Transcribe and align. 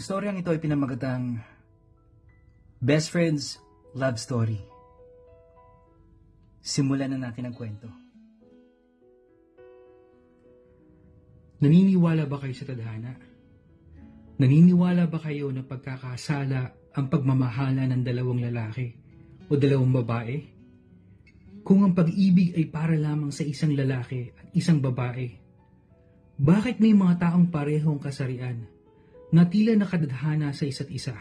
Ang 0.00 0.08
storyang 0.08 0.40
ito 0.40 0.48
ay 0.48 0.56
pinamagatang 0.56 1.44
Best 2.80 3.12
Friends 3.12 3.60
Love 3.92 4.16
Story. 4.16 4.56
Simulan 6.56 7.12
na 7.12 7.28
natin 7.28 7.44
ang 7.44 7.52
kwento. 7.52 7.84
Naniniwala 11.60 12.24
ba 12.24 12.40
kayo 12.40 12.56
sa 12.56 12.64
tadhana? 12.64 13.12
Naniniwala 14.40 15.04
ba 15.04 15.20
kayo 15.20 15.52
na 15.52 15.68
pagkakasala 15.68 16.96
ang 16.96 17.06
pagmamahala 17.12 17.84
ng 17.84 18.00
dalawang 18.00 18.40
lalaki 18.40 18.96
o 19.52 19.60
dalawang 19.60 19.92
babae? 20.00 20.36
Kung 21.60 21.84
ang 21.84 21.92
pag-ibig 21.92 22.56
ay 22.56 22.72
para 22.72 22.96
lamang 22.96 23.36
sa 23.36 23.44
isang 23.44 23.76
lalaki 23.76 24.32
at 24.32 24.48
isang 24.56 24.80
babae, 24.80 25.28
bakit 26.40 26.80
may 26.80 26.96
mga 26.96 27.20
taong 27.20 27.52
parehong 27.52 28.00
kasarian 28.00 28.79
na 29.30 29.46
tila 29.46 29.78
nakadadhana 29.78 30.50
sa 30.50 30.66
isa't 30.66 30.90
isa? 30.90 31.14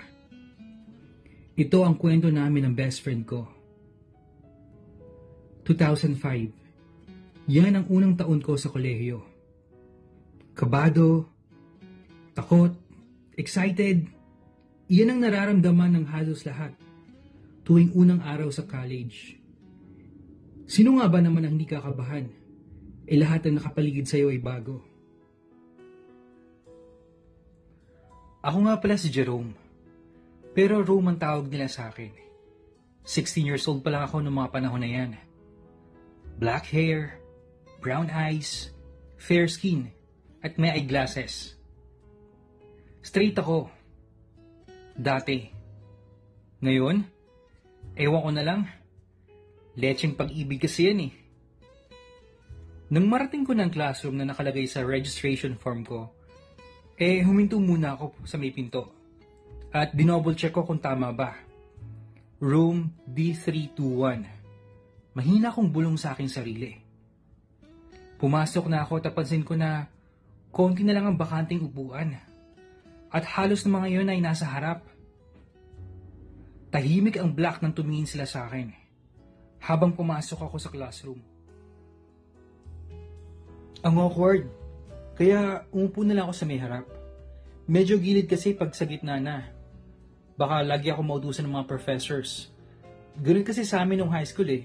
Ito 1.59 1.86
ang 1.86 1.99
kwento 1.99 2.32
namin 2.32 2.70
ng 2.70 2.73
best 2.73 3.05
friend 3.05 3.23
ko. 3.27 3.45
2005. 5.68 7.49
Yan 7.49 7.77
ang 7.77 7.85
unang 7.90 8.18
taon 8.18 8.41
ko 8.41 8.58
sa 8.58 8.73
kolehiyo. 8.73 9.22
Kabado, 10.58 11.30
takot, 12.34 12.73
excited, 13.38 14.10
iyan 14.90 15.13
ang 15.13 15.20
nararamdaman 15.21 16.01
ng 16.01 16.05
halos 16.10 16.41
lahat 16.48 16.73
tuwing 17.62 17.94
unang 17.94 18.26
araw 18.26 18.49
sa 18.49 18.66
college. 18.66 19.38
Sino 20.66 20.98
nga 20.98 21.05
ba 21.05 21.21
naman 21.21 21.46
ang 21.46 21.54
hindi 21.54 21.70
kakabahan? 21.70 22.26
E 23.05 23.13
lahat 23.13 23.46
ng 23.46 23.62
nakapaligid 23.62 24.10
sa 24.10 24.18
iyo 24.18 24.34
ay 24.34 24.41
bago. 24.41 24.88
Ako 28.40 28.57
nga 28.63 28.79
pala 28.79 28.95
si 28.95 29.12
Jerome. 29.12 29.51
Pero 30.55 30.79
Rome 30.79 31.12
ang 31.12 31.20
tawag 31.20 31.51
nila 31.51 31.68
sa 31.68 31.91
akin. 31.91 32.15
16 33.04 33.43
years 33.43 33.68
old 33.68 33.84
pa 33.84 33.91
lang 33.91 34.07
ako 34.07 34.23
noong 34.23 34.37
mga 34.40 34.54
panahon 34.55 34.79
na 34.79 34.87
yan. 34.87 35.12
Black 36.40 36.71
hair, 36.71 37.20
brown 37.84 38.07
eyes, 38.07 38.71
fair 39.20 39.43
skin, 39.51 39.91
at 40.40 40.55
may 40.55 40.71
eyeglasses. 40.71 41.60
Straight 43.04 43.35
ako. 43.35 43.67
Dati. 44.95 45.51
Ngayon, 46.63 47.04
ewan 47.99 48.23
ko 48.23 48.32
na 48.32 48.43
lang. 48.43 48.62
Lecheng 49.76 50.15
pag-ibig 50.15 50.63
kasi 50.63 50.87
yan 50.91 51.12
eh. 51.12 51.13
Nang 52.87 53.12
marating 53.12 53.43
ko 53.43 53.51
ng 53.51 53.67
classroom 53.67 54.15
na 54.15 54.32
nakalagay 54.32 54.63
sa 54.63 54.87
registration 54.87 55.60
form 55.60 55.84
ko, 55.84 56.15
eh 56.99 57.23
huminto 57.23 57.55
muna 57.63 57.95
ako 57.95 58.27
sa 58.27 58.35
may 58.35 58.51
pinto. 58.51 58.91
At 59.71 59.95
dinouble 59.95 60.35
check 60.35 60.51
ko 60.51 60.67
kung 60.67 60.83
tama 60.83 61.15
ba. 61.15 61.31
Room 62.43 62.91
D321. 63.07 64.28
Mahina 65.16 65.55
kong 65.55 65.72
bulong 65.72 65.95
sa 65.95 66.11
aking 66.11 66.27
sarili. 66.27 66.75
Pumasok 68.19 68.67
na 68.67 68.83
ako 68.83 69.00
at 69.00 69.07
napansin 69.07 69.47
ko 69.47 69.55
na 69.55 69.88
konti 70.51 70.83
na 70.83 70.91
lang 70.91 71.07
ang 71.07 71.16
bakanting 71.16 71.63
upuan. 71.63 72.19
At 73.07 73.23
halos 73.39 73.63
ng 73.63 73.72
mga 73.72 73.88
yun 73.95 74.11
ay 74.11 74.19
nasa 74.19 74.44
harap. 74.51 74.83
Tahimik 76.69 77.16
ang 77.16 77.31
black 77.31 77.63
nang 77.63 77.72
tumingin 77.72 78.05
sila 78.05 78.27
sa 78.27 78.45
akin 78.45 78.75
habang 79.63 79.95
pumasok 79.95 80.51
ako 80.51 80.55
sa 80.59 80.67
classroom. 80.67 81.19
Ang 83.88 83.95
awkward. 83.95 84.58
Kaya 85.19 85.68
umupo 85.75 86.07
na 86.07 86.16
lang 86.16 86.31
ako 86.31 86.35
sa 86.40 86.47
may 86.47 86.56
harap. 86.56 86.88
Medyo 87.68 88.00
gilid 88.00 88.31
kasi 88.31 88.56
pag 88.56 88.72
sa 88.72 88.88
gitna 88.88 89.19
na. 89.19 89.52
Baka 90.40 90.63
lagi 90.63 90.88
ako 90.88 91.03
mautusan 91.03 91.44
ng 91.44 91.59
mga 91.59 91.68
professors. 91.68 92.47
Ganun 93.19 93.44
kasi 93.44 93.68
sa 93.68 93.84
amin 93.84 94.00
nung 94.00 94.16
high 94.16 94.24
school 94.24 94.47
eh. 94.47 94.63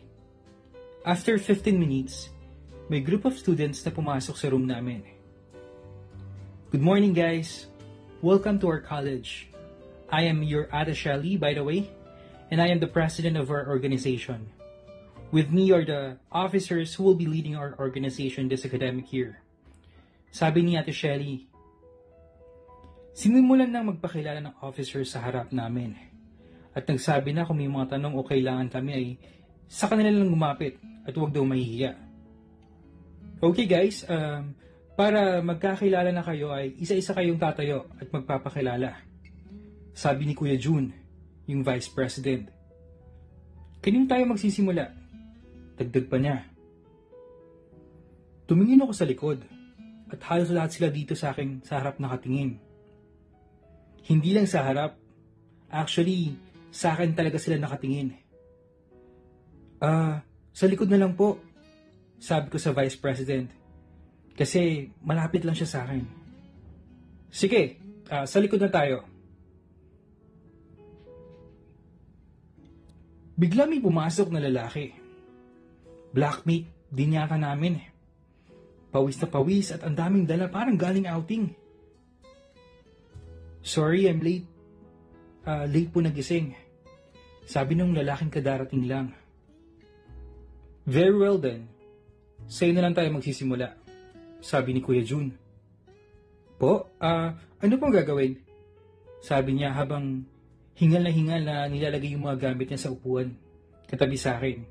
After 1.02 1.42
15 1.42 1.74
minutes, 1.74 2.30
may 2.86 3.02
group 3.02 3.26
of 3.26 3.34
students 3.34 3.82
na 3.82 3.90
pumasok 3.90 4.38
sa 4.38 4.46
room 4.46 4.70
namin. 4.70 5.02
Good 6.70 6.86
morning 6.86 7.18
guys! 7.18 7.66
Welcome 8.22 8.62
to 8.62 8.70
our 8.70 8.78
college. 8.78 9.50
I 10.06 10.30
am 10.30 10.46
your 10.46 10.70
Ada 10.70 10.94
Shelly, 10.94 11.34
by 11.34 11.58
the 11.58 11.66
way, 11.66 11.90
and 12.54 12.62
I 12.62 12.70
am 12.70 12.78
the 12.78 12.86
president 12.86 13.34
of 13.34 13.50
our 13.50 13.66
organization. 13.66 14.54
With 15.34 15.50
me 15.50 15.74
are 15.74 15.82
the 15.82 16.22
officers 16.30 16.94
who 16.94 17.02
will 17.02 17.18
be 17.18 17.26
leading 17.26 17.58
our 17.58 17.74
organization 17.74 18.46
this 18.46 18.62
academic 18.62 19.10
year. 19.10 19.43
Sabi 20.34 20.66
ni 20.66 20.74
Ate 20.74 20.90
Shelly, 20.90 21.46
Sinimulan 23.14 23.70
nang 23.70 23.94
magpakilala 23.94 24.42
ng 24.42 24.58
officer 24.66 25.06
sa 25.06 25.22
harap 25.22 25.54
namin. 25.54 25.94
At 26.74 26.90
nagsabi 26.90 27.30
na 27.30 27.46
kung 27.46 27.62
may 27.62 27.70
mga 27.70 27.94
tanong 27.94 28.18
o 28.18 28.26
kailangan 28.26 28.66
kami 28.66 28.90
ay 28.90 29.06
sa 29.70 29.86
kanila 29.86 30.10
lang 30.10 30.34
gumapit 30.34 30.82
at 31.06 31.14
huwag 31.14 31.30
daw 31.30 31.46
mahihiya. 31.46 31.94
Okay 33.38 33.70
guys, 33.70 34.02
um, 34.10 34.58
para 34.98 35.38
magkakilala 35.38 36.10
na 36.10 36.26
kayo 36.26 36.50
ay 36.50 36.74
isa-isa 36.82 37.14
kayong 37.14 37.38
tatayo 37.38 37.86
at 38.02 38.10
magpapakilala. 38.10 38.98
Sabi 39.94 40.26
ni 40.26 40.34
Kuya 40.34 40.58
June, 40.58 40.90
yung 41.46 41.62
Vice 41.62 41.86
President. 41.94 42.50
Kanino 43.78 44.10
tayo 44.10 44.26
magsisimula? 44.26 44.90
Dagdag 45.78 46.10
pa 46.10 46.18
niya. 46.18 46.42
Tumingin 48.50 48.82
ako 48.82 48.90
sa 48.90 49.06
likod 49.06 49.53
at 50.14 50.22
halos 50.30 50.54
lahat 50.54 50.70
sila 50.70 50.88
dito 50.94 51.18
sa 51.18 51.34
aking 51.34 51.66
sa 51.66 51.82
harap 51.82 51.98
nakatingin. 51.98 52.62
Hindi 54.06 54.30
lang 54.30 54.46
sa 54.46 54.62
harap. 54.62 54.94
Actually, 55.74 56.38
sa 56.70 56.94
akin 56.94 57.18
talaga 57.18 57.34
sila 57.42 57.58
nakatingin. 57.58 58.14
Ah, 59.82 59.90
uh, 59.90 60.14
sa 60.54 60.70
likod 60.70 60.86
na 60.86 61.02
lang 61.02 61.18
po. 61.18 61.42
Sabi 62.22 62.46
ko 62.46 62.62
sa 62.62 62.70
Vice 62.70 62.94
President. 62.94 63.50
Kasi 64.38 64.86
malapit 65.02 65.42
lang 65.42 65.58
siya 65.58 65.66
sa 65.66 65.78
akin. 65.82 66.06
Sige, 67.34 67.82
uh, 68.06 68.22
sa 68.22 68.38
likod 68.38 68.62
na 68.62 68.70
tayo. 68.70 69.02
Bigla 73.34 73.66
may 73.66 73.82
pumasok 73.82 74.30
na 74.30 74.38
lalaki. 74.38 74.94
Blackmate 76.14 76.70
din 76.94 77.18
yata 77.18 77.34
namin. 77.34 77.93
Pawis 78.94 79.18
na 79.18 79.26
pawis 79.26 79.74
at 79.74 79.82
ang 79.82 79.98
daming 79.98 80.22
dala 80.22 80.46
parang 80.46 80.78
galing 80.78 81.10
outing. 81.10 81.50
Sorry, 83.58 84.06
I'm 84.06 84.22
late. 84.22 84.46
Uh, 85.42 85.66
late 85.66 85.90
po 85.90 85.98
nagising. 85.98 86.54
Sabi 87.42 87.74
nung 87.74 87.90
lalaking 87.90 88.30
kadarating 88.30 88.86
lang. 88.86 89.10
Very 90.86 91.10
well 91.10 91.42
then. 91.42 91.66
Sa'yo 92.46 92.70
na 92.70 92.86
lang 92.86 92.94
tayo 92.94 93.10
magsisimula. 93.10 93.74
Sabi 94.38 94.76
ni 94.76 94.80
Kuya 94.84 95.02
June. 95.02 95.34
Po, 96.54 96.86
ah, 97.02 97.34
uh, 97.34 97.66
ano 97.66 97.74
pong 97.80 97.98
gagawin? 97.98 98.38
Sabi 99.24 99.58
niya 99.58 99.74
habang 99.74 100.22
hingal 100.78 101.02
na 101.02 101.10
hingal 101.10 101.42
na 101.42 101.66
nilalagay 101.66 102.14
yung 102.14 102.30
mga 102.30 102.52
gamit 102.52 102.70
niya 102.70 102.78
sa 102.78 102.92
upuan. 102.94 103.34
Katabi 103.90 104.14
sa 104.14 104.38
akin. 104.38 104.62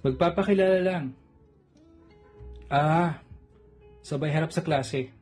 Magpapakilala 0.00 0.80
lang. 0.80 1.23
Ah, 2.72 3.20
sabay 4.00 4.32
harap 4.32 4.48
sa 4.48 4.64
klase. 4.64 5.12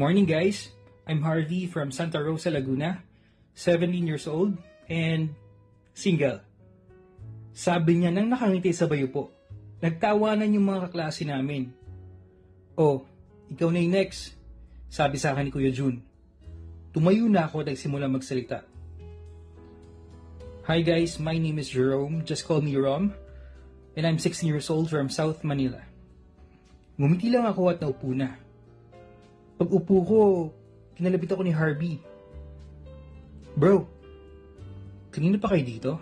Morning 0.00 0.24
guys, 0.24 0.72
I'm 1.04 1.20
Harvey 1.20 1.68
from 1.68 1.92
Santa 1.92 2.24
Rosa, 2.24 2.48
Laguna, 2.48 3.04
17 3.52 4.08
years 4.08 4.24
old, 4.24 4.56
and 4.88 5.36
single. 5.92 6.40
Sabi 7.52 8.00
niya 8.00 8.16
nang 8.16 8.32
nakangiti 8.32 8.72
sa 8.72 8.88
bayo 8.88 9.12
po. 9.12 9.28
Nagtawanan 9.84 10.56
yung 10.56 10.72
mga 10.72 10.88
kaklase 10.88 11.28
namin. 11.28 11.68
Oh, 12.80 13.04
ikaw 13.52 13.68
na 13.68 13.84
yung 13.84 13.92
next, 13.92 14.32
sabi 14.88 15.20
sa 15.20 15.36
akin 15.36 15.46
ni 15.46 15.52
Kuya 15.52 15.68
June. 15.68 16.00
Tumayo 16.96 17.28
na 17.28 17.44
ako 17.44 17.60
at 17.60 17.76
nagsimula 17.76 18.08
magsalita. 18.08 18.64
Hi 20.64 20.80
guys, 20.80 21.20
my 21.20 21.36
name 21.36 21.60
is 21.60 21.68
Jerome, 21.68 22.24
just 22.24 22.48
call 22.48 22.64
me 22.64 22.72
Rom, 22.72 23.12
and 23.94 24.04
I'm 24.06 24.18
16 24.18 24.46
years 24.46 24.70
old 24.70 24.90
from 24.90 25.10
South 25.10 25.42
Manila. 25.46 25.82
Ngumiti 26.98 27.30
lang 27.30 27.46
ako 27.46 27.74
at 27.74 27.78
naupo 27.82 28.14
na. 28.14 28.38
Pag 29.58 29.70
upo 29.70 29.94
ko, 30.02 30.18
kinalabit 30.98 31.34
ako 31.34 31.42
ni 31.42 31.54
Harvey. 31.54 31.94
Bro, 33.54 33.86
kanina 35.14 35.38
pa 35.38 35.54
kayo 35.54 35.62
dito? 35.62 35.92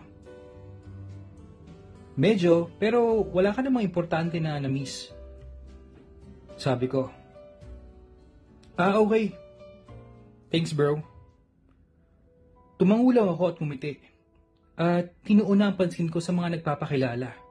Medyo, 2.16 2.68
pero 2.76 3.24
wala 3.24 3.56
ka 3.56 3.64
namang 3.64 3.88
importante 3.88 4.36
na 4.36 4.60
na-miss. 4.60 5.08
Sabi 6.60 6.88
ko. 6.88 7.08
Ah, 8.76 9.00
okay. 9.00 9.32
Thanks, 10.52 10.76
bro. 10.76 11.00
Tumango 12.76 13.08
lang 13.12 13.28
ako 13.32 13.42
at 13.52 13.56
kumiti. 13.56 13.96
At 14.76 15.12
tinuuna 15.24 15.72
ang 15.72 15.76
pansin 15.76 16.12
ko 16.12 16.20
sa 16.20 16.36
mga 16.36 16.60
nagpapakilala. 16.60 17.41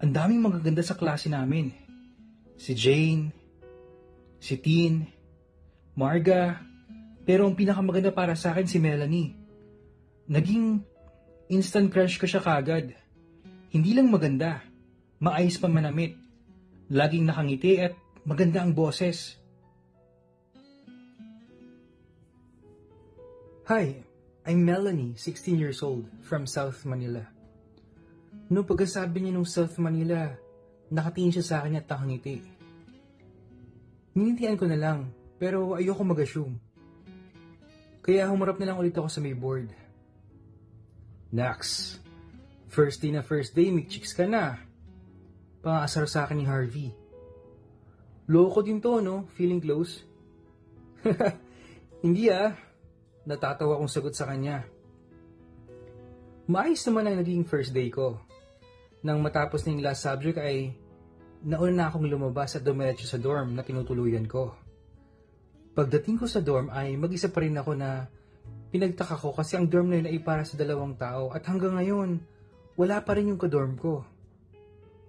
Ang 0.00 0.16
daming 0.16 0.40
magaganda 0.40 0.80
sa 0.80 0.96
klase 0.96 1.28
namin. 1.28 1.76
Si 2.56 2.72
Jane, 2.72 3.28
si 4.40 4.56
Tin, 4.56 5.04
Marga, 5.92 6.56
pero 7.28 7.44
ang 7.44 7.52
pinakamaganda 7.52 8.08
para 8.08 8.32
sa 8.32 8.56
akin 8.56 8.64
si 8.64 8.80
Melanie. 8.80 9.36
Naging 10.24 10.80
instant 11.52 11.92
crush 11.92 12.16
ko 12.16 12.24
siya 12.24 12.40
kagad. 12.40 12.96
Hindi 13.68 13.92
lang 13.92 14.08
maganda, 14.08 14.64
maayos 15.20 15.60
pa 15.60 15.68
manamit. 15.68 16.16
Laging 16.88 17.28
nakangiti 17.28 17.76
at 17.76 17.92
maganda 18.24 18.64
ang 18.64 18.72
boses. 18.72 19.36
Hi, 23.68 24.00
I'm 24.48 24.64
Melanie, 24.64 25.12
16 25.14 25.60
years 25.60 25.84
old, 25.84 26.08
from 26.24 26.48
South 26.48 26.88
Manila. 26.88 27.28
Noong 28.50 28.66
pagkasabi 28.66 29.22
niya 29.22 29.32
nung 29.38 29.46
South 29.46 29.78
Manila, 29.78 30.26
nakatingin 30.90 31.38
siya 31.38 31.46
sa 31.46 31.54
akin 31.62 31.78
at 31.78 31.86
nakangiti. 31.86 32.42
Ninintian 34.18 34.58
ko 34.58 34.66
na 34.66 34.74
lang, 34.74 35.14
pero 35.38 35.78
ayoko 35.78 36.02
mag-assume. 36.02 36.58
Kaya 38.02 38.26
humarap 38.26 38.58
na 38.58 38.74
lang 38.74 38.78
ulit 38.82 38.90
ako 38.98 39.06
sa 39.06 39.22
may 39.22 39.38
board. 39.38 39.70
Nax, 41.30 41.94
first 42.66 42.98
day 42.98 43.14
na 43.14 43.22
first 43.22 43.54
day, 43.54 43.70
may 43.70 43.86
chicks 43.86 44.10
ka 44.10 44.26
na. 44.26 44.58
Pangaasar 45.62 46.10
sa 46.10 46.26
akin 46.26 46.42
ni 46.42 46.46
Harvey. 46.50 46.90
Loko 48.26 48.66
din 48.66 48.82
to, 48.82 48.98
no? 48.98 49.30
Feeling 49.38 49.62
close? 49.62 50.02
Hindi 52.02 52.34
ah. 52.34 52.50
Natatawa 53.30 53.78
akong 53.78 53.92
sagot 53.94 54.14
sa 54.18 54.26
kanya. 54.26 54.66
Maayos 56.50 56.82
naman 56.82 57.06
ang 57.06 57.16
naging 57.22 57.46
first 57.46 57.70
day 57.70 57.86
ko. 57.94 58.18
Nang 59.00 59.24
matapos 59.24 59.64
yung 59.64 59.80
last 59.80 60.04
subject 60.04 60.36
ay 60.36 60.76
nauna 61.40 61.72
na 61.72 61.84
akong 61.88 62.04
lumabas 62.04 62.56
at 62.56 62.64
dumiretso 62.64 63.08
sa 63.08 63.16
dorm 63.16 63.56
na 63.56 63.64
tinutuluyan 63.64 64.28
ko. 64.28 64.52
Pagdating 65.72 66.20
ko 66.20 66.28
sa 66.28 66.44
dorm 66.44 66.68
ay 66.68 67.00
mag-isa 67.00 67.32
pa 67.32 67.40
rin 67.40 67.56
ako 67.56 67.72
na 67.72 68.04
pinagtaka 68.68 69.16
ko 69.16 69.32
kasi 69.32 69.56
ang 69.56 69.64
dorm 69.72 69.88
na 69.88 70.04
yun 70.04 70.08
ay 70.12 70.20
para 70.20 70.44
sa 70.44 70.60
dalawang 70.60 71.00
tao 71.00 71.32
at 71.32 71.40
hanggang 71.48 71.80
ngayon, 71.80 72.20
wala 72.76 73.00
pa 73.00 73.16
rin 73.16 73.32
yung 73.32 73.40
kadorm 73.40 73.80
ko. 73.80 74.04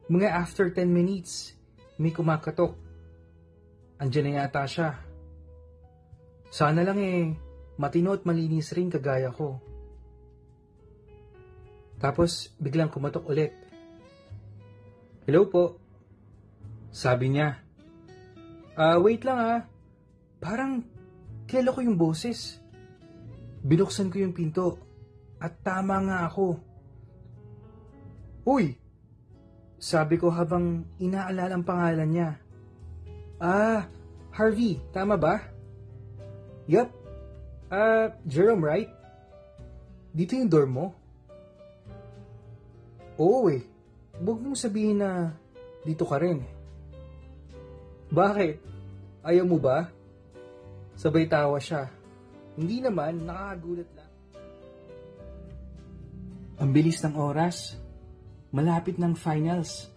Mga 0.08 0.28
after 0.32 0.72
10 0.72 0.88
minutes, 0.88 1.56
may 2.00 2.16
kumakatok. 2.16 2.76
Andiyan 4.00 4.32
na 4.32 4.48
yata 4.48 4.64
siya. 4.66 4.98
Sana 6.52 6.84
lang 6.84 7.00
eh, 7.00 7.32
matino 7.80 8.16
at 8.16 8.24
malinis 8.24 8.74
rin 8.74 8.92
kagaya 8.92 9.32
ko. 9.32 9.62
Tapos 12.02 12.50
biglang 12.58 12.90
kumatok 12.90 13.30
ulit. 13.30 13.54
Hello 15.26 15.46
po. 15.48 15.78
Sabi 16.90 17.34
niya. 17.34 17.62
Ah, 18.76 18.96
uh, 18.96 18.98
wait 19.04 19.22
lang 19.22 19.40
ah. 19.40 19.62
Parang 20.42 20.82
kilala 21.46 21.76
ko 21.76 21.80
yung 21.86 22.00
boses. 22.00 22.58
Binuksan 23.62 24.10
ko 24.10 24.18
yung 24.18 24.34
pinto 24.34 24.82
at 25.38 25.62
tama 25.62 26.02
nga 26.02 26.26
ako. 26.26 26.58
Uy! 28.50 28.74
Sabi 29.78 30.18
ko 30.18 30.34
habang 30.34 30.86
inaalala 30.98 31.58
ang 31.58 31.66
pangalan 31.66 32.10
niya. 32.10 32.30
Ah, 33.42 33.86
Harvey, 34.34 34.82
tama 34.94 35.18
ba? 35.18 35.42
Yup, 36.66 37.02
Uh, 37.72 38.12
Jerome, 38.28 38.60
right? 38.68 38.92
Dito 40.12 40.36
yung 40.36 40.52
dorm 40.52 40.72
mo? 40.76 40.88
Oo 43.16 43.48
eh. 43.48 43.64
Huwag 44.22 44.38
mong 44.38 44.54
sabihin 44.54 45.02
na 45.02 45.34
dito 45.82 46.06
ka 46.06 46.22
rin. 46.22 46.46
Bakit? 48.14 48.56
Ayaw 49.26 49.46
mo 49.50 49.58
ba? 49.58 49.90
Sabay 50.94 51.26
tawa 51.26 51.58
siya. 51.58 51.90
Hindi 52.54 52.86
naman, 52.86 53.26
nakakagulat 53.26 53.90
lang. 53.98 54.12
Ang 56.62 56.70
bilis 56.70 57.02
ng 57.02 57.18
oras. 57.18 57.74
Malapit 58.54 59.02
ng 59.02 59.18
finals. 59.18 59.90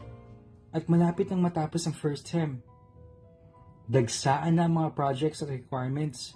At 0.72 0.88
malapit 0.88 1.28
ng 1.28 1.44
matapos 1.44 1.84
ang 1.84 1.92
first 1.92 2.24
term. 2.24 2.64
Dagsaan 3.84 4.56
na 4.56 4.64
ang 4.64 4.80
mga 4.80 4.96
projects 4.96 5.44
at 5.44 5.52
requirements. 5.52 6.32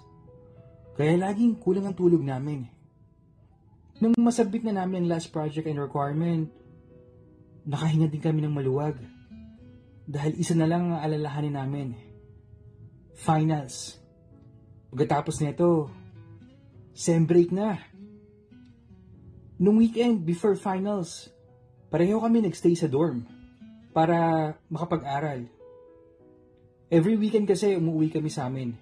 Kaya 0.93 1.17
laging 1.17 1.57
kulang 1.57 1.89
ang 1.89 1.97
tulog 1.97 2.21
namin. 2.21 2.69
Nung 3.97 4.13
masabit 4.21 4.61
na 4.61 4.77
namin 4.77 5.09
ang 5.09 5.17
last 5.17 5.33
project 5.33 5.65
and 5.65 5.81
requirement, 5.81 6.53
nakahinga 7.69 8.09
din 8.09 8.23
kami 8.23 8.41
ng 8.41 8.53
maluwag. 8.53 8.97
Dahil 10.09 10.41
isa 10.41 10.57
na 10.57 10.65
lang 10.65 10.89
ang 10.89 11.05
alalahanin 11.05 11.53
namin. 11.53 11.87
Finals. 13.13 14.01
Pagkatapos 14.89 15.37
nito, 15.45 15.93
sem 16.97 17.21
break 17.29 17.53
na. 17.53 17.77
Nung 19.61 19.77
weekend 19.77 20.25
before 20.25 20.57
finals, 20.57 21.29
pareho 21.93 22.17
kami 22.17 22.41
nagstay 22.41 22.73
sa 22.73 22.89
dorm 22.89 23.21
para 23.93 24.49
makapag-aral. 24.73 25.45
Every 26.89 27.21
weekend 27.21 27.45
kasi 27.45 27.77
umuwi 27.77 28.09
kami 28.09 28.33
sa 28.33 28.49
amin. 28.49 28.73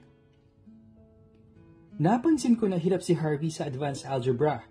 Napansin 1.99 2.55
ko 2.55 2.71
na 2.71 2.79
hirap 2.79 3.03
si 3.03 3.17
Harvey 3.17 3.51
sa 3.51 3.67
advanced 3.67 4.07
algebra 4.07 4.63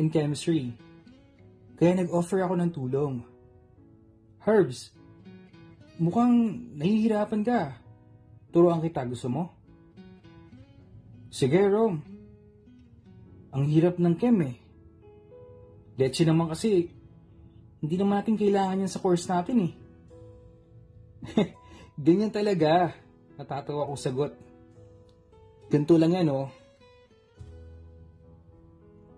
and 0.00 0.10
chemistry. 0.10 0.74
Kaya 1.78 2.00
nag-offer 2.00 2.42
ako 2.42 2.54
ng 2.58 2.70
tulong. 2.72 3.35
Herbs, 4.46 4.94
mukhang 5.98 6.54
nahihirapan 6.78 7.42
ka. 7.42 7.82
Turuan 8.54 8.78
kita, 8.78 9.02
gusto 9.02 9.26
mo? 9.26 9.50
Sige, 11.34 11.66
Rom. 11.66 11.98
Ang 13.50 13.64
hirap 13.66 13.98
ng 13.98 14.14
chem 14.14 14.38
eh. 14.46 14.54
Leche 15.98 16.22
naman 16.22 16.54
kasi, 16.54 16.86
hindi 17.82 17.94
naman 17.98 18.22
natin 18.22 18.38
kailangan 18.38 18.86
yan 18.86 18.92
sa 18.94 19.02
course 19.02 19.26
natin 19.26 19.66
eh. 19.66 19.72
Ganyan 22.06 22.30
talaga. 22.30 22.94
Natatawa 23.34 23.82
akong 23.82 23.98
sagot. 23.98 24.32
Ganito 25.66 25.98
lang 25.98 26.22
yan, 26.22 26.30
oh. 26.30 26.46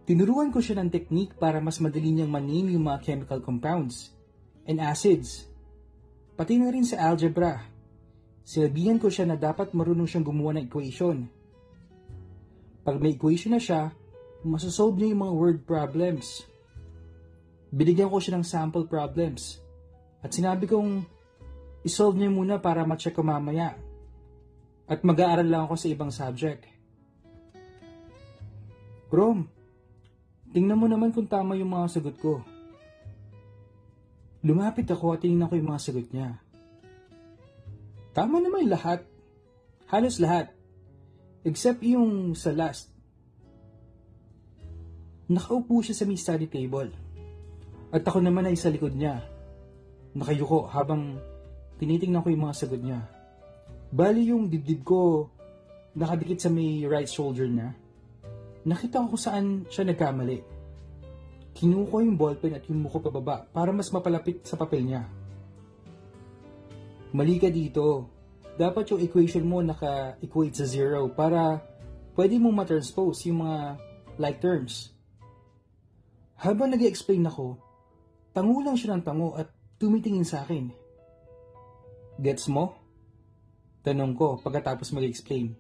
Tinuruan 0.09 0.49
ko 0.49 0.65
siya 0.65 0.81
ng 0.81 0.89
technique 0.89 1.37
para 1.37 1.61
mas 1.61 1.77
madali 1.85 2.17
niyang 2.17 2.33
maname 2.33 2.73
yung 2.73 2.89
mga 2.89 3.05
chemical 3.05 3.45
compounds 3.45 4.17
and 4.69 4.79
acids. 4.85 5.49
Pati 6.37 6.61
na 6.61 6.69
rin 6.69 6.85
sa 6.85 7.09
algebra. 7.09 7.65
Sinabihan 8.45 9.01
ko 9.01 9.09
siya 9.09 9.25
na 9.25 9.41
dapat 9.41 9.73
marunong 9.73 10.07
siyang 10.07 10.29
gumawa 10.29 10.55
ng 10.57 10.69
equation. 10.69 11.27
Pag 12.85 13.01
may 13.01 13.17
equation 13.17 13.57
na 13.57 13.61
siya, 13.61 13.91
masasolve 14.45 15.01
niya 15.01 15.17
yung 15.17 15.23
mga 15.25 15.35
word 15.35 15.59
problems. 15.65 16.47
Binigyan 17.73 18.13
ko 18.13 18.21
siya 18.21 18.39
ng 18.39 18.47
sample 18.47 18.87
problems. 18.87 19.61
At 20.23 20.33
sinabi 20.33 20.69
kong 20.69 21.05
isolve 21.85 22.17
niya 22.17 22.33
muna 22.33 22.61
para 22.61 22.85
ma-check 22.85 23.17
ko 23.17 23.25
mamaya 23.25 23.77
at 24.89 25.05
mag-aaral 25.05 25.45
lang 25.45 25.63
ako 25.69 25.75
sa 25.77 25.89
ibang 25.93 26.09
subject. 26.09 26.65
Rom, 29.13 29.49
tingnan 30.53 30.81
mo 30.81 30.89
naman 30.89 31.13
kung 31.13 31.29
tama 31.29 31.57
yung 31.57 31.73
mga 31.73 32.01
sagot 32.01 32.17
ko. 32.17 32.41
Lumapit 34.47 34.87
ako 34.87 35.19
at 35.19 35.23
tingnan 35.27 35.51
ko 35.51 35.59
yung 35.59 35.71
mga 35.75 35.83
sagot 35.83 36.07
niya. 36.15 36.39
Tama 38.15 38.39
naman 38.39 38.71
lahat. 38.71 39.03
Halos 39.91 40.23
lahat. 40.23 40.55
Except 41.43 41.83
yung 41.83 42.35
sa 42.39 42.55
last. 42.55 42.91
Nakaupo 45.29 45.83
siya 45.83 45.95
sa 45.95 46.07
may 46.07 46.19
study 46.19 46.47
table. 46.47 46.91
At 47.91 48.05
ako 48.07 48.23
naman 48.23 48.47
ay 48.47 48.57
sa 48.57 48.71
likod 48.71 48.95
niya. 48.95 49.23
Nakayuko 50.15 50.71
habang 50.71 51.19
tinitingnan 51.79 52.23
ko 52.23 52.29
yung 52.31 52.45
mga 52.47 52.59
sagot 52.59 52.83
niya. 52.83 53.01
Bali 53.89 54.29
yung 54.29 54.53
dibdib 54.53 54.85
ko 54.85 55.31
nakadikit 55.97 56.47
sa 56.47 56.51
may 56.53 56.85
right 56.87 57.09
shoulder 57.09 57.49
na. 57.49 57.75
Nakita 58.69 59.03
ko 59.03 59.17
kung 59.17 59.23
saan 59.23 59.47
siya 59.73 59.89
nagkamali. 59.89 60.58
Kinuha 61.59 61.91
ko 61.91 61.99
yung 61.99 62.15
ballpen 62.15 62.55
at 62.55 62.63
yung 62.71 62.87
muko 62.87 63.03
pababa 63.03 63.43
para 63.51 63.75
mas 63.75 63.91
mapalapit 63.91 64.47
sa 64.47 64.55
papel 64.55 64.87
niya. 64.87 65.11
Mali 67.11 67.35
ka 67.43 67.51
dito. 67.51 68.07
Dapat 68.55 68.95
yung 68.95 69.03
equation 69.03 69.43
mo 69.43 69.59
naka-equate 69.59 70.55
sa 70.55 70.71
zero 70.71 71.11
para 71.11 71.59
pwede 72.15 72.39
mo 72.39 72.55
matranspose 72.55 73.27
yung 73.27 73.43
mga 73.43 73.75
like 74.23 74.39
terms. 74.39 74.95
Habang 76.39 76.71
nag 76.71 76.83
explain 76.87 77.27
ako, 77.27 77.59
tango 78.31 78.63
lang 78.63 78.79
siya 78.79 78.95
ng 78.95 79.03
tango 79.03 79.35
at 79.35 79.51
tumitingin 79.83 80.23
sa 80.23 80.47
akin. 80.47 80.71
Gets 82.23 82.47
mo? 82.55 82.79
Tanong 83.83 84.15
ko 84.15 84.39
pagkatapos 84.39 84.95
mag-explain. 84.95 85.59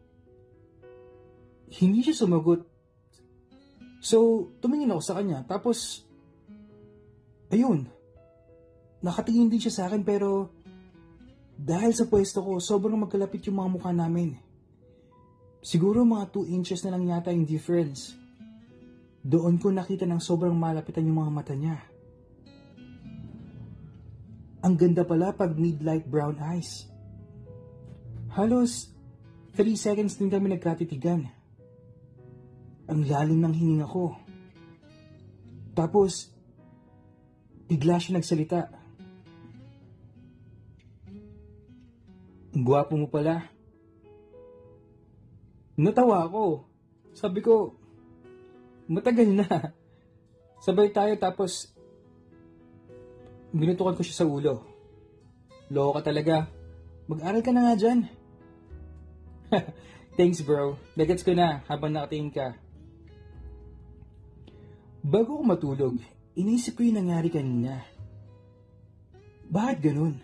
Hindi 1.74 2.06
siya 2.06 2.22
sumagot. 2.22 2.67
So, 3.98 4.50
tumingin 4.62 4.94
ako 4.94 5.02
sa 5.02 5.16
kanya. 5.18 5.42
Tapos, 5.46 6.06
ayun. 7.50 7.90
Nakatingin 9.02 9.50
din 9.50 9.62
siya 9.62 9.74
sa 9.74 9.82
akin 9.86 10.02
pero 10.02 10.50
dahil 11.58 11.90
sa 11.90 12.06
pwesto 12.06 12.38
ko, 12.42 12.62
sobrang 12.62 12.98
magkalapit 12.98 13.50
yung 13.50 13.58
mga 13.58 13.70
mukha 13.74 13.90
namin. 13.90 14.38
Siguro 15.58 16.06
mga 16.06 16.30
2 16.30 16.54
inches 16.54 16.86
na 16.86 16.94
lang 16.94 17.10
yata 17.10 17.34
yung 17.34 17.42
difference. 17.42 18.14
Doon 19.26 19.58
ko 19.58 19.74
nakita 19.74 20.06
ng 20.06 20.22
sobrang 20.22 20.54
malapitan 20.54 21.02
yung 21.02 21.18
mga 21.26 21.34
mata 21.34 21.54
niya. 21.58 21.82
Ang 24.62 24.74
ganda 24.78 25.02
pala 25.02 25.34
pag 25.34 25.58
mid-light 25.58 26.06
brown 26.06 26.38
eyes. 26.38 26.86
Halos 28.38 28.94
3 29.58 29.74
seconds 29.74 30.14
din 30.14 30.30
kami 30.30 30.54
nagkatitigan. 30.54 31.37
Ang 32.88 33.04
lalim 33.04 33.44
ng 33.44 33.54
hininga 33.54 33.86
ko. 33.88 34.16
Tapos, 35.76 36.32
bigla 37.68 38.00
siya 38.00 38.16
nagsalita. 38.16 38.72
Ang 42.56 42.64
gwapo 42.64 42.96
mo 42.96 43.06
pala. 43.12 43.44
Natawa 45.78 46.26
ako. 46.26 46.66
Sabi 47.14 47.38
ko, 47.44 47.76
matagal 48.90 49.30
na. 49.30 49.46
Sabay 50.64 50.90
tayo 50.90 51.14
tapos 51.14 51.70
binutukan 53.54 53.94
ko 53.94 54.02
siya 54.02 54.24
sa 54.24 54.26
ulo. 54.26 54.64
Loko 55.70 56.00
ka 56.00 56.10
talaga. 56.10 56.50
Mag-aral 57.06 57.44
ka 57.44 57.52
na 57.54 57.62
nga 57.68 57.74
dyan. 57.78 58.00
Thanks 60.18 60.42
bro. 60.42 60.74
Nagets 60.98 61.22
ko 61.22 61.32
na 61.36 61.62
habang 61.70 61.94
nakatingin 61.94 62.34
ka. 62.34 62.58
Bago 65.08 65.40
ko 65.40 65.42
matulog, 65.42 65.96
inisip 66.36 66.76
ko 66.76 66.84
yung 66.84 67.00
nangyari 67.00 67.32
kanina. 67.32 67.80
Bakit 69.48 69.78
ganun? 69.80 70.20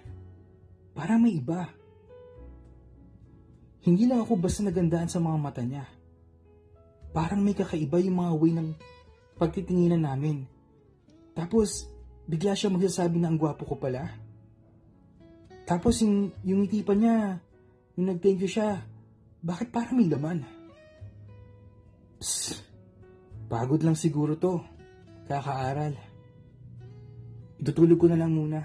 Parang 0.92 1.24
may 1.24 1.40
iba. 1.40 1.72
Hindi 3.80 4.04
lang 4.04 4.20
ako 4.20 4.36
basta 4.36 4.60
nagandaan 4.60 5.08
sa 5.08 5.24
mga 5.24 5.38
mata 5.40 5.64
niya. 5.64 5.88
Parang 7.16 7.40
may 7.40 7.56
kakaiba 7.56 7.96
yung 8.04 8.20
mga 8.20 8.32
way 8.36 8.52
ng 8.52 8.68
pagtitinginan 9.40 10.04
namin. 10.04 10.44
Tapos, 11.32 11.88
bigla 12.28 12.52
siya 12.52 12.68
magsasabi 12.68 13.16
na 13.24 13.32
ang 13.32 13.40
gwapo 13.40 13.64
ko 13.64 13.80
pala. 13.80 14.04
Tapos 15.64 15.96
yung, 16.04 16.28
yung 16.44 16.60
ngiti 16.60 16.84
pa 16.84 16.92
niya, 16.92 17.40
yung 17.96 18.12
nag-thank 18.12 18.36
you 18.36 18.52
siya, 18.52 18.84
bakit 19.40 19.72
parang 19.72 19.96
may 19.96 20.12
laman? 20.12 20.44
Psst, 22.20 22.60
pagod 23.48 23.80
lang 23.80 23.96
siguro 23.96 24.36
to. 24.36 24.73
Kakaaral. 25.24 25.96
Itutulog 27.56 27.96
ko 27.96 28.06
na 28.12 28.20
lang 28.20 28.36
muna. 28.36 28.60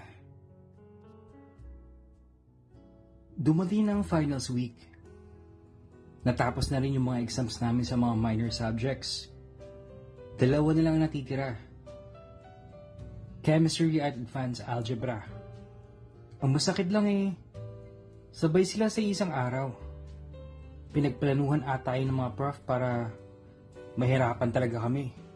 Dumating 3.39 3.87
na 3.87 3.95
ang 3.95 4.03
finals 4.03 4.51
week. 4.51 4.75
Natapos 6.27 6.67
na 6.67 6.83
rin 6.83 6.99
yung 6.99 7.07
mga 7.07 7.23
exams 7.23 7.63
namin 7.63 7.87
sa 7.87 7.95
mga 7.95 8.11
minor 8.19 8.51
subjects. 8.51 9.31
Dalawa 10.35 10.75
na 10.75 10.83
lang 10.83 10.99
natitira. 10.99 11.55
Chemistry 13.39 14.03
at 14.03 14.19
Advanced 14.19 14.67
Algebra. 14.67 15.23
Ang 16.43 16.59
masakit 16.59 16.91
lang 16.91 17.07
eh, 17.07 17.31
sabay 18.35 18.67
sila 18.67 18.91
sa 18.91 18.99
isang 18.99 19.31
araw. 19.31 19.71
Pinagplanuhan 20.91 21.63
ata 21.63 21.95
ng 21.95 22.11
mga 22.11 22.35
prof 22.35 22.59
para 22.67 23.15
mahirapan 23.95 24.51
talaga 24.51 24.83
kami. 24.83 25.28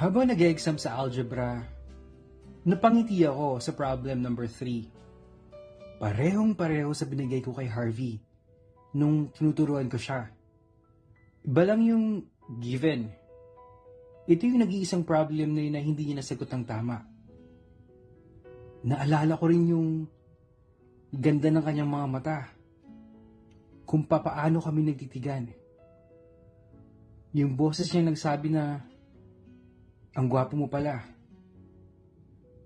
Habang 0.00 0.32
nag-exam 0.32 0.80
sa 0.80 0.96
algebra, 0.96 1.60
napangiti 2.64 3.20
ako 3.20 3.60
sa 3.60 3.76
problem 3.76 4.24
number 4.24 4.48
3. 4.48 6.00
Parehong 6.00 6.56
pareho 6.56 6.88
sa 6.96 7.04
binigay 7.04 7.44
ko 7.44 7.52
kay 7.52 7.68
Harvey 7.68 8.16
nung 8.96 9.28
tinuturuan 9.28 9.92
ko 9.92 10.00
siya. 10.00 10.32
Iba 11.44 11.68
lang 11.68 11.84
yung 11.84 12.24
given. 12.64 13.12
Ito 14.24 14.40
yung 14.48 14.64
nag-iisang 14.64 15.04
problem 15.04 15.52
na 15.52 15.68
yun 15.68 15.74
na 15.76 15.84
hindi 15.84 16.08
niya 16.08 16.24
nasagot 16.24 16.48
ng 16.48 16.64
tama. 16.64 17.04
Naalala 18.88 19.36
ko 19.36 19.52
rin 19.52 19.68
yung 19.68 20.08
ganda 21.12 21.52
ng 21.52 21.60
kanyang 21.60 21.92
mga 21.92 22.06
mata. 22.08 22.38
Kung 23.84 24.08
papaano 24.08 24.64
kami 24.64 24.80
nagtitigan. 24.80 25.52
Yung 27.36 27.52
boses 27.52 27.92
niya 27.92 28.08
nagsabi 28.08 28.48
na, 28.48 28.88
ang 30.14 30.26
gwapo 30.26 30.58
mo 30.58 30.66
pala. 30.66 31.06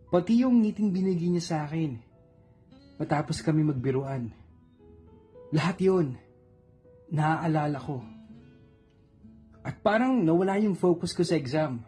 Pati 0.08 0.46
yung 0.46 0.64
ngiting 0.64 0.94
binigay 0.94 1.28
niya 1.28 1.44
sa 1.44 1.56
akin. 1.68 1.98
Matapos 2.96 3.42
kami 3.44 3.66
magbiruan. 3.66 4.30
Lahat 5.52 5.76
yon 5.82 6.16
naaalala 7.12 7.78
ko. 7.82 8.00
At 9.64 9.80
parang 9.84 10.24
nawala 10.24 10.56
yung 10.60 10.76
focus 10.78 11.12
ko 11.12 11.26
sa 11.26 11.36
exam. 11.36 11.82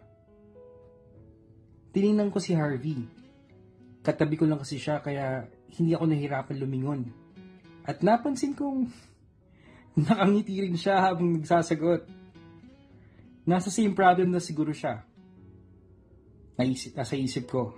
Tiningnan 1.93 2.29
ko 2.29 2.37
si 2.37 2.53
Harvey. 2.53 3.07
Katabi 4.05 4.37
ko 4.37 4.45
lang 4.45 4.61
kasi 4.61 4.77
siya 4.77 5.01
kaya 5.01 5.49
hindi 5.73 5.97
ako 5.97 6.05
nahirapan 6.05 6.57
lumingon. 6.61 7.01
At 7.87 8.03
napansin 8.05 8.53
kong 8.53 8.91
nakangiti 10.05 10.61
rin 10.61 10.77
siya 10.77 11.01
habang 11.01 11.41
nagsasagot. 11.41 12.05
Nasa 13.47 13.71
same 13.71 13.95
problem 13.95 14.35
na 14.35 14.43
siguro 14.43 14.75
siya 14.75 15.07
naisip, 16.57 16.97
nasa 16.97 17.13
isip 17.13 17.45
ko. 17.47 17.73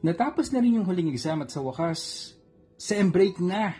Natapos 0.00 0.52
na 0.52 0.60
rin 0.64 0.80
yung 0.80 0.88
huling 0.88 1.12
exam 1.12 1.44
at 1.44 1.52
sa 1.52 1.60
wakas, 1.60 2.32
sa 2.76 2.96
break 3.04 3.40
na. 3.40 3.76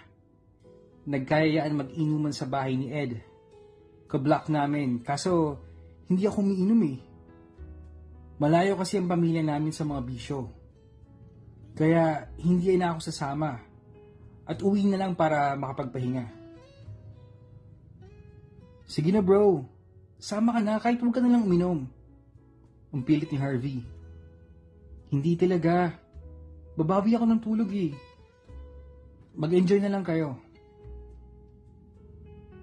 Nagkayayaan 1.06 1.86
mag-inuman 1.86 2.34
sa 2.34 2.50
bahay 2.50 2.74
ni 2.74 2.90
Ed. 2.90 3.22
Kablock 4.10 4.50
namin, 4.50 5.00
kaso 5.06 5.60
hindi 6.10 6.26
ako 6.26 6.42
umiinom 6.42 6.82
eh. 6.86 6.98
Malayo 8.36 8.76
kasi 8.76 8.98
ang 9.00 9.08
pamilya 9.08 9.40
namin 9.40 9.72
sa 9.72 9.86
mga 9.86 10.02
bisyo. 10.02 10.50
Kaya 11.78 12.26
hindi 12.42 12.74
na 12.76 12.92
ako 12.92 13.00
sasama. 13.06 13.56
At 14.46 14.60
uwi 14.62 14.86
na 14.86 15.00
lang 15.00 15.14
para 15.14 15.54
makapagpahinga. 15.54 16.26
Sige 18.86 19.10
na 19.10 19.22
bro, 19.22 19.66
sama 20.18 20.54
ka 20.54 20.60
na 20.62 20.78
kahit 20.78 21.02
huwag 21.02 21.14
ka 21.14 21.22
na 21.22 21.34
lang 21.34 21.46
uminom. 21.46 21.95
Ang 22.96 23.04
pilit 23.04 23.28
ni 23.28 23.36
Harvey. 23.36 23.84
Hindi 25.12 25.36
talaga. 25.36 25.92
Babawi 26.80 27.12
ako 27.12 27.28
ng 27.28 27.40
tulog 27.44 27.68
eh. 27.76 27.92
Mag-enjoy 29.36 29.84
na 29.84 29.92
lang 29.92 30.00
kayo. 30.00 30.40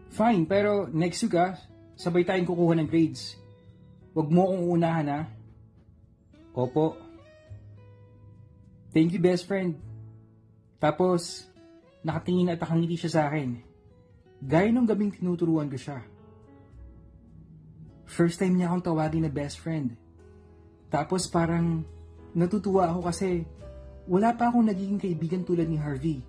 Fine, 0.09 0.49
pero 0.49 0.89
next 0.89 1.21
week 1.21 1.37
ah, 1.37 1.53
sabay 1.93 2.25
tayong 2.25 2.49
kukuha 2.49 2.73
ng 2.81 2.89
grades. 2.89 3.37
Huwag 4.17 4.33
mo 4.33 4.49
akong 4.49 4.65
unahan 4.73 5.07
ah. 5.13 5.25
Opo. 6.57 6.97
Thank 8.89 9.13
you 9.13 9.21
best 9.21 9.45
friend. 9.45 9.77
Tapos, 10.81 11.45
nakatingin 12.01 12.49
at 12.49 12.61
nakangiti 12.61 12.97
siya 13.05 13.21
sa 13.21 13.21
akin. 13.29 13.61
Gaya 14.41 14.73
nung 14.73 14.89
gabing 14.89 15.13
tinuturuan 15.13 15.69
ko 15.69 15.77
siya. 15.77 16.01
First 18.09 18.41
time 18.41 18.57
niya 18.57 18.73
akong 18.73 18.89
tawagin 18.89 19.25
na 19.25 19.33
best 19.33 19.61
friend. 19.61 20.02
Tapos 20.93 21.25
parang 21.25 21.81
natutuwa 22.37 22.85
ako 22.93 23.09
kasi 23.09 23.49
wala 24.05 24.29
pa 24.37 24.53
akong 24.53 24.69
nagiging 24.69 25.01
kaibigan 25.01 25.41
tulad 25.41 25.65
ni 25.65 25.81
Harvey. 25.81 26.21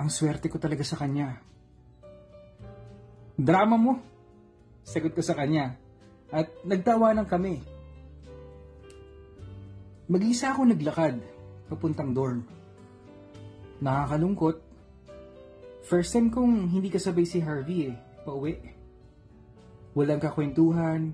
Ang 0.00 0.08
swerte 0.08 0.48
ko 0.48 0.56
talaga 0.56 0.80
sa 0.80 0.96
kanya. 0.96 1.36
Drama 3.36 3.76
mo, 3.76 4.00
sagot 4.80 5.12
ko 5.12 5.20
sa 5.20 5.36
kanya. 5.36 5.76
At 6.32 6.48
nagtawanan 6.64 7.28
kami. 7.28 7.60
Mag-isa 10.08 10.56
ako 10.56 10.72
naglakad 10.72 11.20
papuntang 11.68 12.16
dorm. 12.16 12.48
Nakakalungkot. 13.84 14.56
First 15.84 16.16
time 16.16 16.32
kong 16.32 16.72
hindi 16.72 16.88
kasabay 16.88 17.28
si 17.28 17.44
Harvey 17.44 17.92
eh, 17.92 17.96
pauwi. 18.24 18.56
Walang 19.92 20.22
kakwentuhan, 20.24 21.12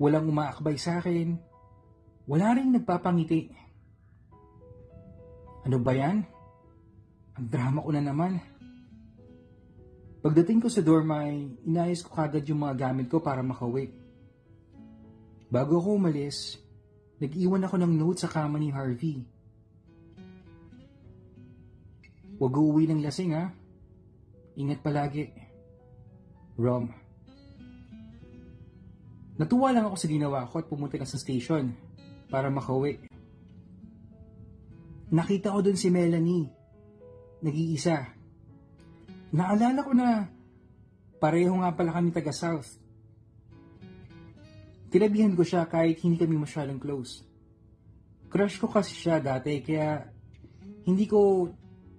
Walang 0.00 0.32
umaakbay 0.32 0.80
sa 0.80 0.96
akin. 0.96 1.36
Wala 2.24 2.56
rin 2.56 2.72
nagpapangiti. 2.72 3.52
Ano 5.68 5.76
ba 5.76 5.92
yan? 5.92 6.24
Ang 7.36 7.48
drama 7.52 7.84
ko 7.84 7.90
na 7.92 8.00
naman. 8.00 8.40
Pagdating 10.24 10.60
ko 10.64 10.68
sa 10.72 10.80
dorm 10.80 11.12
ay 11.12 11.52
inayos 11.68 12.00
ko 12.00 12.16
kagad 12.16 12.48
yung 12.48 12.64
mga 12.64 12.88
gamit 12.88 13.12
ko 13.12 13.20
para 13.20 13.44
makauwi. 13.44 13.92
Bago 15.52 15.80
ako 15.80 16.00
umalis, 16.00 16.56
nag-iwan 17.20 17.64
ako 17.64 17.76
ng 17.80 17.92
note 17.96 18.24
sa 18.24 18.32
kama 18.32 18.56
ni 18.56 18.72
Harvey. 18.72 19.24
Huwag 22.40 22.56
uuwi 22.56 22.88
ng 22.88 23.04
lasing 23.04 23.36
ha. 23.36 23.52
Ingat 24.56 24.80
palagi. 24.80 25.28
Rom. 26.56 26.99
Natuwa 29.40 29.72
lang 29.72 29.88
ako 29.88 29.96
sa 29.96 30.12
ginawa 30.12 30.44
ko 30.44 30.60
at 30.60 30.68
pumunta 30.68 31.00
na 31.00 31.08
sa 31.08 31.16
station 31.16 31.72
para 32.28 32.52
makauwi. 32.52 33.00
Nakita 35.16 35.56
ko 35.56 35.64
dun 35.64 35.80
si 35.80 35.88
Melanie. 35.88 36.44
nag-iisa. 37.40 38.04
Naalala 39.32 39.80
ko 39.80 39.96
na 39.96 40.28
pareho 41.16 41.56
nga 41.56 41.72
pala 41.72 41.96
kami 41.96 42.12
taga-South. 42.12 42.76
Tinabihan 44.92 45.32
ko 45.32 45.40
siya 45.40 45.64
kahit 45.64 46.04
hindi 46.04 46.20
kami 46.20 46.36
masyadong 46.36 46.76
close. 46.76 47.24
Crush 48.28 48.60
ko 48.60 48.68
kasi 48.68 48.92
siya 48.92 49.24
dati 49.24 49.64
kaya 49.64 50.04
hindi 50.84 51.08
ko 51.08 51.48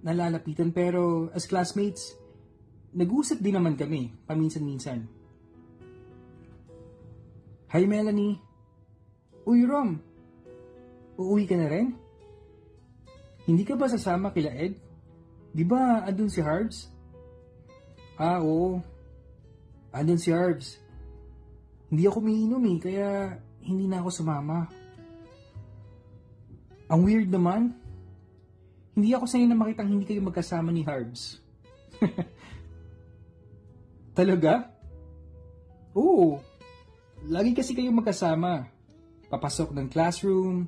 nalalapitan 0.06 0.70
pero 0.70 1.26
as 1.34 1.50
classmates, 1.50 2.14
nag-uusap 2.94 3.42
din 3.42 3.58
naman 3.58 3.74
kami 3.74 4.14
paminsan-minsan. 4.30 5.21
Hi 7.72 7.88
Melanie! 7.88 8.36
Uy 9.48 9.64
Rom! 9.64 9.96
Uuwi 11.16 11.48
ka 11.48 11.56
na 11.56 11.72
rin? 11.72 11.96
Hindi 13.48 13.64
ka 13.64 13.80
ba 13.80 13.88
sasama 13.88 14.28
kila 14.28 14.52
Ed? 14.52 14.76
Di 15.56 15.64
ba 15.64 16.04
andun 16.04 16.28
si 16.28 16.44
Harbs? 16.44 16.92
Ah, 18.20 18.44
oo. 18.44 18.76
Andun 19.88 20.20
si 20.20 20.28
Harbs. 20.28 20.84
Hindi 21.88 22.04
ako 22.04 22.20
umiinom 22.20 22.60
eh, 22.60 22.76
kaya 22.76 23.08
hindi 23.64 23.88
na 23.88 24.04
ako 24.04 24.20
sumama. 24.20 24.68
Ang 26.92 27.00
weird 27.08 27.32
naman. 27.32 27.72
Hindi 28.92 29.16
ako 29.16 29.24
sanay 29.24 29.48
na 29.48 29.56
makitang 29.56 29.88
hindi 29.88 30.04
kayo 30.04 30.20
magkasama 30.20 30.68
ni 30.76 30.84
Harbs. 30.84 31.40
Talaga? 34.20 34.68
Oo. 35.96 36.51
Lagi 37.30 37.54
kasi 37.54 37.74
kayo 37.74 37.90
magkasama. 37.94 38.66
Papasok 39.30 39.74
ng 39.74 39.88
classroom, 39.88 40.66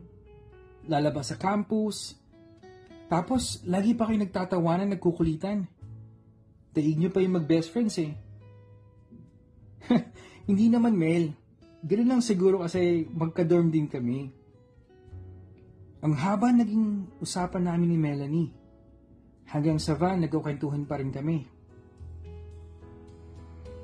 lalabas 0.88 1.32
sa 1.32 1.36
campus, 1.36 2.16
tapos, 3.08 3.60
lagi 3.68 3.92
pa 3.92 4.08
kayo 4.08 4.18
nagtatawanan, 4.20 4.96
nagkukulitan. 4.96 5.68
Daig 6.74 6.96
nyo 6.96 7.12
pa 7.12 7.20
yung 7.20 7.36
mag-best 7.38 7.70
friends 7.70 8.00
eh. 8.00 8.12
Hindi 10.48 10.66
naman, 10.72 10.96
Mel. 10.96 11.30
Ganun 11.84 12.10
lang 12.16 12.22
siguro 12.24 12.64
kasi 12.64 13.04
magka-dorm 13.12 13.68
din 13.68 13.86
kami. 13.86 14.32
Ang 16.00 16.14
haba 16.16 16.52
naging 16.52 17.06
usapan 17.20 17.68
namin 17.68 17.92
ni 17.92 17.98
Melanie. 18.00 18.50
Hanggang 19.52 19.76
sa 19.76 19.92
van, 19.94 20.24
nagkukwentuhan 20.24 20.88
pa 20.88 20.96
rin 20.96 21.12
kami. 21.12 21.44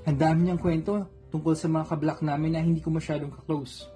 Ang 0.09 0.17
dami 0.17 0.49
niyang 0.49 0.59
kwento 0.61 1.20
tungkol 1.31 1.55
sa 1.55 1.71
mga 1.71 1.87
kablak 1.87 2.19
namin 2.21 2.51
na 2.55 2.61
hindi 2.61 2.83
ko 2.83 2.91
masyadong 2.91 3.31
kaklose. 3.31 3.87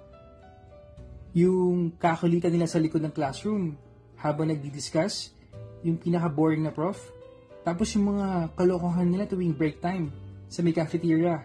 Yung 1.35 1.99
kakulitan 1.99 2.55
nila 2.55 2.65
sa 2.65 2.79
likod 2.79 3.03
ng 3.03 3.11
classroom, 3.11 3.75
habang 4.15 4.47
nagdi-discuss, 4.47 5.35
yung 5.83 5.99
pinaka-boring 5.99 6.63
na 6.63 6.71
prof, 6.71 6.97
tapos 7.67 7.91
yung 7.93 8.15
mga 8.15 8.55
kalokohan 8.55 9.11
nila 9.11 9.27
tuwing 9.27 9.51
break 9.51 9.83
time 9.83 10.09
sa 10.47 10.63
may 10.63 10.71
cafeteria. 10.71 11.43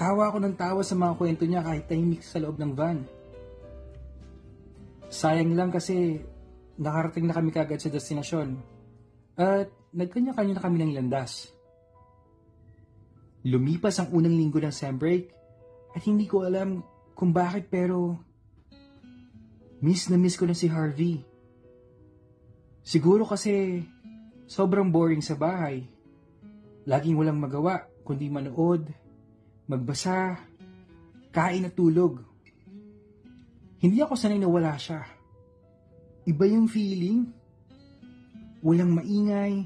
Tawa 0.00 0.32
ako 0.32 0.38
ng 0.40 0.56
tawa 0.56 0.80
sa 0.80 0.96
mga 0.96 1.12
kwento 1.20 1.44
niya 1.44 1.60
kahit 1.60 1.84
tahimik 1.84 2.24
sa 2.24 2.40
loob 2.40 2.56
ng 2.56 2.72
van. 2.72 3.04
Sayang 5.12 5.52
lang 5.52 5.68
kasi 5.68 6.24
nakarating 6.80 7.28
na 7.28 7.36
kami 7.36 7.52
kagad 7.52 7.82
sa 7.82 7.92
destinasyon 7.92 8.56
at 9.36 9.68
nagkanya-kanya 9.92 10.56
na 10.56 10.64
kami 10.64 10.76
ng 10.80 10.92
landas. 10.96 11.52
Lumipas 13.46 13.96
ang 14.00 14.12
unang 14.12 14.36
linggo 14.36 14.60
ng 14.60 14.74
sem 14.74 14.96
break 14.96 15.32
at 15.96 16.02
hindi 16.04 16.28
ko 16.28 16.44
alam 16.44 16.84
kung 17.16 17.32
bakit 17.32 17.72
pero 17.72 18.20
Miss 19.80 20.12
na 20.12 20.20
miss 20.20 20.36
ko 20.36 20.44
na 20.44 20.52
si 20.52 20.68
Harvey. 20.68 21.24
Siguro 22.84 23.24
kasi 23.24 23.80
sobrang 24.44 24.92
boring 24.92 25.24
sa 25.24 25.40
bahay. 25.40 25.88
Laging 26.84 27.16
walang 27.16 27.40
magawa 27.40 27.88
kundi 28.04 28.28
manood, 28.28 28.84
magbasa, 29.64 30.36
kain 31.32 31.64
at 31.64 31.72
tulog. 31.72 32.20
Hindi 33.80 34.04
ako 34.04 34.20
sanay 34.20 34.36
na 34.36 34.52
wala 34.52 34.76
siya. 34.76 35.00
Iba 36.28 36.44
yung 36.44 36.68
feeling. 36.68 37.32
Walang 38.60 38.92
maingay, 38.92 39.64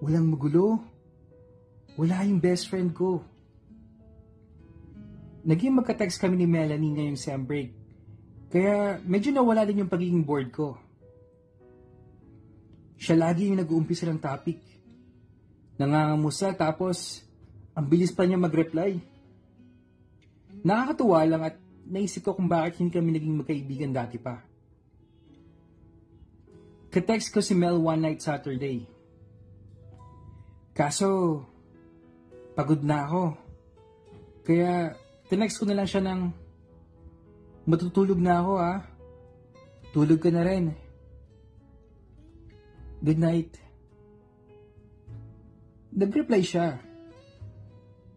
walang 0.00 0.32
magulo, 0.32 0.80
wala 1.98 2.22
yung 2.22 2.38
best 2.38 2.70
friend 2.70 2.94
ko. 2.94 3.26
Naging 5.42 5.74
magka-text 5.82 6.22
kami 6.22 6.38
ni 6.38 6.46
Melanie 6.46 6.94
ngayong 6.94 7.18
sem 7.18 7.42
break 7.42 7.78
kaya 8.48 8.96
medyo 9.04 9.28
nawala 9.28 9.68
din 9.68 9.84
yung 9.84 9.92
pagiging 9.92 10.24
bored 10.24 10.48
ko. 10.48 10.80
Siya 12.96 13.14
lagi 13.20 13.52
yung 13.52 13.60
nag-uumpisa 13.60 14.08
ng 14.08 14.18
topic. 14.18 14.58
Nangangamusta 15.76 16.56
tapos 16.56 17.22
ang 17.76 17.86
bilis 17.86 18.10
pa 18.10 18.24
niya 18.24 18.40
mag-reply. 18.40 18.98
Nakakatuwa 20.64 21.20
lang 21.28 21.42
at 21.44 21.56
naisip 21.86 22.24
ko 22.24 22.34
kung 22.34 22.48
bakit 22.48 22.80
hindi 22.80 22.90
kami 22.90 23.14
naging 23.14 23.36
magkaibigan 23.44 23.92
dati 23.92 24.16
pa. 24.18 24.42
Katext 26.88 27.30
ko 27.30 27.44
si 27.44 27.52
Mel 27.52 27.78
one 27.78 28.00
night 28.00 28.24
Saturday. 28.24 28.88
Kaso, 30.72 31.44
pagod 32.58 32.82
na 32.82 33.06
ako. 33.06 33.38
Kaya, 34.42 34.98
tinext 35.30 35.62
ko 35.62 35.64
na 35.70 35.78
lang 35.78 35.86
siya 35.86 36.02
ng 36.02 36.48
Matutulog 37.68 38.16
na 38.16 38.40
ako 38.40 38.52
ah. 38.56 38.80
Tulog 39.92 40.24
ka 40.24 40.32
na 40.32 40.40
rin. 40.40 40.72
Good 43.04 43.20
night. 43.20 43.52
Nag-reply 45.92 46.40
siya. 46.40 46.80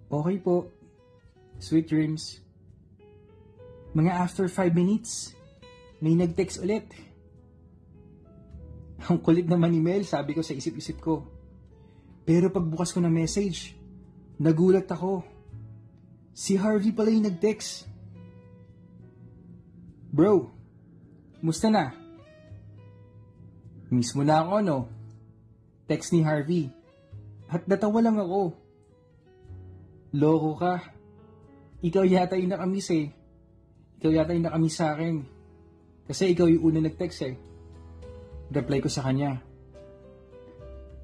Okay 0.08 0.40
po. 0.40 0.72
Sweet 1.60 1.92
dreams. 1.92 2.40
Mga 3.92 4.12
after 4.16 4.48
5 4.48 4.72
minutes, 4.72 5.36
may 6.00 6.16
nag-text 6.16 6.64
ulit. 6.64 6.88
Ang 9.12 9.20
kulit 9.20 9.52
naman 9.52 9.76
ni 9.76 9.84
Mel, 9.84 10.08
sabi 10.08 10.32
ko 10.32 10.40
sa 10.40 10.56
isip-isip 10.56 11.04
ko. 11.04 11.28
Pero 12.24 12.48
pagbukas 12.48 12.96
ko 12.96 13.04
ng 13.04 13.12
message, 13.12 13.81
nagulat 14.42 14.90
ako. 14.90 15.22
Si 16.34 16.58
Harvey 16.58 16.90
pala 16.90 17.14
yung 17.14 17.30
nag-text. 17.30 17.86
Bro, 20.10 20.50
musta 21.46 21.70
na? 21.70 21.94
Miss 23.94 24.18
mo 24.18 24.26
na 24.26 24.42
ako, 24.42 24.56
no? 24.66 24.78
Text 25.86 26.10
ni 26.16 26.26
Harvey. 26.26 26.74
At 27.52 27.70
natawa 27.70 28.02
lang 28.02 28.18
ako. 28.18 28.58
Loko 30.18 30.52
ka. 30.58 30.74
Ikaw 31.84 32.04
yata 32.08 32.40
yung 32.40 32.56
nakamiss 32.56 32.90
eh. 32.96 33.12
Ikaw 34.00 34.12
yata 34.12 34.34
yung 34.34 34.48
nakamiss 34.48 34.80
sa 34.80 34.96
akin. 34.96 35.22
Kasi 36.08 36.34
ikaw 36.34 36.48
yung 36.50 36.72
una 36.72 36.80
nag-text 36.88 37.20
eh. 37.28 37.36
Reply 38.52 38.80
ko 38.82 38.90
sa 38.90 39.06
kanya. 39.06 39.38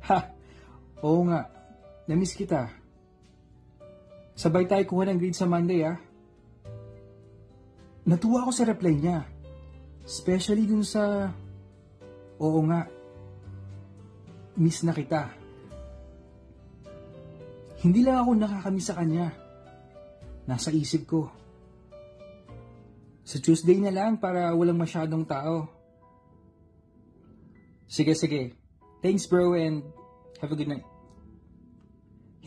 Ha! 0.08 0.19
Oo 1.04 1.28
nga. 1.28 1.47
Namiss 2.08 2.36
kita. 2.36 2.87
Sabay 4.38 4.69
tayo 4.69 4.86
kuha 4.86 5.10
ng 5.10 5.17
grade 5.17 5.34
sa 5.34 5.50
Monday 5.50 5.82
ah. 5.82 5.97
Natuwa 8.06 8.45
ako 8.45 8.54
sa 8.54 8.69
reply 8.69 8.93
niya. 8.93 9.26
Especially 10.06 10.69
dun 10.69 10.86
sa, 10.86 11.34
oo 12.38 12.60
nga, 12.69 12.86
miss 14.54 14.86
na 14.86 14.93
kita. 14.93 15.34
Hindi 17.82 18.06
lang 18.06 18.21
ako 18.21 18.30
nakakamiss 18.38 18.93
sa 18.93 18.97
kanya. 19.02 19.34
Nasa 20.45 20.69
isip 20.69 21.10
ko. 21.10 21.34
Sa 23.26 23.41
Tuesday 23.41 23.82
na 23.82 23.89
lang 23.89 24.21
para 24.21 24.54
walang 24.54 24.78
masyadong 24.78 25.26
tao. 25.26 25.65
Sige, 27.89 28.13
sige. 28.13 28.54
Thanks 29.02 29.26
bro 29.26 29.58
and 29.58 29.82
have 30.39 30.54
a 30.54 30.58
good 30.58 30.69
night. 30.69 30.96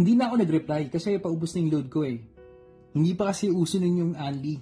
Hindi 0.01 0.17
na 0.17 0.33
ako 0.33 0.41
nag-reply 0.41 0.89
kasi 0.89 1.21
paubos 1.21 1.53
na 1.53 1.61
yung 1.61 1.73
load 1.77 1.89
ko 1.93 2.09
eh. 2.09 2.17
Hindi 2.97 3.13
pa 3.13 3.29
kasi 3.37 3.53
uso 3.53 3.77
nun 3.77 4.01
yung 4.01 4.15
Anli. 4.17 4.57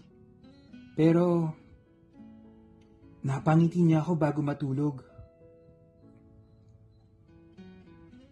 Pero, 0.99 1.55
napangiti 3.23 3.87
niya 3.87 4.03
ako 4.03 4.19
bago 4.19 4.43
matulog. 4.43 4.99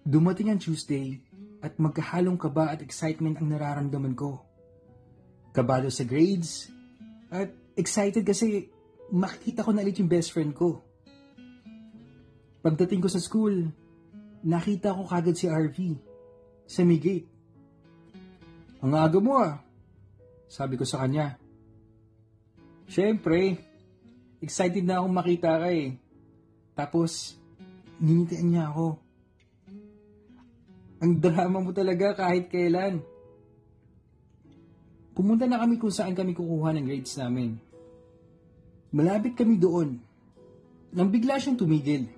Dumating 0.03 0.51
ang 0.51 0.59
Tuesday 0.59 1.23
at 1.63 1.79
magkahalong 1.79 2.43
kaba 2.43 2.75
at 2.75 2.83
excitement 2.83 3.39
ang 3.39 3.55
nararamdaman 3.55 4.19
ko. 4.19 4.43
Kabalo 5.55 5.87
sa 5.95 6.03
grades 6.03 6.67
at 7.31 7.55
excited 7.79 8.27
kasi 8.27 8.67
makikita 9.15 9.63
ko 9.63 9.71
na 9.71 9.87
ulit 9.87 10.03
yung 10.03 10.11
best 10.11 10.35
friend 10.35 10.59
ko. 10.59 10.83
Pagdating 12.67 12.99
ko 12.99 13.07
sa 13.07 13.23
school, 13.23 13.71
nakita 14.43 14.91
ko 14.91 15.07
kagad 15.07 15.39
si 15.39 15.47
RV 15.47 16.06
sa 16.67 16.83
may 16.83 16.99
gate. 16.99 17.31
Ang 18.83 18.93
aga 18.93 19.19
mo 19.23 19.39
ah, 19.39 19.63
sabi 20.47 20.79
ko 20.79 20.85
sa 20.87 21.03
kanya. 21.07 21.39
Siyempre, 22.87 23.59
excited 24.39 24.87
na 24.87 25.03
akong 25.03 25.15
makita 25.15 25.59
ka 25.59 25.69
eh. 25.75 25.99
Tapos, 26.77 27.35
ninitian 27.99 28.47
niya 28.53 28.71
ako. 28.71 28.99
Ang 31.03 31.13
drama 31.19 31.59
mo 31.61 31.71
talaga 31.75 32.15
kahit 32.15 32.49
kailan. 32.49 33.03
Pumunta 35.17 35.49
na 35.49 35.61
kami 35.61 35.81
kung 35.81 35.93
saan 35.93 36.13
kami 36.13 36.37
kukuha 36.37 36.77
ng 36.77 36.85
grades 36.85 37.17
namin. 37.17 37.57
Malapit 38.93 39.37
kami 39.37 39.57
doon. 39.57 39.99
Nang 40.93 41.09
bigla 41.13 41.37
siyang 41.37 41.61
tumigil. 41.61 42.09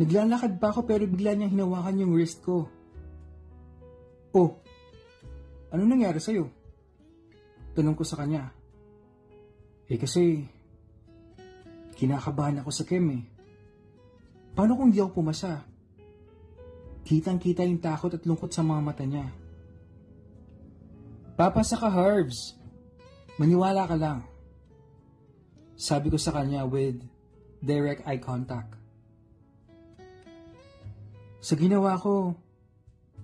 Naglalakad 0.00 0.56
pa 0.56 0.72
ako 0.72 0.88
pero 0.88 1.04
bigla 1.04 1.36
niyang 1.36 1.52
hinawakan 1.52 2.00
yung 2.00 2.16
wrist 2.16 2.40
ko. 2.40 2.64
Oh, 4.32 4.56
ano 5.68 5.82
nangyari 5.84 6.16
sa'yo? 6.16 6.48
Tanong 7.76 7.92
ko 7.92 8.04
sa 8.08 8.16
kanya. 8.16 8.48
Eh 9.92 10.00
kasi, 10.00 10.40
kinakabahan 12.00 12.64
ako 12.64 12.70
sa 12.72 12.88
Kem 12.88 13.06
eh. 13.12 13.22
Paano 14.56 14.72
kung 14.80 14.88
di 14.88 15.04
ako 15.04 15.20
pumasa? 15.20 15.68
Kitang-kita 17.04 17.68
yung 17.68 17.84
takot 17.84 18.16
at 18.16 18.24
lungkot 18.24 18.48
sa 18.48 18.64
mga 18.64 18.80
mata 18.80 19.04
niya. 19.04 19.28
Papasa 21.36 21.76
ka, 21.76 21.92
Herbs. 21.92 22.56
Maniwala 23.36 23.84
ka 23.84 24.00
lang. 24.00 24.24
Sabi 25.76 26.08
ko 26.08 26.16
sa 26.16 26.32
kanya 26.32 26.64
with 26.64 27.04
direct 27.60 28.04
eye 28.08 28.20
contact. 28.20 28.79
Sa 31.40 31.56
ginawa 31.56 31.96
ko, 31.96 32.36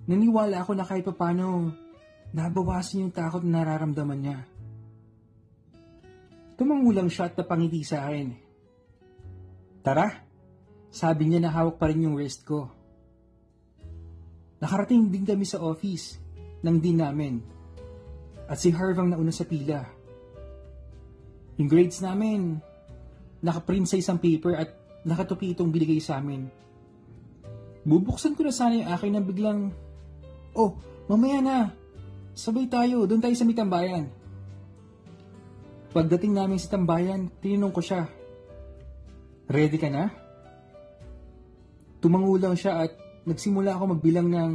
naniwala 0.08 0.64
ako 0.64 0.72
na 0.72 0.88
kahit 0.88 1.04
papano 1.04 1.68
nabawasan 2.32 3.06
yung 3.06 3.12
takot 3.12 3.44
na 3.44 3.60
nararamdaman 3.60 4.20
niya. 4.20 4.38
Tumangulang 6.56 7.12
siya 7.12 7.28
at 7.28 7.36
napangiti 7.36 7.84
sa 7.84 8.08
akin. 8.08 8.32
Tara, 9.84 10.08
sabi 10.88 11.28
niya 11.28 11.44
na 11.44 11.52
hawak 11.52 11.76
pa 11.76 11.92
rin 11.92 12.08
yung 12.08 12.16
wrist 12.16 12.48
ko. 12.48 12.72
Nakarating 14.64 15.12
din 15.12 15.28
kami 15.28 15.44
sa 15.44 15.60
office 15.60 16.16
ng 16.64 16.76
din 16.80 16.96
namin. 16.96 17.44
At 18.48 18.56
si 18.56 18.72
Harv 18.72 18.96
ang 18.96 19.12
nauna 19.12 19.28
sa 19.28 19.44
pila. 19.44 19.84
Yung 21.60 21.68
grades 21.68 22.00
namin, 22.00 22.56
nakaprint 23.44 23.84
sa 23.84 24.00
isang 24.00 24.16
paper 24.16 24.56
at 24.56 24.72
nakatupi 25.04 25.52
itong 25.52 25.68
binigay 25.68 26.00
sa 26.00 26.16
amin. 26.16 26.48
Bubuksan 27.86 28.34
ko 28.34 28.42
na 28.42 28.50
sana 28.50 28.82
yung 28.82 28.90
akin 28.90 29.12
na 29.14 29.22
biglang, 29.22 29.70
Oh, 30.58 30.74
mamaya 31.06 31.38
na. 31.38 31.58
Sabay 32.34 32.66
tayo, 32.66 33.06
doon 33.06 33.22
tayo 33.22 33.38
sa 33.38 33.46
mitambayan. 33.46 34.10
Pagdating 35.94 36.34
namin 36.34 36.58
sa 36.58 36.74
tambayan, 36.74 37.30
tinanong 37.38 37.70
ko 37.70 37.80
siya, 37.80 38.10
Ready 39.46 39.78
ka 39.78 39.86
na? 39.86 40.10
Tumangulang 42.02 42.58
siya 42.58 42.82
at 42.82 42.92
nagsimula 43.22 43.78
ako 43.78 43.94
magbilang 43.94 44.26
ng 44.34 44.52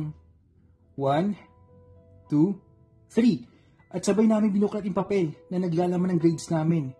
1, 0.99 2.27
2, 2.27 2.35
3 3.15 3.95
at 3.95 4.01
sabay 4.03 4.27
namin 4.27 4.51
binuklat 4.51 4.83
yung 4.83 4.95
papel 4.95 5.31
na 5.47 5.63
naglalaman 5.63 6.15
ng 6.15 6.19
grades 6.19 6.51
namin. 6.51 6.91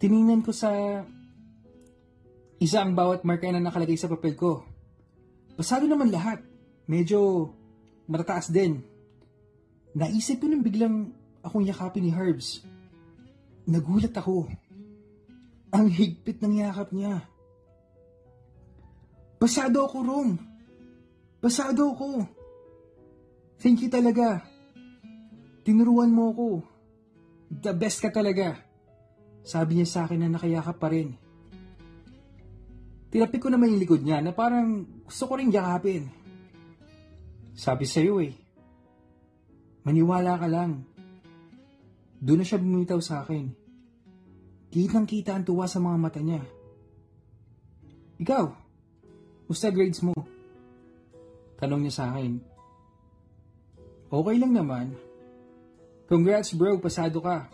Tiningnan 0.00 0.40
ko 0.40 0.52
sa 0.52 1.04
isa 2.60 2.80
ang 2.80 2.96
bawat 2.96 3.24
marka 3.28 3.48
na 3.52 3.60
nakalagay 3.60 3.96
sa 3.96 4.08
papel 4.08 4.36
ko. 4.36 4.73
Basado 5.54 5.86
naman 5.86 6.10
lahat. 6.10 6.42
Medyo 6.84 7.50
matataas 8.10 8.50
din. 8.50 8.82
Naisip 9.94 10.42
ko 10.42 10.50
nang 10.50 10.66
biglang 10.66 11.14
akong 11.40 11.64
yakapin 11.64 12.04
ni 12.04 12.12
Herbs. 12.12 12.66
Nagulat 13.64 14.12
ako. 14.12 14.50
Ang 15.70 15.86
higpit 15.90 16.42
ng 16.42 16.60
yakap 16.60 16.90
niya. 16.90 17.24
Pasado 19.38 19.86
ako, 19.86 19.96
Rom. 20.02 20.30
Pasado 21.38 21.94
ako. 21.94 22.26
Thank 23.60 23.86
you 23.86 23.90
talaga. 23.92 24.44
Tinuruan 25.64 26.12
mo 26.12 26.34
ako. 26.34 26.48
The 27.48 27.72
best 27.72 28.04
ka 28.04 28.10
talaga. 28.12 28.60
Sabi 29.44 29.80
niya 29.80 29.88
sa 29.88 30.00
akin 30.04 30.24
na 30.24 30.28
nakayakap 30.36 30.76
pa 30.76 30.88
rin. 30.92 31.16
Tinapik 33.14 33.46
ko 33.46 33.48
naman 33.54 33.70
yung 33.70 33.82
likod 33.86 34.02
niya 34.02 34.18
na 34.18 34.34
parang 34.34 34.82
gusto 35.06 35.30
ko 35.30 35.38
rin 35.38 35.54
yakapin. 35.54 36.10
Sabi 37.54 37.86
sa'yo 37.86 38.18
eh. 38.18 38.34
Maniwala 39.86 40.34
ka 40.34 40.50
lang. 40.50 40.82
Doon 42.18 42.42
na 42.42 42.46
siya 42.46 42.58
bumitaw 42.58 42.98
sa 42.98 43.22
akin. 43.22 43.54
Kitang 44.74 45.06
kita 45.06 45.38
ang 45.38 45.46
tuwa 45.46 45.70
sa 45.70 45.78
mga 45.78 45.98
mata 46.02 46.18
niya. 46.18 46.42
Ikaw, 48.18 48.64
Musta 49.44 49.68
grades 49.68 50.00
mo? 50.00 50.16
Tanong 51.60 51.84
niya 51.84 51.92
sa 51.92 52.04
akin. 52.10 52.40
Okay 54.08 54.36
lang 54.40 54.52
naman. 54.56 54.96
Congrats 56.08 56.56
bro, 56.56 56.80
pasado 56.80 57.20
ka. 57.20 57.52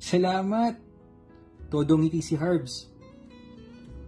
Salamat. 0.00 0.80
Todong 1.68 2.04
ngiti 2.04 2.24
si 2.24 2.34
Herbs. 2.36 2.91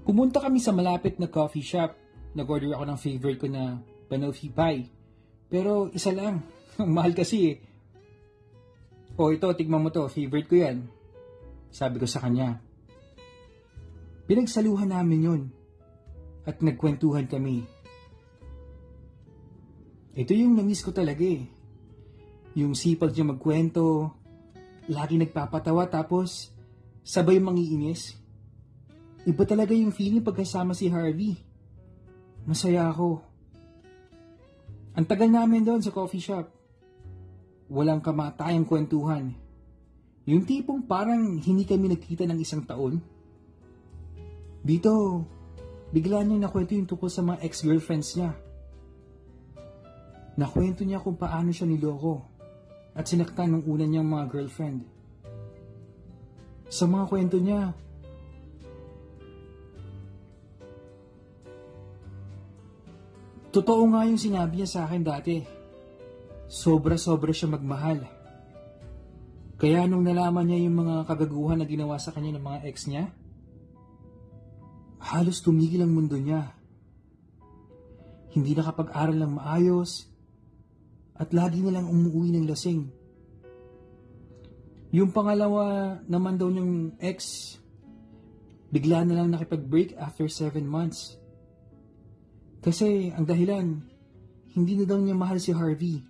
Pumunta 0.04 0.38
kami 0.38 0.60
sa 0.60 0.76
malapit 0.76 1.16
na 1.16 1.32
coffee 1.32 1.64
shop. 1.64 1.96
Nag-order 2.36 2.76
ako 2.76 2.84
ng 2.84 2.98
favorite 3.00 3.40
ko 3.40 3.48
na 3.48 3.80
Banoffee 4.06 4.52
Pie. 4.52 4.84
Pero 5.48 5.88
isa 5.90 6.12
lang. 6.12 6.44
Ang 6.80 6.92
mahal 6.92 7.16
kasi 7.16 7.56
eh. 7.56 7.56
O 9.16 9.32
ito, 9.32 9.48
tigman 9.56 9.80
mo 9.80 9.88
to. 9.88 10.04
Favorite 10.12 10.50
ko 10.50 10.60
yan. 10.60 10.84
Sabi 11.72 11.96
ko 11.96 12.06
sa 12.06 12.20
kanya. 12.20 12.60
Pinagsaluhan 14.28 14.92
namin 14.92 15.20
yun 15.20 15.42
at 16.44 16.60
nagkwentuhan 16.60 17.28
kami. 17.28 17.64
Ito 20.14 20.32
yung 20.32 20.54
namiss 20.54 20.84
ko 20.84 20.94
talaga 20.94 21.24
eh. 21.24 21.48
Yung 22.54 22.76
sipag 22.78 23.10
niya 23.12 23.26
magkwento, 23.34 24.14
lagi 24.86 25.18
nagpapatawa 25.18 25.90
tapos 25.90 26.54
sabay 27.02 27.42
mangiinis. 27.42 28.14
Iba 29.24 29.48
talaga 29.48 29.72
yung 29.72 29.88
feeling 29.88 30.20
pagkasama 30.20 30.76
si 30.76 30.92
Harvey. 30.92 31.40
Masaya 32.44 32.92
ako. 32.92 33.24
Ang 34.94 35.06
tagal 35.08 35.32
namin 35.32 35.64
doon 35.64 35.80
sa 35.80 35.88
coffee 35.88 36.20
shop. 36.20 36.44
Walang 37.72 38.04
kamatayang 38.04 38.68
kwentuhan. 38.68 39.32
Yung 40.28 40.44
tipong 40.44 40.84
parang 40.84 41.40
hindi 41.40 41.64
kami 41.64 41.96
nagkita 41.96 42.28
ng 42.28 42.36
isang 42.36 42.68
taon. 42.68 43.00
Dito, 44.60 45.24
bigla 45.88 46.20
niyang 46.20 46.44
nakwento 46.44 46.76
yung 46.76 46.88
tungkol 46.88 47.08
sa 47.08 47.24
mga 47.24 47.40
ex-girlfriends 47.48 48.20
niya. 48.20 48.32
Nakwento 50.36 50.84
niya 50.84 51.00
kung 51.00 51.16
paano 51.16 51.48
siya 51.48 51.64
niloko 51.64 52.24
at 52.92 53.08
sinaktan 53.08 53.56
ng 53.56 53.62
una 53.64 53.88
niyang 53.88 54.08
mga 54.08 54.24
girlfriend. 54.28 54.84
Sa 56.68 56.84
mga 56.84 57.04
kwento 57.08 57.36
niya, 57.40 57.72
Totoo 63.54 63.86
nga 63.94 64.02
yung 64.02 64.18
sinabi 64.18 64.58
niya 64.58 64.68
sa 64.68 64.80
akin 64.90 65.02
dati. 65.06 65.38
Sobra-sobra 66.50 67.30
siya 67.30 67.54
magmahal. 67.54 68.02
Kaya 69.54 69.86
nung 69.86 70.02
nalaman 70.02 70.50
niya 70.50 70.66
yung 70.66 70.82
mga 70.82 71.06
kagaguhan 71.06 71.62
na 71.62 71.66
ginawa 71.70 71.94
sa 72.02 72.10
kanya 72.10 72.34
ng 72.34 72.44
mga 72.44 72.58
ex 72.66 72.90
niya, 72.90 73.14
Halos 75.04 75.44
tumigil 75.44 75.84
ang 75.84 75.92
mundo 75.92 76.16
niya. 76.16 76.56
Hindi 78.32 78.56
nakapag-aral 78.56 79.20
ng 79.20 79.32
maayos 79.36 80.08
at 81.14 81.30
lagi 81.36 81.60
na 81.60 81.76
lang 81.76 81.86
umuwi 81.86 82.32
ng 82.34 82.48
lasing. 82.48 82.88
Yung 84.96 85.12
pangalawa 85.12 85.94
naman 86.08 86.40
daw 86.40 86.48
niyang 86.48 86.96
ex, 87.04 87.52
bigla 88.72 89.04
na 89.04 89.22
lang 89.22 89.30
nakipag-break 89.30 89.92
after 90.00 90.24
7 90.26 90.64
months. 90.64 91.20
Kasi 92.64 93.12
ang 93.12 93.28
dahilan, 93.28 93.76
hindi 94.56 94.72
na 94.72 94.88
daw 94.88 94.96
niya 94.96 95.12
mahal 95.12 95.36
si 95.36 95.52
Harvey. 95.52 96.00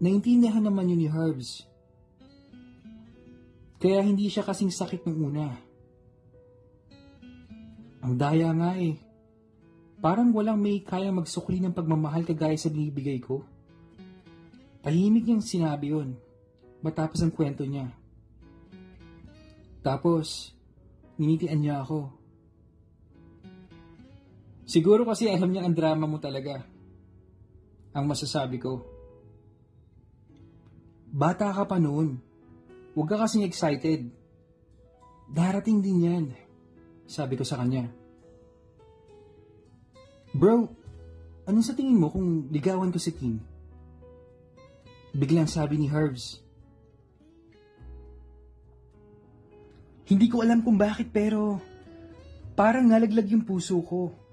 Naintindihan 0.00 0.64
naman 0.64 0.88
yun 0.88 1.04
ni 1.04 1.08
Herbs. 1.12 1.68
Kaya 3.76 4.00
hindi 4.00 4.32
siya 4.32 4.48
kasing 4.48 4.72
sakit 4.72 5.04
ng 5.04 5.18
una. 5.20 5.52
Ang 8.00 8.14
daya 8.16 8.48
nga 8.56 8.72
eh. 8.80 8.96
Parang 10.00 10.32
walang 10.32 10.56
may 10.56 10.80
kaya 10.80 11.12
magsukli 11.12 11.60
ng 11.60 11.76
pagmamahal 11.76 12.24
kagaya 12.24 12.56
sa 12.56 12.72
binibigay 12.72 13.20
ko. 13.20 13.44
Tahimik 14.80 15.28
niyang 15.28 15.44
sinabi 15.44 15.92
yon 15.92 16.16
matapos 16.80 17.20
ang 17.20 17.34
kwento 17.34 17.66
niya. 17.68 17.90
Tapos, 19.84 20.54
ninitian 21.20 21.60
niya 21.60 21.82
ako. 21.84 22.17
Siguro 24.68 25.08
kasi 25.08 25.32
alam 25.32 25.48
niya 25.48 25.64
ang 25.64 25.72
drama 25.72 26.04
mo 26.04 26.20
talaga. 26.20 26.60
Ang 27.96 28.04
masasabi 28.04 28.60
ko. 28.60 28.84
Bata 31.08 31.48
ka 31.56 31.64
pa 31.64 31.80
noon. 31.80 32.20
Huwag 32.92 33.08
ka 33.08 33.16
kasing 33.24 33.48
excited. 33.48 34.12
Darating 35.32 35.80
din 35.80 36.04
yan. 36.04 36.24
Sabi 37.08 37.40
ko 37.40 37.48
sa 37.48 37.56
kanya. 37.56 37.88
Bro, 40.36 40.68
anong 41.48 41.64
sa 41.64 41.72
tingin 41.72 41.96
mo 41.96 42.12
kung 42.12 42.52
ligawan 42.52 42.92
ko 42.92 43.00
si 43.00 43.16
Kim? 43.16 43.40
Biglang 45.16 45.48
sabi 45.48 45.80
ni 45.80 45.88
Herbs. 45.88 46.44
Hindi 50.04 50.28
ko 50.28 50.44
alam 50.44 50.60
kung 50.60 50.76
bakit 50.76 51.08
pero 51.08 51.56
parang 52.52 52.84
nalaglag 52.84 53.32
yung 53.32 53.48
puso 53.48 53.80
ko. 53.80 54.27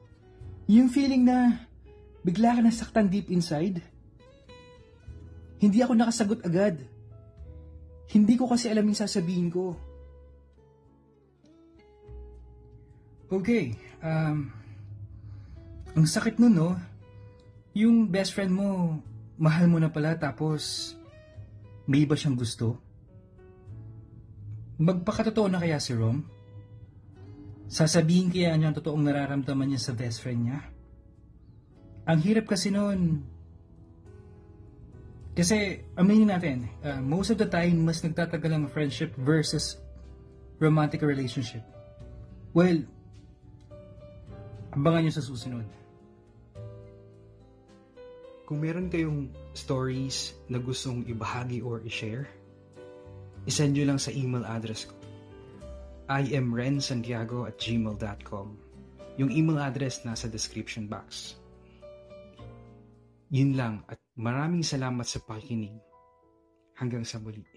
Yung 0.65 0.89
feeling 0.89 1.25
na 1.25 1.67
bigla 2.25 2.57
ka 2.57 2.61
nasaktan 2.65 3.05
deep 3.05 3.29
inside. 3.29 3.85
Hindi 5.61 5.79
ako 5.85 5.93
nakasagot 5.93 6.41
agad. 6.41 6.81
Hindi 8.09 8.33
ko 8.33 8.49
kasi 8.49 8.69
alam 8.69 8.85
yung 8.85 8.97
sasabihin 8.97 9.53
ko. 9.53 9.77
Okay, 13.29 13.73
um, 14.05 14.53
ang 15.97 16.05
sakit 16.05 16.37
nun, 16.37 16.53
no? 16.53 16.77
Yung 17.73 18.05
best 18.09 18.37
friend 18.37 18.53
mo, 18.53 19.01
mahal 19.37 19.65
mo 19.65 19.81
na 19.81 19.89
pala 19.89 20.13
tapos 20.15 20.93
may 21.85 22.05
iba 22.05 22.17
siyang 22.17 22.37
gusto? 22.37 22.77
Magpakatotoo 24.81 25.47
na 25.49 25.61
kaya 25.61 25.77
si 25.77 25.93
Rom? 25.93 26.34
Sasabihin 27.65 28.29
kaya 28.29 28.53
niya 28.53 28.69
ang 28.69 28.77
totoong 28.77 29.01
nararamdaman 29.01 29.73
niya 29.73 29.81
sa 29.81 29.97
best 29.97 30.21
friend 30.21 30.49
niya? 30.49 30.59
Ang 32.05 32.19
hirap 32.21 32.45
kasi 32.45 32.69
noon. 32.69 33.25
Kasi, 35.35 35.83
aminin 35.99 36.31
natin, 36.31 36.69
uh, 36.85 37.01
most 37.01 37.33
of 37.33 37.41
the 37.41 37.49
time, 37.49 37.83
mas 37.83 37.99
nagtatagal 37.99 38.51
ang 38.53 38.65
friendship 38.71 39.11
versus 39.19 39.81
romantic 40.63 41.03
relationship. 41.03 41.65
Well, 42.55 42.87
abangan 44.71 45.09
nyo 45.09 45.13
sa 45.13 45.25
susunod. 45.25 45.67
Kung 48.47 48.63
meron 48.63 48.87
kayong 48.87 49.33
stories 49.51 50.37
na 50.47 50.61
gustong 50.61 51.03
ibahagi 51.03 51.59
or 51.65 51.83
i-share, 51.83 52.29
isend 53.43 53.75
nyo 53.75 53.91
lang 53.91 53.99
sa 53.99 54.15
email 54.15 54.45
address 54.47 54.87
ko. 54.87 54.94
I 56.05 56.21
am 56.37 56.53
rensantiago 56.53 57.49
at 57.49 57.57
gmail.com. 57.57 58.47
Yung 59.17 59.31
email 59.33 59.57
address 59.57 60.05
nasa 60.05 60.29
description 60.29 60.85
box. 60.85 61.39
Yun 63.33 63.57
lang 63.57 63.81
at 63.89 63.97
maraming 64.13 64.61
salamat 64.61 65.07
sa 65.07 65.17
pakikinig. 65.25 65.73
Hanggang 66.77 67.07
sa 67.07 67.17
muli. 67.17 67.54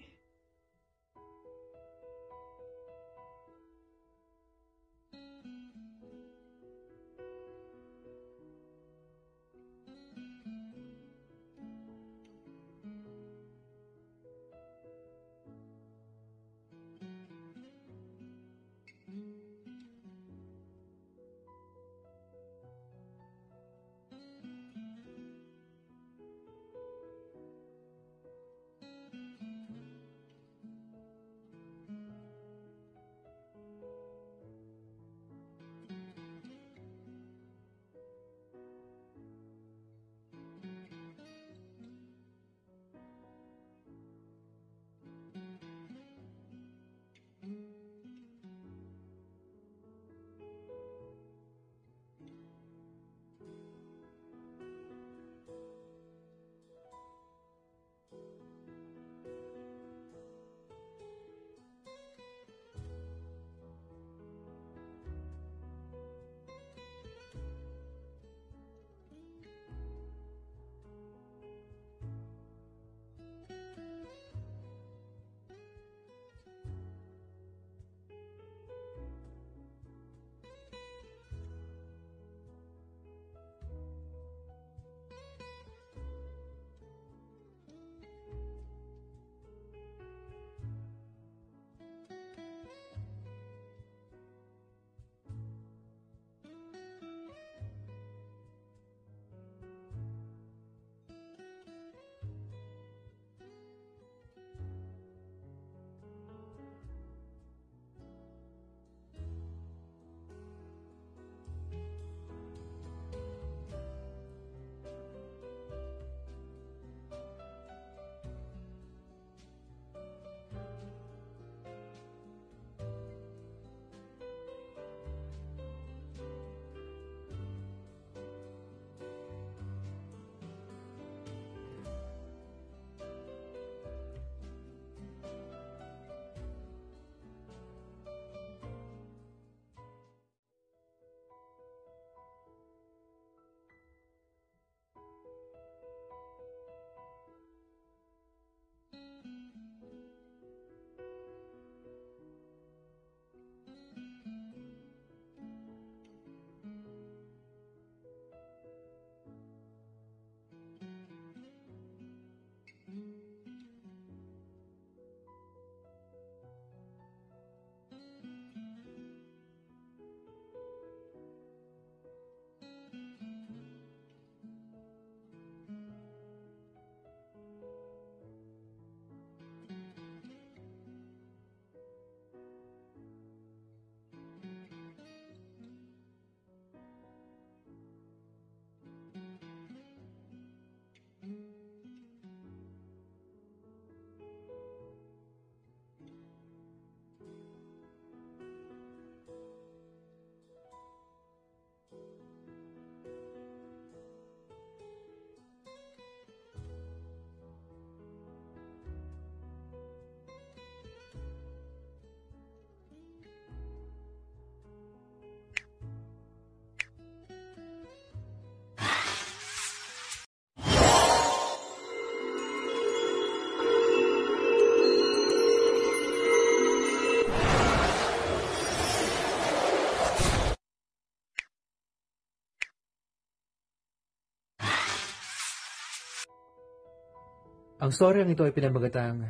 Ang 237.79 237.95
storyang 237.95 238.27
ito 238.27 238.43
ay 238.43 238.51
pinamagatang 238.51 239.23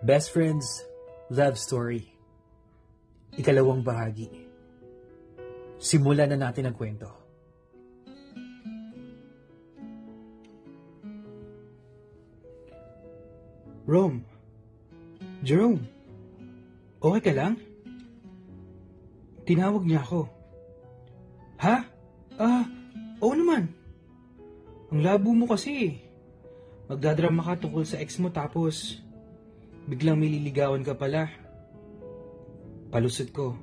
Best 0.00 0.32
Friends 0.32 0.88
Love 1.28 1.60
Story. 1.60 2.00
Ikalawang 3.36 3.84
bahagi. 3.84 4.48
Simulan 5.76 6.32
na 6.32 6.48
natin 6.48 6.72
ang 6.72 6.76
kwento. 6.80 7.12
Rome. 13.84 14.24
Jerome. 15.44 15.84
Okay 17.04 17.20
ka 17.20 17.32
lang? 17.36 17.60
Tinawag 19.44 19.84
niya 19.84 20.00
ako. 20.08 20.24
Ha? 21.60 21.84
Ah, 22.40 22.64
oo 23.20 23.36
naman. 23.36 23.68
Ang 24.88 25.04
labo 25.04 25.36
mo 25.36 25.44
kasi. 25.44 26.08
Magdadrama 26.90 27.46
ka 27.46 27.54
tungkol 27.54 27.86
sa 27.86 28.02
ex 28.02 28.18
mo 28.18 28.34
tapos 28.34 28.98
biglang 29.86 30.18
may 30.18 30.26
liligawan 30.26 30.82
ka 30.82 30.98
pala. 30.98 31.30
Palusot 32.90 33.30
ko. 33.30 33.54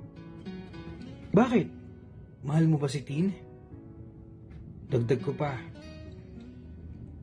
Bakit? 1.35 1.67
Mahal 2.47 2.71
mo 2.71 2.79
ba 2.79 2.87
si 2.87 3.03
Tin? 3.03 3.35
Dagdag 4.87 5.19
ko 5.19 5.35
pa. 5.35 5.59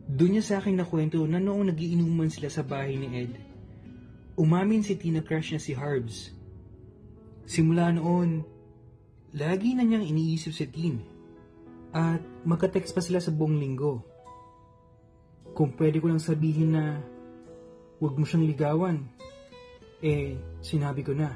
Doon 0.04 0.36
niya 0.36 0.44
sa 0.44 0.54
akin 0.60 0.76
nakwento 0.76 1.24
na 1.24 1.40
noong 1.40 1.72
nagiinuman 1.72 2.28
sila 2.28 2.52
sa 2.52 2.60
bahay 2.60 3.00
ni 3.00 3.08
Ed, 3.24 3.32
umamin 4.36 4.84
si 4.84 5.00
Tina 5.00 5.24
crush 5.24 5.56
niya 5.56 5.62
si 5.64 5.72
Harbs. 5.72 6.28
Simula 7.48 7.88
noon, 7.88 8.44
lagi 9.32 9.72
na 9.72 9.80
niyang 9.80 10.04
iniisip 10.04 10.52
si 10.52 10.68
Tin. 10.68 11.00
At 11.96 12.20
magka-text 12.44 12.92
pa 12.92 13.00
sila 13.00 13.24
sa 13.24 13.32
buong 13.32 13.56
linggo. 13.56 14.13
Kung 15.54 15.70
pwede 15.78 16.02
ko 16.02 16.10
lang 16.10 16.18
sabihin 16.18 16.74
na 16.74 16.98
huwag 18.02 18.18
mo 18.18 18.26
siyang 18.26 18.44
ligawan, 18.50 19.06
eh, 20.02 20.34
sinabi 20.58 21.06
ko 21.06 21.14
na. 21.14 21.30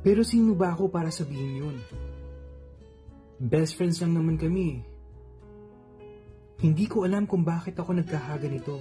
Pero 0.00 0.22
sino 0.22 0.54
ba 0.54 0.72
ako 0.72 0.86
para 0.88 1.10
sabihin 1.10 1.66
yun? 1.66 1.76
Best 3.42 3.74
friends 3.74 3.98
lang 3.98 4.14
naman 4.14 4.38
kami. 4.38 4.82
Hindi 6.58 6.84
ko 6.86 7.02
alam 7.02 7.26
kung 7.26 7.42
bakit 7.42 7.74
ako 7.78 7.98
nagkakaganito. 7.98 8.78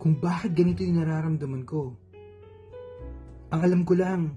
Kung 0.00 0.20
bakit 0.20 0.52
ganito 0.56 0.84
yung 0.84 1.00
nararamdaman 1.00 1.64
ko. 1.64 1.96
Ang 3.52 3.60
alam 3.60 3.82
ko 3.84 3.94
lang, 3.96 4.36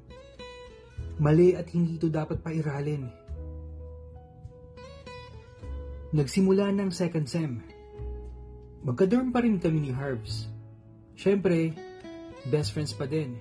mali 1.20 1.56
at 1.56 1.72
hindi 1.72 2.00
ito 2.00 2.12
dapat 2.12 2.40
pairalin. 2.44 3.08
Nagsimula 6.16 6.72
ng 6.72 6.92
second 6.92 7.28
sem. 7.28 7.77
Magka-dorm 8.88 9.36
pa 9.36 9.44
rin 9.44 9.60
kami 9.60 9.84
ni 9.84 9.92
Harbs. 9.92 10.48
Siyempre, 11.20 11.76
best 12.48 12.72
friends 12.72 12.96
pa 12.96 13.04
din. 13.04 13.36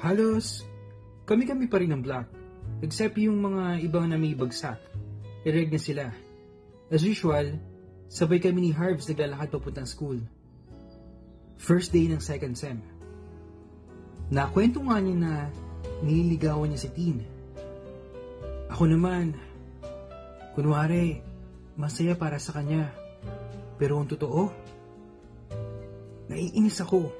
Halos, 0.00 0.64
kami-kami 1.28 1.68
pa 1.68 1.84
rin 1.84 1.92
ng 1.92 2.00
block. 2.00 2.32
Except 2.80 3.20
yung 3.20 3.44
mga 3.44 3.84
ibang 3.84 4.08
na 4.08 4.16
may 4.16 4.32
bagsak. 4.32 4.80
Ireg 5.44 5.68
na 5.68 5.76
sila. 5.76 6.08
As 6.88 7.04
usual, 7.04 7.60
sabay 8.08 8.40
kami 8.40 8.66
ni 8.66 8.72
Harbs 8.72 9.04
naglalakad 9.12 9.52
papuntang 9.52 9.84
school. 9.84 10.16
First 11.60 11.92
day 11.92 12.08
ng 12.08 12.24
second 12.24 12.56
sem. 12.56 12.80
Nakwento 14.32 14.80
nga 14.80 14.96
niya 14.96 15.16
na 15.20 15.34
nililigawan 16.00 16.72
niya 16.72 16.88
si 16.88 16.90
Tin. 16.96 17.20
Ako 18.72 18.88
naman, 18.88 19.36
kunwari, 20.56 21.20
masaya 21.76 22.16
para 22.16 22.36
sa 22.36 22.56
kanya. 22.56 22.92
Pero 23.80 23.98
ang 23.98 24.08
totoo, 24.08 24.52
naiinis 26.28 26.78
ako 26.80 27.10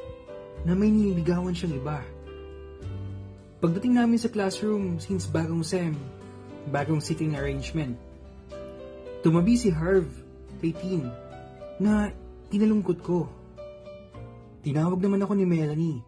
na 0.63 0.77
may 0.79 0.93
nililigawan 0.93 1.57
siyang 1.57 1.79
iba. 1.79 1.99
Pagdating 3.63 3.95
namin 3.95 4.19
sa 4.19 4.31
classroom 4.31 4.99
since 4.99 5.31
bagong 5.31 5.63
SEM, 5.63 5.95
bagong 6.71 6.99
sitting 6.99 7.39
arrangement, 7.39 7.95
tumabi 9.23 9.55
si 9.55 9.71
Harv 9.71 10.07
kay 10.59 10.75
Tin 10.75 11.07
na 11.79 12.11
tinalungkot 12.51 12.99
ko. 13.03 13.31
Tinawag 14.63 15.03
naman 15.03 15.23
ako 15.23 15.35
ni 15.35 15.47
Melanie 15.47 16.01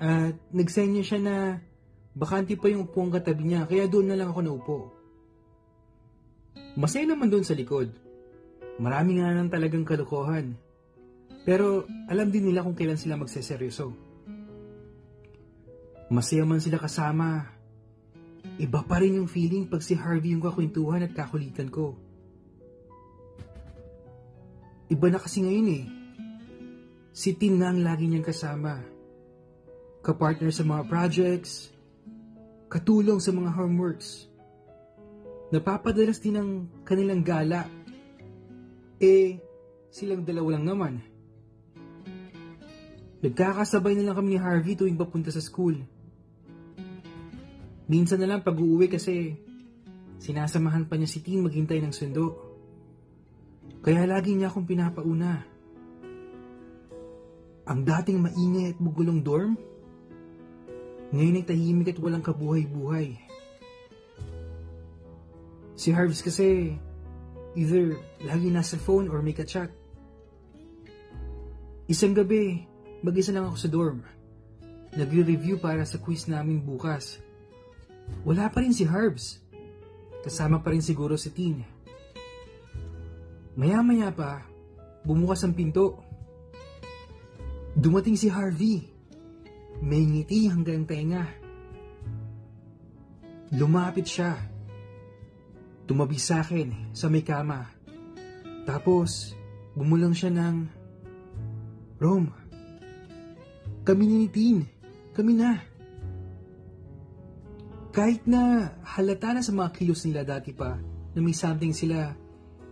at 0.00 0.34
nagsenya 0.50 1.04
siya 1.06 1.20
na 1.22 1.36
bakante 2.16 2.58
pa 2.58 2.66
yung 2.66 2.88
upuang 2.88 3.12
katabi 3.14 3.46
niya 3.46 3.68
kaya 3.68 3.86
doon 3.86 4.10
na 4.10 4.18
lang 4.18 4.34
ako 4.34 4.40
naupo. 4.42 4.78
Masaya 6.78 7.04
naman 7.04 7.28
doon 7.28 7.44
sa 7.44 7.56
likod. 7.58 7.90
Marami 8.80 9.20
nga 9.20 9.34
nang 9.34 9.50
talagang 9.52 9.84
kalokohan. 9.84 10.56
Pero 11.44 11.84
alam 12.08 12.28
din 12.32 12.48
nila 12.48 12.64
kung 12.64 12.78
kailan 12.78 13.00
sila 13.00 13.20
magseseryoso. 13.20 13.92
Masaya 16.10 16.46
man 16.46 16.62
sila 16.62 16.80
kasama. 16.80 17.44
Iba 18.56 18.80
pa 18.86 19.02
rin 19.02 19.20
yung 19.20 19.28
feeling 19.28 19.68
pag 19.68 19.84
si 19.84 19.98
Harvey 19.98 20.32
yung 20.32 20.44
kakwentuhan 20.44 21.04
at 21.04 21.12
kakulitan 21.12 21.68
ko. 21.68 21.96
Iba 24.90 25.06
na 25.06 25.22
kasi 25.22 25.44
ngayon 25.44 25.68
eh. 25.70 25.84
Si 27.14 27.36
Tim 27.36 27.58
na 27.58 27.70
ang 27.70 27.82
lagi 27.84 28.08
niyang 28.08 28.26
kasama. 28.26 28.80
Kapartner 30.00 30.50
sa 30.50 30.64
mga 30.64 30.88
projects, 30.88 31.68
katulong 32.72 33.20
sa 33.20 33.34
mga 33.34 33.52
homeworks. 33.54 34.29
Napapadalas 35.50 36.22
din 36.22 36.38
ang 36.38 36.50
kanilang 36.86 37.26
gala. 37.26 37.66
Eh, 39.02 39.42
silang 39.90 40.22
dalawa 40.22 40.54
lang 40.54 40.64
naman. 40.66 40.94
Nagkakasabay 43.20 43.98
na 43.98 44.06
lang 44.06 44.16
kami 44.16 44.34
ni 44.34 44.38
Harvey 44.38 44.78
tuwing 44.78 44.96
papunta 44.96 45.34
sa 45.34 45.42
school. 45.42 45.76
Minsan 47.90 48.22
na 48.22 48.30
lang 48.30 48.46
pag-uwi 48.46 48.86
kasi 48.86 49.34
sinasamahan 50.22 50.86
pa 50.86 50.94
niya 50.94 51.10
si 51.10 51.18
Tin 51.18 51.42
maghintay 51.42 51.82
ng 51.82 51.90
sundo. 51.90 52.38
Kaya 53.82 54.06
lagi 54.06 54.38
niya 54.38 54.54
akong 54.54 54.70
pinapauna. 54.70 55.42
Ang 57.66 57.80
dating 57.82 58.22
maingay 58.22 58.72
at 58.72 58.78
bugulong 58.78 59.20
dorm, 59.26 59.58
ngayon 61.10 61.42
ay 61.42 61.44
tahimik 61.44 61.90
at 61.90 61.98
walang 61.98 62.22
kabuhay-buhay. 62.22 63.29
Si 65.80 65.96
Harvs 65.96 66.20
kasi, 66.20 66.76
either 67.56 67.96
lagi 68.20 68.52
nasa 68.52 68.76
phone 68.76 69.08
or 69.08 69.24
may 69.24 69.32
kachat. 69.32 69.72
Isang 71.88 72.12
gabi, 72.12 72.68
mag-isa 73.00 73.32
lang 73.32 73.48
ako 73.48 73.56
sa 73.56 73.72
dorm. 73.72 74.04
Nagre-review 74.92 75.56
para 75.56 75.88
sa 75.88 75.96
quiz 75.96 76.28
namin 76.28 76.60
bukas. 76.60 77.24
Wala 78.28 78.52
pa 78.52 78.60
rin 78.60 78.76
si 78.76 78.84
Harbs. 78.84 79.40
Kasama 80.20 80.60
pa 80.60 80.68
rin 80.68 80.84
siguro 80.84 81.16
si 81.16 81.32
Tin. 81.32 81.64
Maya-maya 83.56 84.12
pa, 84.12 84.44
bumukas 85.00 85.48
ang 85.48 85.56
pinto. 85.56 85.96
Dumating 87.72 88.20
si 88.20 88.28
Harvey. 88.28 88.84
May 89.80 90.04
ngiti 90.04 90.44
hanggang 90.44 90.84
tenga. 90.84 91.24
Lumapit 93.56 94.04
siya. 94.04 94.59
Tumabi 95.90 96.22
sa 96.22 96.38
akin 96.38 96.94
sa 96.94 97.10
may 97.10 97.26
kama. 97.26 97.66
Tapos, 98.62 99.34
bumulang 99.74 100.14
siya 100.14 100.30
ng, 100.30 100.70
Rom, 101.98 102.30
kami 103.82 104.06
ni 104.06 104.30
Tin, 104.30 104.62
kami 105.10 105.34
na. 105.34 105.58
Kahit 107.90 108.22
na 108.22 108.70
halata 108.86 109.34
na 109.34 109.42
sa 109.42 109.50
mga 109.50 109.74
kilos 109.74 110.06
nila 110.06 110.22
dati 110.22 110.54
pa 110.54 110.78
na 111.10 111.18
may 111.18 111.34
something 111.34 111.74
sila, 111.74 112.14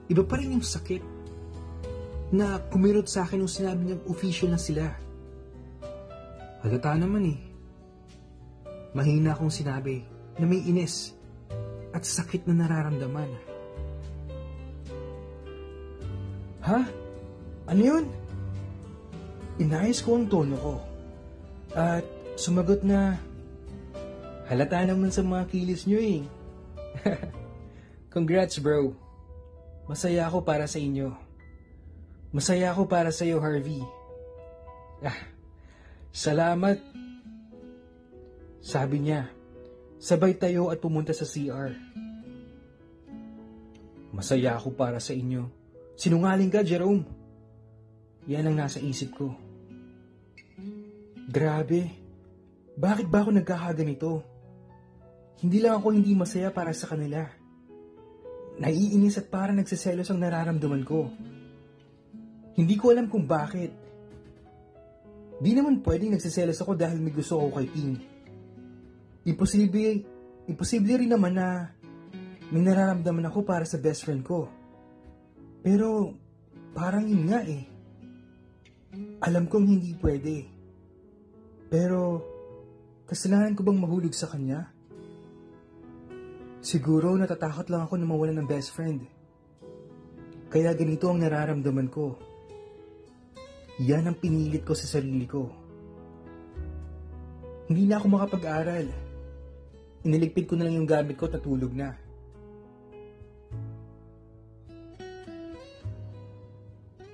iba 0.06 0.22
pa 0.22 0.38
rin 0.38 0.54
yung 0.54 0.62
sakit 0.62 1.02
na 2.30 2.62
kumirot 2.70 3.10
sa 3.10 3.26
akin 3.26 3.42
nung 3.42 3.50
sinabi 3.50 3.82
niyang 3.82 4.06
official 4.06 4.54
na 4.54 4.62
sila. 4.62 4.94
Halata 6.62 6.94
naman 6.94 7.34
eh. 7.34 7.40
Mahina 8.94 9.34
akong 9.34 9.50
sinabi 9.50 10.06
na 10.38 10.46
may 10.46 10.62
ines 10.70 11.17
at 11.98 12.06
sakit 12.06 12.46
na 12.46 12.62
nararamdaman. 12.62 13.30
Ha? 16.62 16.80
Ano 17.66 17.82
yun? 17.82 18.06
Inayos 19.58 20.06
ko 20.06 20.14
ang 20.14 20.30
tono 20.30 20.54
ko. 20.54 20.74
At 21.74 22.06
sumagot 22.38 22.86
na, 22.86 23.18
Halata 24.48 24.80
naman 24.80 25.12
sa 25.12 25.20
mga 25.20 25.44
kilis 25.52 25.84
nyo 25.84 26.00
eh. 26.00 26.24
Congrats 28.14 28.56
bro. 28.56 28.96
Masaya 29.84 30.24
ako 30.24 30.40
para 30.40 30.64
sa 30.64 30.80
inyo. 30.80 31.12
Masaya 32.32 32.72
ako 32.72 32.88
para 32.88 33.12
sa 33.12 33.28
iyo 33.28 33.44
Harvey. 33.44 33.84
Ah, 35.04 35.20
salamat. 36.16 36.80
Sabi 38.64 39.04
niya, 39.04 39.28
sabay 39.98 40.38
tayo 40.38 40.70
at 40.70 40.78
pumunta 40.78 41.10
sa 41.14 41.26
CR. 41.26 41.74
Masaya 44.14 44.56
ako 44.56 44.72
para 44.74 44.98
sa 45.02 45.12
inyo. 45.12 45.46
Sinungaling 45.98 46.50
ka, 46.50 46.62
Jerome. 46.62 47.04
Yan 48.30 48.48
ang 48.48 48.56
nasa 48.56 48.78
isip 48.78 49.14
ko. 49.18 49.34
Grabe. 51.28 51.90
Bakit 52.78 53.06
ba 53.10 53.26
ako 53.26 53.30
nagkakaganito? 53.36 54.10
Hindi 55.38 55.58
lang 55.62 55.78
ako 55.78 55.94
hindi 55.94 56.14
masaya 56.14 56.50
para 56.50 56.74
sa 56.74 56.90
kanila. 56.90 57.26
Naiinis 58.58 59.22
at 59.22 59.30
parang 59.30 59.58
nagsiselos 59.58 60.10
ang 60.10 60.18
nararamdaman 60.18 60.82
ko. 60.82 61.06
Hindi 62.58 62.74
ko 62.74 62.90
alam 62.90 63.06
kung 63.06 63.22
bakit. 63.22 63.70
Di 65.38 65.54
naman 65.54 65.78
pwedeng 65.86 66.18
nagsiselos 66.18 66.58
ako 66.58 66.74
dahil 66.74 66.98
may 66.98 67.14
gusto 67.14 67.38
ako 67.38 67.62
kay 67.62 67.70
Ping. 67.70 68.17
Imposible, 69.28 70.08
imposible 70.48 70.96
rin 70.96 71.12
naman 71.12 71.36
na 71.36 71.68
may 72.48 72.64
nararamdaman 72.64 73.28
ako 73.28 73.44
para 73.44 73.68
sa 73.68 73.76
best 73.76 74.08
friend 74.08 74.24
ko. 74.24 74.48
Pero 75.60 76.16
parang 76.72 77.04
yun 77.04 77.28
nga 77.28 77.44
eh. 77.44 77.68
Alam 79.20 79.44
kong 79.52 79.68
hindi 79.68 79.92
pwede. 80.00 80.48
Pero 81.68 82.24
kasalanan 83.04 83.52
ko 83.52 83.68
bang 83.68 83.76
mahulog 83.76 84.16
sa 84.16 84.32
kanya? 84.32 84.72
Siguro 86.64 87.12
natatakot 87.12 87.68
lang 87.68 87.84
ako 87.84 88.00
na 88.00 88.08
mawalan 88.08 88.40
ng 88.40 88.48
best 88.48 88.72
friend. 88.72 89.04
Kaya 90.48 90.72
ganito 90.72 91.12
ang 91.12 91.20
nararamdaman 91.20 91.92
ko. 91.92 92.16
Yan 93.84 94.08
ang 94.08 94.16
pinilit 94.16 94.64
ko 94.64 94.72
sa 94.72 94.88
sarili 94.88 95.28
ko. 95.28 95.52
Hindi 97.68 97.84
na 97.84 98.00
ako 98.00 98.06
makapag-aral. 98.08 99.07
Iniligpit 100.06 100.46
ko 100.46 100.54
na 100.54 100.68
lang 100.68 100.78
yung 100.78 100.86
gamit 100.86 101.18
ko 101.18 101.26
at 101.26 101.34
natulog 101.34 101.74
na. 101.74 101.96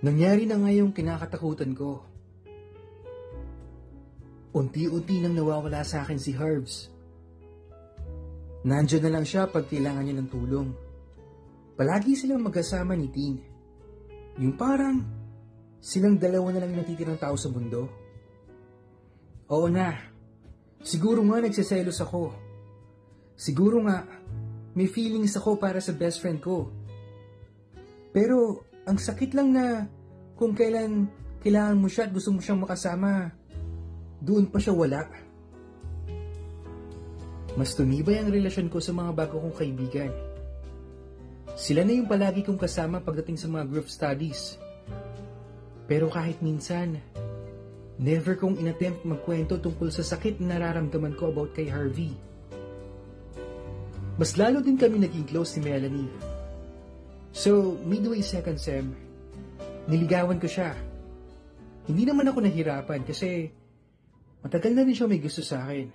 Nangyari 0.05 0.45
na 0.45 0.61
nga 0.61 0.69
yung 0.69 0.93
kinakatakutan 0.93 1.73
ko. 1.73 2.05
Unti-unti 4.53 5.17
nang 5.25 5.33
nawawala 5.33 5.81
sa 5.81 6.05
akin 6.05 6.21
si 6.21 6.37
Herbs. 6.37 6.93
Nandiyan 8.69 9.09
na 9.09 9.13
lang 9.17 9.25
siya 9.25 9.49
pag 9.49 9.65
kailangan 9.65 10.05
niya 10.05 10.21
ng 10.21 10.29
tulong. 10.29 10.69
Palagi 11.75 12.13
silang 12.21 12.45
magkasama 12.45 12.93
ni 13.01 13.09
Tin. 13.09 13.41
Yung 14.45 14.61
parang 14.61 15.01
silang 15.81 16.21
dalawa 16.21 16.53
na 16.53 16.69
lang 16.69 16.77
natitirang 16.77 17.17
tao 17.17 17.35
sa 17.41 17.49
mundo. 17.49 17.89
Oo 19.49 19.67
na, 19.73 19.89
siguro 20.85 21.25
nga 21.25 21.41
nagsiselos 21.41 22.01
ako. 22.05 22.44
Siguro 23.35 23.83
nga 23.85 24.07
may 24.75 24.91
feelings 24.91 25.35
ako 25.39 25.59
para 25.59 25.79
sa 25.79 25.95
best 25.95 26.19
friend 26.23 26.43
ko. 26.43 26.71
Pero 28.15 28.67
ang 28.87 28.99
sakit 28.99 29.35
lang 29.35 29.55
na 29.55 29.87
kung 30.35 30.55
kailan 30.55 31.07
kailangan 31.45 31.79
mo 31.79 31.87
siya 31.91 32.09
at 32.09 32.15
gusto 32.15 32.33
mo 32.33 32.41
siyang 32.41 32.63
makasama, 32.65 33.31
doon 34.25 34.49
pa 34.49 34.59
siya 34.59 34.73
wala. 34.73 35.05
Mas 37.55 37.77
tumibay 37.77 38.19
ang 38.19 38.33
relasyon 38.33 38.67
ko 38.73 38.83
sa 38.83 38.91
mga 38.91 39.13
bago 39.15 39.39
kong 39.39 39.57
kaibigan. 39.61 40.11
Sila 41.55 41.87
na 41.87 41.95
yung 41.95 42.11
palagi 42.11 42.43
kong 42.43 42.59
kasama 42.59 42.99
pagdating 42.99 43.39
sa 43.39 43.47
mga 43.47 43.71
group 43.71 43.87
studies. 43.87 44.59
Pero 45.87 46.11
kahit 46.11 46.43
minsan, 46.43 46.99
never 48.01 48.35
kong 48.35 48.59
inattempt 48.59 49.07
magkwento 49.07 49.61
tungkol 49.63 49.93
sa 49.95 50.03
sakit 50.03 50.43
na 50.43 50.59
nararamdaman 50.59 51.15
ko 51.15 51.31
about 51.31 51.55
kay 51.55 51.71
Harvey. 51.71 52.17
Mas 54.15 54.39
lalo 54.39 54.63
din 54.63 54.79
kami 54.79 55.03
naging 55.03 55.27
close 55.27 55.59
ni 55.59 55.67
Melanie. 55.67 56.13
So, 57.35 57.75
midway 57.83 58.23
second 58.23 58.63
sem, 58.63 58.95
niligawan 59.91 60.39
ko 60.39 60.47
siya. 60.47 60.79
Hindi 61.91 62.07
naman 62.07 62.31
ako 62.31 62.47
nahirapan 62.47 63.03
kasi 63.03 63.51
matagal 64.47 64.71
na 64.71 64.87
rin 64.87 64.95
siya 64.95 65.11
may 65.11 65.19
gusto 65.19 65.43
sa 65.43 65.67
akin. 65.67 65.91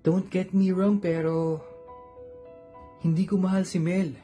Don't 0.00 0.32
get 0.32 0.56
me 0.56 0.72
wrong 0.72 0.96
pero 0.96 1.60
hindi 3.04 3.28
ko 3.28 3.36
mahal 3.36 3.68
si 3.68 3.76
Mel. 3.76 4.16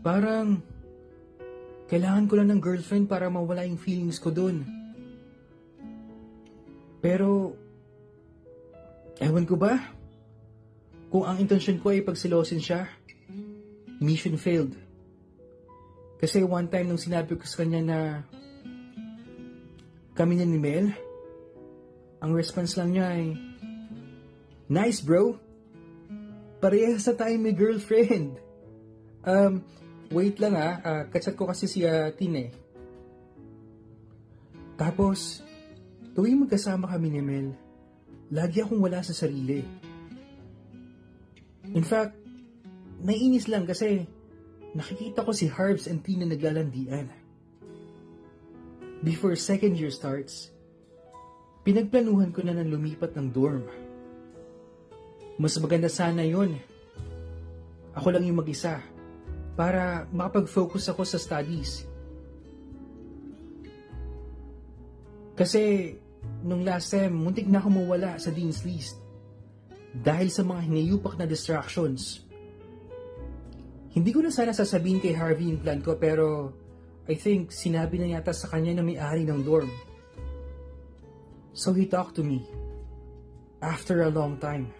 Parang 0.00 0.64
kailangan 1.92 2.26
ko 2.32 2.34
lang 2.40 2.48
ng 2.48 2.64
girlfriend 2.64 3.12
para 3.12 3.28
mawala 3.28 3.68
yung 3.68 3.76
feelings 3.76 4.16
ko 4.16 4.32
dun. 4.32 4.64
Pero 7.04 7.52
ewan 9.20 9.44
ko 9.44 9.60
ba? 9.60 9.99
Kung 11.10 11.26
ang 11.26 11.42
intensyon 11.42 11.82
ko 11.82 11.90
ay 11.90 12.06
pagsilosin 12.06 12.62
siya, 12.62 12.86
mission 13.98 14.38
failed. 14.38 14.78
Kasi 16.22 16.46
one 16.46 16.70
time 16.70 16.86
nung 16.86 17.02
sinabi 17.02 17.34
ko 17.34 17.42
sa 17.42 17.66
kanya 17.66 17.82
na 17.82 17.98
kami 20.14 20.38
niya 20.38 20.46
ni 20.46 20.60
Mel, 20.62 20.94
ang 22.22 22.30
response 22.30 22.78
lang 22.78 22.94
niya 22.94 23.06
ay, 23.10 23.34
Nice, 24.70 25.02
bro. 25.02 25.34
Parehas 26.62 27.10
sa 27.10 27.18
tayo 27.18 27.34
may 27.42 27.52
girlfriend. 27.52 28.38
Um, 29.20 29.60
wait 30.08 30.40
lang 30.40 30.56
ah. 30.56 30.80
Uh, 30.80 31.02
kachat 31.12 31.36
ko 31.36 31.44
kasi 31.44 31.68
si 31.68 31.84
uh, 31.84 32.08
Tine. 32.16 32.48
Tapos, 34.80 35.44
tuwing 36.16 36.40
magkasama 36.40 36.88
kami 36.88 37.12
ni 37.12 37.20
Mel, 37.20 37.52
lagi 38.32 38.64
akong 38.64 38.80
wala 38.80 39.04
sa 39.04 39.12
sarili. 39.12 39.60
In 41.68 41.84
fact, 41.84 42.16
naiinis 43.04 43.48
lang 43.48 43.68
kasi 43.68 44.08
nakikita 44.72 45.24
ko 45.24 45.32
si 45.34 45.50
Harbs 45.50 45.84
and 45.90 46.00
Tina 46.00 46.24
naglalandian. 46.24 47.08
Before 49.00 49.32
second 49.36 49.80
year 49.80 49.88
starts, 49.88 50.52
pinagplanuhan 51.64 52.32
ko 52.32 52.44
na 52.44 52.52
ng 52.56 52.68
lumipat 52.68 53.16
ng 53.16 53.28
dorm. 53.32 53.64
Mas 55.40 55.56
maganda 55.56 55.88
sana 55.88 56.20
yon. 56.20 56.60
Ako 57.96 58.12
lang 58.12 58.28
yung 58.28 58.44
mag-isa 58.44 58.84
para 59.56 60.04
makapag-focus 60.12 60.92
ako 60.92 61.02
sa 61.08 61.16
studies. 61.16 61.88
Kasi 65.32 65.96
nung 66.44 66.60
last 66.60 66.92
time, 66.92 67.16
muntik 67.16 67.48
na 67.48 67.64
ako 67.64 67.68
mawala 67.72 68.20
sa 68.20 68.28
Dean's 68.28 68.60
List 68.68 69.00
dahil 69.90 70.30
sa 70.30 70.46
mga 70.46 70.70
hinayupak 70.70 71.18
na 71.18 71.26
distractions. 71.26 72.22
Hindi 73.90 74.10
ko 74.14 74.22
na 74.22 74.30
sana 74.30 74.54
sasabihin 74.54 75.02
kay 75.02 75.18
Harvey 75.18 75.50
yung 75.50 75.62
plan 75.62 75.82
ko 75.82 75.98
pero 75.98 76.54
I 77.10 77.18
think 77.18 77.50
sinabi 77.50 77.98
na 77.98 78.14
yata 78.14 78.30
sa 78.30 78.46
kanya 78.46 78.78
na 78.78 78.86
may-ari 78.86 79.26
ng 79.26 79.42
dorm. 79.42 79.70
So 81.50 81.74
he 81.74 81.90
talked 81.90 82.14
to 82.14 82.22
me 82.22 82.46
after 83.58 84.06
a 84.06 84.14
long 84.14 84.38
time. 84.38 84.70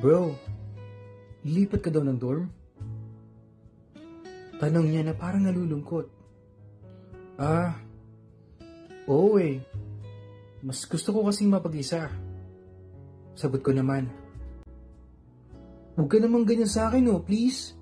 Bro, 0.00 0.32
lipat 1.44 1.84
ka 1.84 1.90
daw 1.92 2.00
ng 2.00 2.16
dorm? 2.16 2.48
Tanong 4.56 4.88
niya 4.88 5.04
na 5.04 5.12
parang 5.12 5.44
nalulungkot. 5.44 6.08
Ah, 7.36 7.76
oo 9.08 9.36
eh. 9.36 9.60
Mas 10.64 10.88
gusto 10.88 11.12
ko 11.12 11.28
kasing 11.28 11.52
mapag-isa. 11.52 12.08
Sagot 13.34 13.62
ko 13.62 13.70
naman. 13.74 14.10
Huwag 15.98 16.08
ka 16.08 16.18
naman 16.22 16.48
ganyan 16.48 16.70
sa 16.70 16.88
akin 16.88 17.10
oh, 17.12 17.20
please. 17.20 17.76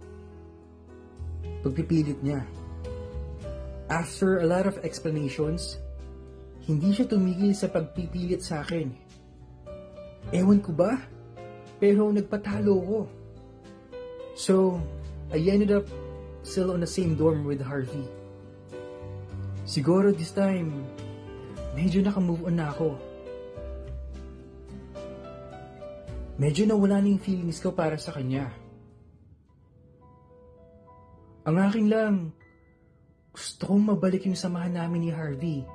Pagpipilit 1.63 2.19
niya. 2.25 2.43
After 3.89 4.45
a 4.45 4.47
lot 4.47 4.69
of 4.69 4.81
explanations, 4.85 5.81
hindi 6.69 6.93
siya 6.93 7.09
tumigil 7.09 7.57
sa 7.57 7.73
pagpipilit 7.73 8.45
sa 8.45 8.61
akin. 8.61 8.93
Ewan 10.35 10.61
ko 10.61 10.77
ba? 10.77 11.01
Pero 11.81 12.13
nagpatalo 12.13 12.75
ko. 12.85 12.99
So, 14.37 14.77
I 15.33 15.41
ended 15.49 15.73
up 15.73 15.89
still 16.45 16.73
on 16.73 16.85
the 16.85 16.91
same 16.91 17.17
dorm 17.17 17.49
with 17.49 17.65
Harvey. 17.65 18.05
Siguro 19.69 20.13
this 20.13 20.33
time, 20.33 20.85
medyo 21.77 22.01
naka-move 22.01 22.49
on 22.49 22.57
na 22.57 22.73
ako. 22.73 22.97
Medyo 26.39 26.71
nawala 26.71 27.03
na 27.03 27.11
yung 27.11 27.19
feelings 27.19 27.59
ko 27.59 27.75
para 27.75 27.99
sa 27.99 28.15
kanya. 28.15 28.55
Ang 31.43 31.59
akin 31.59 31.87
lang, 31.91 32.15
gusto 33.35 33.67
kong 33.67 33.91
mabalik 33.91 34.23
yung 34.23 34.39
samahan 34.39 34.79
namin 34.79 35.03
ni 35.03 35.11
Harvey. 35.11 35.67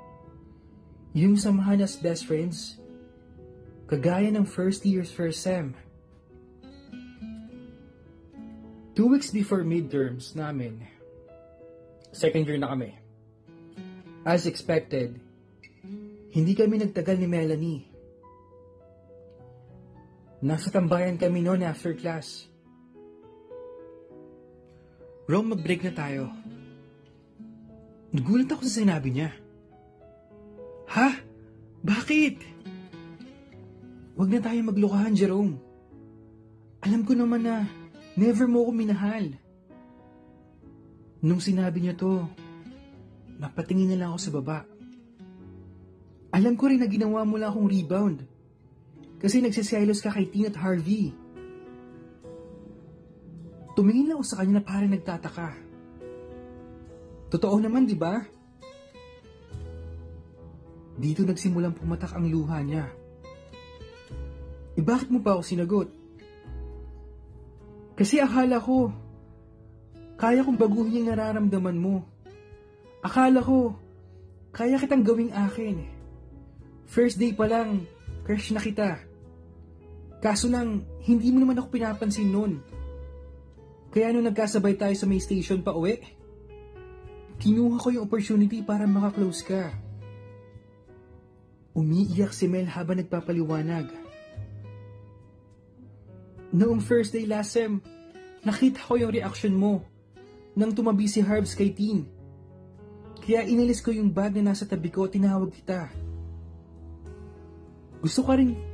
Yung 1.11 1.36
samahan 1.36 1.84
as 1.84 1.99
best 1.99 2.24
friends, 2.24 2.80
kagaya 3.91 4.32
ng 4.32 4.47
first 4.47 4.88
year's 4.88 5.11
first 5.11 5.43
sem. 5.43 5.76
Two 8.95 9.11
weeks 9.11 9.36
before 9.36 9.68
midterms 9.68 10.32
namin, 10.32 10.88
second 12.16 12.47
year 12.47 12.61
na 12.61 12.72
kami. 12.72 12.95
As 14.24 14.47
expected, 14.47 15.20
hindi 16.32 16.53
kami 16.55 16.80
nagtagal 16.80 17.20
ni 17.20 17.28
Melanie. 17.28 17.93
Nasa 20.44 20.68
tambayan 20.68 21.16
kami 21.16 21.39
noon 21.39 21.64
after 21.64 21.96
class. 21.96 22.52
Rome, 25.24 25.56
mag-break 25.56 25.88
na 25.88 25.96
tayo. 25.96 26.28
Nagulat 28.12 28.52
ako 28.52 28.68
sa 28.68 28.84
sinabi 28.84 29.16
niya. 29.16 29.32
Ha? 30.91 31.16
Bakit? 31.80 32.36
Huwag 34.20 34.30
na 34.36 34.44
tayo 34.44 34.60
maglokahan, 34.68 35.16
Jerome. 35.16 35.64
Alam 36.84 37.08
ko 37.08 37.16
naman 37.16 37.48
na 37.48 37.64
never 38.20 38.44
mo 38.44 38.68
ako 38.68 38.72
minahal. 38.76 39.32
Nung 41.24 41.39
sinabi 41.39 41.88
niya 41.88 41.96
to, 41.96 42.28
napatingin 43.39 43.96
na 43.96 43.98
lang 44.04 44.10
ako 44.12 44.20
sa 44.20 44.34
baba. 44.36 44.60
Alam 46.36 46.60
ko 46.60 46.68
rin 46.68 46.84
na 46.84 46.91
ginawa 46.91 47.24
mo 47.24 47.39
lang 47.39 47.56
akong 47.56 47.72
rebound. 47.72 48.33
Kasi 49.24 49.39
nagsiselos 49.39 50.03
ka 50.03 50.11
kay 50.11 50.28
Tina 50.28 50.51
at 50.51 50.59
Harvey. 50.59 51.15
Tumingin 53.71 54.11
lang 54.11 54.19
ako 54.19 54.26
sa 54.28 54.43
kanya 54.43 54.59
na 54.59 54.67
parang 54.67 54.91
nagtataka. 54.91 55.49
Totoo 57.32 57.55
naman, 57.63 57.88
di 57.88 57.95
ba? 57.95 58.19
Dito 60.99 61.24
nagsimulang 61.24 61.71
pumatak 61.71 62.11
ang 62.13 62.28
luha 62.28 62.59
niya. 62.59 62.91
E 64.76 64.84
bakit 64.84 65.07
mo 65.07 65.24
pa 65.24 65.39
ako 65.39 65.41
sinagot? 65.41 65.89
Kasi 67.95 68.19
akala 68.19 68.59
ko, 68.59 68.91
kaya 70.19 70.43
kong 70.43 70.59
baguhin 70.59 70.99
yung 70.99 71.09
nararamdaman 71.15 71.80
mo. 71.80 72.03
Akala 72.99 73.39
ko, 73.39 73.71
kaya 74.51 74.78
kitang 74.78 75.07
gawing 75.07 75.32
akin. 75.32 75.88
First 76.91 77.17
day 77.17 77.32
pa 77.32 77.47
lang, 77.47 77.88
crush 78.28 78.51
na 78.51 78.61
kita. 78.61 79.12
Kaso 80.24 80.47
lang, 80.47 80.88
hindi 81.03 81.36
mo 81.36 81.43
naman 81.43 81.59
ako 81.59 81.67
pinapansin 81.67 82.32
noon. 82.32 82.63
Kaya 83.91 84.15
nung 84.15 84.24
nagkasabay 84.24 84.80
tayo 84.80 84.95
sa 84.95 85.03
may 85.03 85.19
station 85.19 85.59
pa 85.59 85.76
uwi, 85.76 85.99
kinuha 87.43 87.76
ko 87.76 87.91
yung 87.91 88.07
opportunity 88.07 88.63
para 88.63 88.88
makaklose 88.88 89.43
ka. 89.43 89.76
Umiiyak 91.76 92.32
si 92.32 92.47
Mel 92.47 92.71
habang 92.71 93.03
nagpapaliwanag. 93.03 93.91
Noong 96.55 96.80
first 96.80 97.11
day 97.11 97.28
last 97.28 97.51
sem, 97.51 97.84
nakita 98.47 98.80
ko 98.80 98.95
yung 98.95 99.11
reaction 99.11 99.51
mo 99.51 99.84
nang 100.55 100.71
tumabi 100.71 101.11
si 101.11 101.19
Harbs 101.19 101.51
kay 101.51 101.76
Teen. 101.76 102.07
Kaya 103.19 103.43
inalis 103.43 103.84
ko 103.84 103.91
yung 103.91 104.07
bag 104.07 104.39
na 104.39 104.55
nasa 104.55 104.63
tabi 104.63 104.88
ko, 104.88 105.03
tinawag 105.03 105.51
kita. 105.51 105.91
Gusto 107.99 108.24
ka 108.24 108.39
rin 108.39 108.72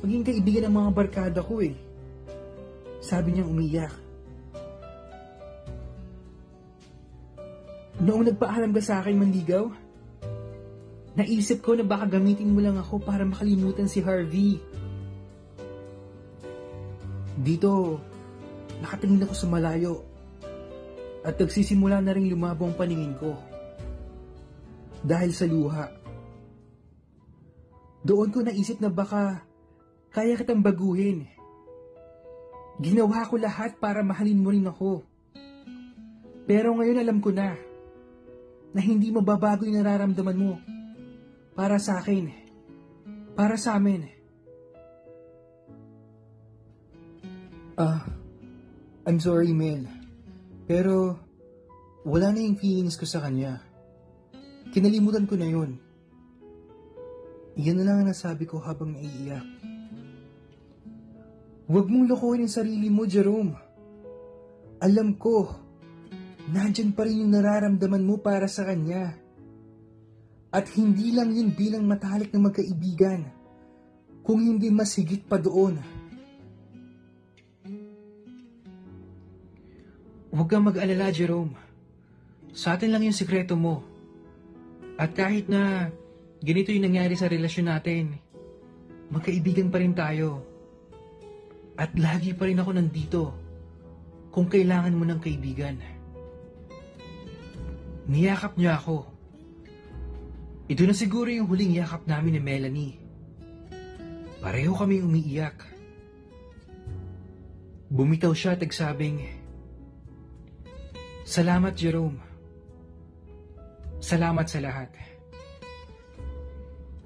maging 0.00 0.24
kaibigan 0.24 0.68
ng 0.68 0.74
mga 0.74 0.90
barkada 0.96 1.40
ko 1.44 1.60
eh. 1.60 1.76
Sabi 3.00 3.36
niyang 3.36 3.52
umiyak. 3.52 3.94
Noong 8.00 8.32
nagpaalam 8.32 8.72
ka 8.72 8.80
sa 8.80 9.04
akin 9.04 9.20
manligaw, 9.20 9.68
naisip 11.20 11.60
ko 11.60 11.76
na 11.76 11.84
baka 11.84 12.16
gamitin 12.16 12.48
mo 12.48 12.64
lang 12.64 12.80
ako 12.80 12.96
para 12.96 13.28
makalimutan 13.28 13.84
si 13.84 14.00
Harvey. 14.00 14.56
Dito, 17.36 18.00
nakatingin 18.80 19.28
ako 19.28 19.34
sa 19.36 19.48
malayo 19.52 19.94
at 21.20 21.36
nagsisimula 21.36 22.00
na 22.00 22.16
rin 22.16 22.32
lumabo 22.32 22.64
ang 22.64 22.76
paningin 22.76 23.12
ko. 23.20 23.36
Dahil 25.04 25.32
sa 25.36 25.44
luha. 25.44 25.92
Doon 28.00 28.32
ko 28.32 28.40
naisip 28.40 28.80
na 28.80 28.88
baka 28.88 29.44
kaya 30.10 30.34
kitang 30.34 30.62
baguhin. 30.62 31.26
Ginawa 32.82 33.28
ko 33.28 33.38
lahat 33.38 33.78
para 33.78 34.02
mahalin 34.02 34.42
mo 34.42 34.50
rin 34.50 34.66
ako. 34.66 35.06
Pero 36.50 36.74
ngayon 36.74 36.98
alam 36.98 37.18
ko 37.22 37.30
na 37.30 37.54
na 38.70 38.80
hindi 38.82 39.10
mababago 39.10 39.66
yung 39.66 39.82
nararamdaman 39.82 40.38
mo 40.38 40.54
para 41.54 41.78
sa 41.78 41.98
akin, 41.98 42.30
para 43.34 43.58
sa 43.58 43.78
amin. 43.78 44.06
Ah, 47.80 48.04
I'm 49.08 49.18
sorry, 49.18 49.56
Mel. 49.56 49.88
Pero, 50.68 51.16
wala 52.04 52.30
na 52.30 52.44
yung 52.44 52.60
feelings 52.60 52.94
ko 53.00 53.08
sa 53.08 53.24
kanya. 53.24 53.64
Kinalimutan 54.70 55.24
ko 55.24 55.34
na 55.34 55.48
yun. 55.48 55.80
Iyan 57.56 57.80
na 57.80 57.84
lang 57.88 57.96
ang 58.04 58.08
nasabi 58.12 58.44
ko 58.46 58.60
habang 58.60 58.94
naiiyak. 58.94 59.59
Huwag 61.70 61.86
mong 61.86 62.10
lokohin 62.10 62.42
ang 62.42 62.50
sarili 62.50 62.90
mo, 62.90 63.06
Jerome. 63.06 63.54
Alam 64.82 65.14
ko, 65.14 65.46
nandyan 66.50 66.90
pa 66.90 67.06
rin 67.06 67.22
yung 67.22 67.30
nararamdaman 67.30 68.02
mo 68.02 68.18
para 68.18 68.50
sa 68.50 68.66
kanya. 68.66 69.14
At 70.50 70.66
hindi 70.74 71.14
lang 71.14 71.30
yun 71.30 71.54
bilang 71.54 71.86
matalik 71.86 72.34
na 72.34 72.50
magkaibigan, 72.50 73.22
kung 74.26 74.42
hindi 74.42 74.66
mas 74.74 74.98
higit 74.98 75.22
pa 75.30 75.38
doon. 75.38 75.78
Huwag 80.34 80.50
kang 80.50 80.66
mag-alala, 80.66 81.14
Jerome. 81.14 81.54
Sa 82.50 82.74
atin 82.74 82.90
lang 82.90 83.06
yung 83.06 83.14
sikreto 83.14 83.54
mo. 83.54 83.86
At 84.98 85.14
kahit 85.14 85.46
na 85.46 85.94
ganito 86.42 86.74
yung 86.74 86.90
nangyari 86.90 87.14
sa 87.14 87.30
relasyon 87.30 87.70
natin, 87.70 88.18
magkaibigan 89.14 89.70
pa 89.70 89.78
rin 89.78 89.94
tayo. 89.94 90.49
At 91.80 91.96
lagi 91.96 92.36
pa 92.36 92.44
rin 92.44 92.60
ako 92.60 92.70
nandito 92.76 93.22
kung 94.28 94.52
kailangan 94.52 94.92
mo 94.92 95.08
ng 95.08 95.16
kaibigan. 95.16 95.80
Niyakap 98.04 98.60
niya 98.60 98.76
ako. 98.76 99.08
Ito 100.68 100.82
na 100.84 100.92
siguro 100.92 101.32
yung 101.32 101.48
huling 101.48 101.80
yakap 101.80 102.04
namin 102.04 102.36
ni 102.36 102.40
Melanie. 102.44 102.94
Pareho 104.44 104.76
kami 104.76 105.00
umiiyak. 105.00 105.56
Bumitaw 107.88 108.36
siya 108.36 108.54
at 108.54 108.62
nagsabing, 108.62 109.40
Salamat 111.24 111.74
Jerome. 111.74 112.20
Salamat 114.04 114.46
sa 114.46 114.60
lahat. 114.60 114.90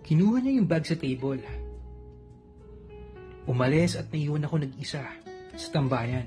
Kinuha 0.05 0.45
niya 0.45 0.61
yung 0.61 0.69
bag 0.69 0.85
sa 0.85 0.99
table. 0.99 1.64
Umalis 3.45 4.01
at 4.01 4.09
naiwan 4.09 4.45
ako 4.49 4.65
nag-isa 4.65 5.05
sa 5.55 5.69
tambayan. 5.69 6.25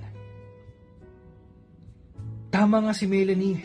Tama 2.54 2.86
nga 2.86 2.94
si 2.94 3.10
Melanie. 3.10 3.60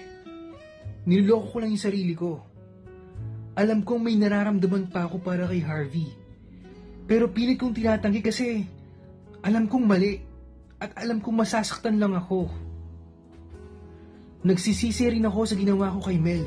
Niloloko 1.06 1.46
ko 1.52 1.56
lang 1.62 1.70
yung 1.70 1.84
sarili 1.84 2.14
ko. 2.16 2.42
Alam 3.52 3.84
kong 3.84 4.00
may 4.00 4.16
nararamdaman 4.16 4.88
pa 4.88 5.04
ako 5.04 5.20
para 5.20 5.44
kay 5.46 5.60
Harvey. 5.60 6.08
Pero 7.04 7.28
pilit 7.30 7.60
kong 7.60 7.76
tinatanggi 7.76 8.20
kasi 8.24 8.64
alam 9.44 9.68
kong 9.68 9.84
mali 9.84 10.16
at 10.82 10.96
alam 10.98 11.22
kong 11.22 11.46
masasaktan 11.46 12.00
lang 12.00 12.16
ako. 12.16 12.48
Nagsisisi 14.42 15.06
rin 15.06 15.28
ako 15.28 15.46
sa 15.46 15.54
ginawa 15.54 15.94
ko 15.94 16.10
kay 16.10 16.18
Mel. 16.18 16.42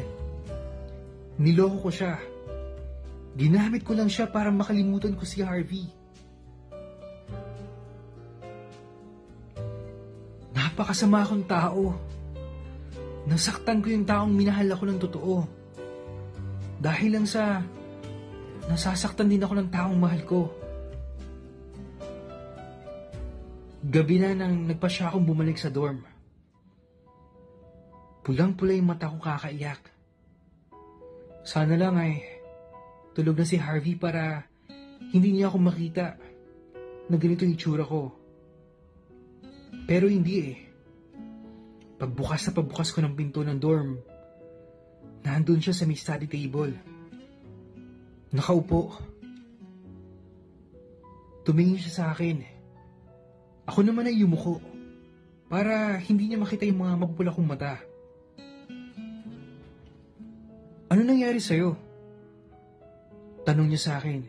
Niloko 1.39 1.87
ko 1.87 1.89
siya. 1.93 2.19
Ginamit 3.35 3.87
ko 3.87 3.95
lang 3.95 4.11
siya 4.11 4.27
para 4.27 4.51
makalimutan 4.51 5.15
ko 5.15 5.23
si 5.23 5.39
Harvey. 5.39 5.87
Napakasama 10.75 11.23
akong 11.23 11.47
tao. 11.47 11.95
Nasaktan 13.31 13.79
ko 13.79 13.95
yung 13.95 14.03
taong 14.03 14.27
minahal 14.27 14.67
ako 14.75 14.83
ng 14.83 14.99
totoo. 14.99 15.47
Dahil 16.83 17.15
lang 17.15 17.23
sa 17.23 17.63
nasasaktan 18.67 19.31
din 19.31 19.39
ako 19.39 19.55
ng 19.55 19.71
taong 19.71 19.95
mahal 19.95 20.19
ko. 20.27 20.51
Gabi 23.87 24.19
na 24.19 24.35
nang 24.35 24.67
nagpa 24.67 24.91
siya 24.91 25.07
akong 25.07 25.23
bumalik 25.23 25.55
sa 25.55 25.71
dorm. 25.71 26.03
Pulang-pula 28.27 28.75
yung 28.75 28.91
mata 28.91 29.07
ko 29.07 29.15
kakaiyak. 29.15 29.79
Sana 31.47 31.79
lang 31.79 31.95
ay 31.95 32.19
tulog 33.15 33.39
na 33.39 33.47
si 33.47 33.55
Harvey 33.55 33.95
para 33.95 34.43
hindi 35.15 35.39
niya 35.39 35.47
ako 35.47 35.71
makita 35.71 36.19
na 37.07 37.15
ganito 37.15 37.47
yung 37.47 37.55
itsura 37.55 37.87
ko. 37.87 38.11
Pero 39.87 40.11
hindi 40.11 40.35
eh. 40.43 40.64
Pagbukas 41.95 42.47
na 42.47 42.51
pagbukas 42.51 42.91
ko 42.91 42.99
ng 42.99 43.15
pinto 43.15 43.39
ng 43.39 43.55
dorm, 43.55 43.95
nandun 45.23 45.63
siya 45.63 45.71
sa 45.71 45.87
may 45.87 45.95
study 45.95 46.27
table. 46.27 46.75
Nakaupo. 48.35 48.99
Tumingin 51.47 51.79
siya 51.79 51.93
sa 51.93 52.05
akin. 52.11 52.43
Ako 53.65 53.79
naman 53.81 54.11
ay 54.11 54.19
yumuko 54.19 54.59
para 55.47 55.97
hindi 56.03 56.29
niya 56.29 56.41
makita 56.41 56.67
yung 56.67 56.83
mga 56.83 56.99
mapupula 56.99 57.31
kong 57.31 57.47
mata. 57.47 57.79
Ano 60.91 61.01
nangyari 61.01 61.39
sa'yo? 61.41 61.73
Tanong 63.45 63.67
niya 63.71 63.81
sa 63.81 63.93
akin. 64.01 64.21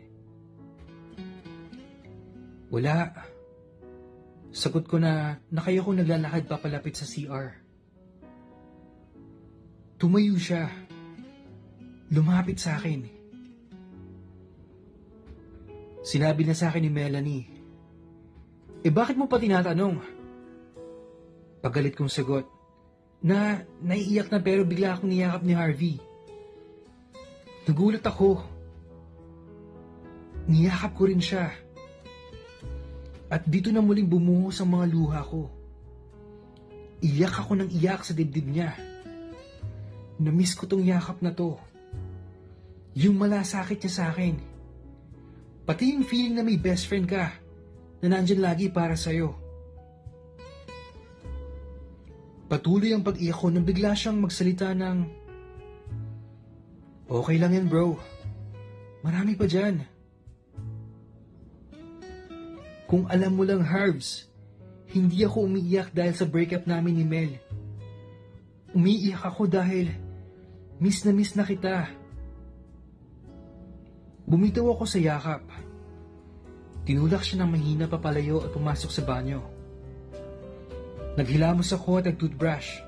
Wala. 2.71 3.11
Sagot 4.57 4.89
ko 4.89 4.97
na 4.97 5.37
na 5.53 5.61
kayo 5.61 5.85
kong 5.85 6.01
naglalakad 6.01 6.49
papalapit 6.49 6.97
sa 6.97 7.05
CR. 7.05 7.53
Tumayo 10.01 10.33
siya. 10.33 10.65
Lumapit 12.09 12.57
sa 12.57 12.81
akin. 12.81 13.05
Sinabi 16.01 16.41
na 16.41 16.57
sa 16.57 16.73
akin 16.73 16.89
ni 16.89 16.89
Melanie, 16.89 17.45
Eh 18.81 18.93
bakit 18.93 19.19
mo 19.19 19.29
pa 19.29 19.37
tinatanong? 19.37 20.01
Pagalit 21.61 21.93
kong 21.93 22.09
sagot, 22.09 22.45
na 23.21 23.61
naiiyak 23.81 24.33
na 24.33 24.41
pero 24.41 24.65
bigla 24.65 24.97
akong 24.97 25.09
niyakap 25.09 25.41
ni 25.45 25.53
Harvey. 25.53 25.95
Nagulat 27.67 28.05
ako. 28.05 28.41
Niyakap 30.47 30.91
ko 30.95 31.03
rin 31.09 31.19
siya. 31.19 31.66
At 33.27 33.43
dito 33.43 33.67
na 33.75 33.83
muling 33.83 34.07
bumuhos 34.07 34.63
ang 34.63 34.71
mga 34.71 34.85
luha 34.87 35.19
ko. 35.23 35.51
Iyak 37.03 37.43
ako 37.43 37.59
ng 37.59 37.69
iyak 37.75 38.01
sa 38.07 38.15
dibdib 38.15 38.47
niya. 38.47 38.71
Namiss 40.17 40.55
ko 40.55 40.65
tong 40.65 40.81
yakap 40.81 41.19
na 41.19 41.35
to. 41.35 41.59
Yung 42.97 43.19
malasakit 43.19 43.83
niya 43.83 43.93
sa 43.93 44.03
akin. 44.09 44.35
Pati 45.67 45.93
yung 45.93 46.07
feeling 46.07 46.39
na 46.39 46.47
may 46.47 46.55
best 46.55 46.87
friend 46.87 47.05
ka 47.05 47.35
na 47.99 48.07
nandyan 48.07 48.39
lagi 48.39 48.71
para 48.71 48.95
sa'yo. 48.95 49.35
Patuloy 52.47 52.95
ang 52.95 53.03
pag-iyak 53.03 53.35
ko 53.35 53.51
nang 53.51 53.67
bigla 53.67 53.91
siyang 53.91 54.23
magsalita 54.23 54.71
ng 54.71 54.97
Okay 57.07 57.39
lang 57.39 57.55
yan 57.55 57.67
bro. 57.71 57.95
Marami 59.03 59.35
pa 59.35 59.47
dyan. 59.47 59.96
Kung 62.87 63.03
alam 63.11 63.35
mo 63.35 63.43
lang, 63.43 63.59
Harvs, 63.67 64.31
hindi 64.95 65.27
ako 65.27 65.51
umiiyak 65.51 65.91
dahil 65.91 66.15
sa 66.15 66.23
breakup 66.23 66.63
namin 66.63 66.95
ni 66.95 67.05
Mel. 67.05 67.31
Umiiyak 68.71 69.27
ako 69.27 69.43
dahil 69.51 69.91
miss 70.79 71.03
na 71.03 71.11
miss 71.11 71.35
na 71.35 71.43
kita. 71.43 71.91
Bumitaw 74.23 74.71
ako 74.71 74.83
sa 74.87 74.99
yakap. 75.03 75.43
Tinulak 76.87 77.27
siya 77.27 77.43
ng 77.43 77.51
mahina 77.51 77.91
papalayo 77.91 78.39
at 78.47 78.55
pumasok 78.55 78.91
sa 78.91 79.03
banyo. 79.03 79.43
Naghilamos 81.19 81.75
ako 81.75 81.99
at 81.99 82.07
nag-toothbrush. 82.07 82.79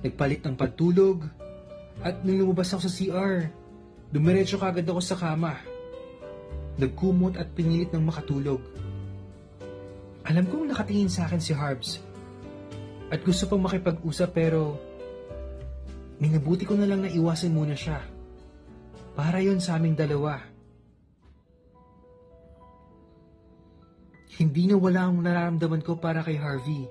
Nagpalit 0.00 0.40
ng 0.48 0.56
pantulog 0.56 1.28
at 2.00 2.24
nang 2.24 2.40
lumabas 2.40 2.72
ako 2.72 2.88
sa 2.88 2.92
CR, 2.92 3.34
dumiretso 4.08 4.56
kagad 4.56 4.88
ako 4.88 5.00
sa 5.04 5.16
kama. 5.20 5.60
Nagkumot 6.80 7.36
at 7.36 7.52
pinilit 7.52 7.92
ng 7.92 8.04
makatulog. 8.04 8.73
Alam 10.24 10.48
kong 10.48 10.72
nakatingin 10.72 11.12
sa 11.12 11.28
akin 11.28 11.40
si 11.40 11.52
Harbs 11.52 12.00
at 13.12 13.20
gusto 13.20 13.44
pang 13.44 13.60
makipag-usap 13.60 14.32
pero 14.32 14.80
minabuti 16.16 16.64
ko 16.64 16.72
na 16.74 16.88
lang 16.88 17.04
na 17.04 17.12
iwasan 17.12 17.52
muna 17.52 17.76
siya. 17.76 18.00
Para 19.14 19.38
yon 19.44 19.60
sa 19.60 19.76
aming 19.76 19.94
dalawa. 19.94 20.40
Hindi 24.34 24.66
na 24.66 24.74
wala 24.74 25.06
ang 25.06 25.22
nararamdaman 25.22 25.84
ko 25.86 25.94
para 26.00 26.24
kay 26.26 26.34
Harvey. 26.34 26.90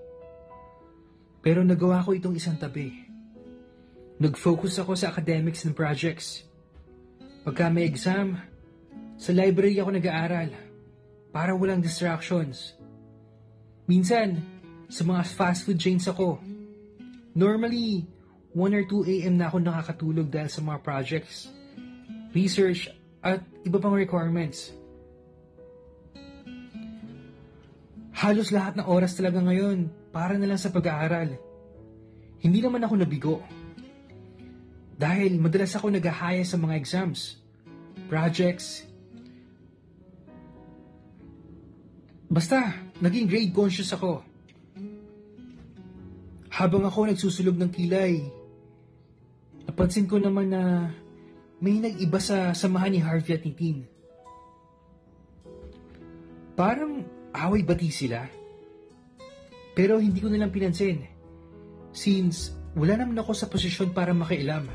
Pero 1.43 1.59
nagawa 1.59 1.99
ko 2.05 2.15
itong 2.15 2.39
isang 2.39 2.55
tabi. 2.55 3.03
Nag-focus 4.23 4.79
ako 4.79 4.95
sa 4.95 5.11
academics 5.11 5.67
and 5.67 5.75
projects. 5.75 6.47
Pagka 7.43 7.67
may 7.67 7.83
exam, 7.83 8.39
sa 9.19 9.35
library 9.35 9.75
ako 9.83 9.99
nag-aaral 9.99 10.55
para 11.35 11.51
walang 11.51 11.83
distractions. 11.83 12.79
Minsan, 13.83 14.39
sa 14.87 15.03
mga 15.03 15.21
fast 15.27 15.67
food 15.67 15.81
chains 15.81 16.07
ako. 16.07 16.39
Normally, 17.35 18.05
1 18.53 18.77
or 18.77 18.85
2 18.85 19.09
a.m. 19.09 19.35
na 19.41 19.49
ako 19.49 19.57
nakakatulog 19.59 20.27
dahil 20.29 20.47
sa 20.47 20.61
mga 20.61 20.79
projects, 20.85 21.49
research, 22.31 22.87
at 23.23 23.41
iba 23.65 23.81
pang 23.81 23.97
requirements. 23.97 24.71
Halos 28.13 28.53
lahat 28.53 28.77
ng 28.77 28.87
oras 28.87 29.17
talaga 29.17 29.41
ngayon 29.41 29.89
para 30.13 30.37
na 30.37 30.47
lang 30.47 30.61
sa 30.61 30.69
pag-aaral. 30.69 31.35
Hindi 32.39 32.59
naman 32.61 32.85
ako 32.85 32.93
nabigo. 32.95 33.35
Dahil 34.93 35.41
madalas 35.41 35.73
ako 35.73 35.89
naghahaya 35.89 36.45
sa 36.45 36.55
mga 36.55 36.77
exams, 36.77 37.41
projects, 38.07 38.85
Basta, 42.33 42.73
naging 42.99 43.25
grade 43.25 43.53
conscious 43.55 43.93
ako. 43.95 44.21
Habang 46.53 46.85
ako 46.85 47.09
nagsusulog 47.09 47.57
ng 47.57 47.71
kilay, 47.73 48.21
napansin 49.65 50.05
ko 50.05 50.21
naman 50.21 50.53
na 50.53 50.93
may 51.57 51.81
nag-iba 51.81 52.19
sa 52.21 52.53
samahan 52.53 52.93
ni 52.93 52.99
Harvey 53.01 53.33
at 53.33 53.41
ni 53.41 53.53
Tin. 53.55 53.77
Parang 56.53 57.01
away 57.33 57.65
bati 57.65 57.89
sila. 57.89 58.29
Pero 59.73 59.97
hindi 59.97 60.21
ko 60.21 60.29
nilang 60.29 60.53
pinansin 60.53 61.01
since 61.89 62.53
wala 62.77 63.01
naman 63.01 63.17
ako 63.17 63.33
sa 63.33 63.49
posisyon 63.49 63.89
para 63.89 64.13
makialam. 64.13 64.69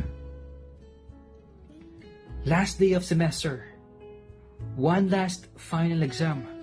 Last 2.42 2.82
day 2.82 2.98
of 2.98 3.06
semester. 3.06 3.62
One 4.74 5.06
last 5.06 5.46
final 5.54 6.02
exam. 6.02 6.57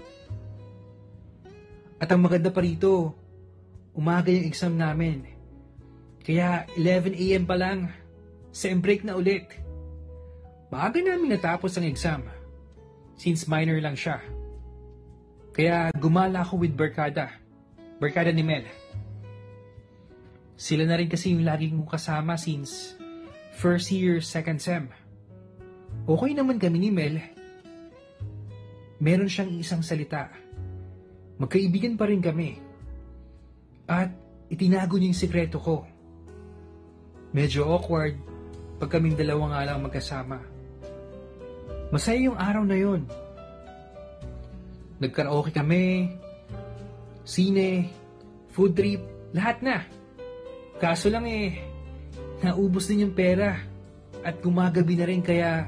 At 2.05 2.13
ang 2.13 2.21
maganda 2.21 2.53
pa 2.53 2.61
rito, 2.61 3.17
umaga 3.97 4.29
yung 4.29 4.45
exam 4.45 4.77
namin. 4.77 5.25
Kaya 6.21 6.69
11 6.77 7.17
a.m. 7.17 7.49
pa 7.49 7.57
lang, 7.57 7.89
sem 8.53 8.77
break 8.77 9.01
na 9.01 9.17
ulit. 9.17 9.49
Maaga 10.69 11.01
namin 11.01 11.33
natapos 11.33 11.73
ang 11.81 11.89
exam, 11.89 12.21
since 13.17 13.49
minor 13.49 13.81
lang 13.81 13.97
siya. 13.97 14.21
Kaya 15.49 15.89
gumala 15.97 16.45
ako 16.45 16.61
with 16.61 16.77
Barkada, 16.77 17.41
Barkada 17.97 18.29
ni 18.29 18.45
Mel. 18.45 18.69
Sila 20.61 20.85
na 20.85 21.01
rin 21.01 21.09
kasi 21.09 21.33
yung 21.33 21.41
laging 21.41 21.73
kong 21.73 21.89
kasama 21.89 22.37
since 22.37 22.93
first 23.57 23.89
year, 23.89 24.21
second 24.21 24.61
sem. 24.61 24.93
Okay 26.05 26.37
naman 26.37 26.61
kami 26.61 26.85
ni 26.85 26.93
Mel. 26.93 27.17
Meron 29.01 29.25
siyang 29.25 29.57
isang 29.57 29.81
salita 29.81 30.44
Magkaibigan 31.35 31.99
pa 31.99 32.07
rin 32.07 32.23
kami. 32.23 32.57
At 33.85 34.11
itinago 34.47 34.95
niya 34.95 35.11
yung 35.11 35.21
sikreto 35.21 35.57
ko. 35.59 35.83
Medyo 37.35 37.67
awkward 37.67 38.15
pag 38.79 38.91
kaming 38.91 39.19
dalawa 39.19 39.51
nga 39.51 39.65
lang 39.67 39.83
magkasama. 39.83 40.39
Masaya 41.91 42.31
yung 42.31 42.39
araw 42.39 42.63
na 42.63 42.77
yon. 42.79 43.03
Nagkaraoke 44.99 45.51
kami, 45.51 46.15
sine, 47.27 47.91
food 48.55 48.71
trip, 48.75 49.03
lahat 49.35 49.59
na. 49.59 49.83
Kaso 50.79 51.11
lang 51.11 51.27
eh, 51.27 51.59
naubos 52.39 52.87
din 52.87 53.07
yung 53.07 53.15
pera 53.15 53.59
at 54.23 54.39
gumagabi 54.39 54.95
na 54.95 55.05
rin 55.07 55.19
kaya 55.19 55.67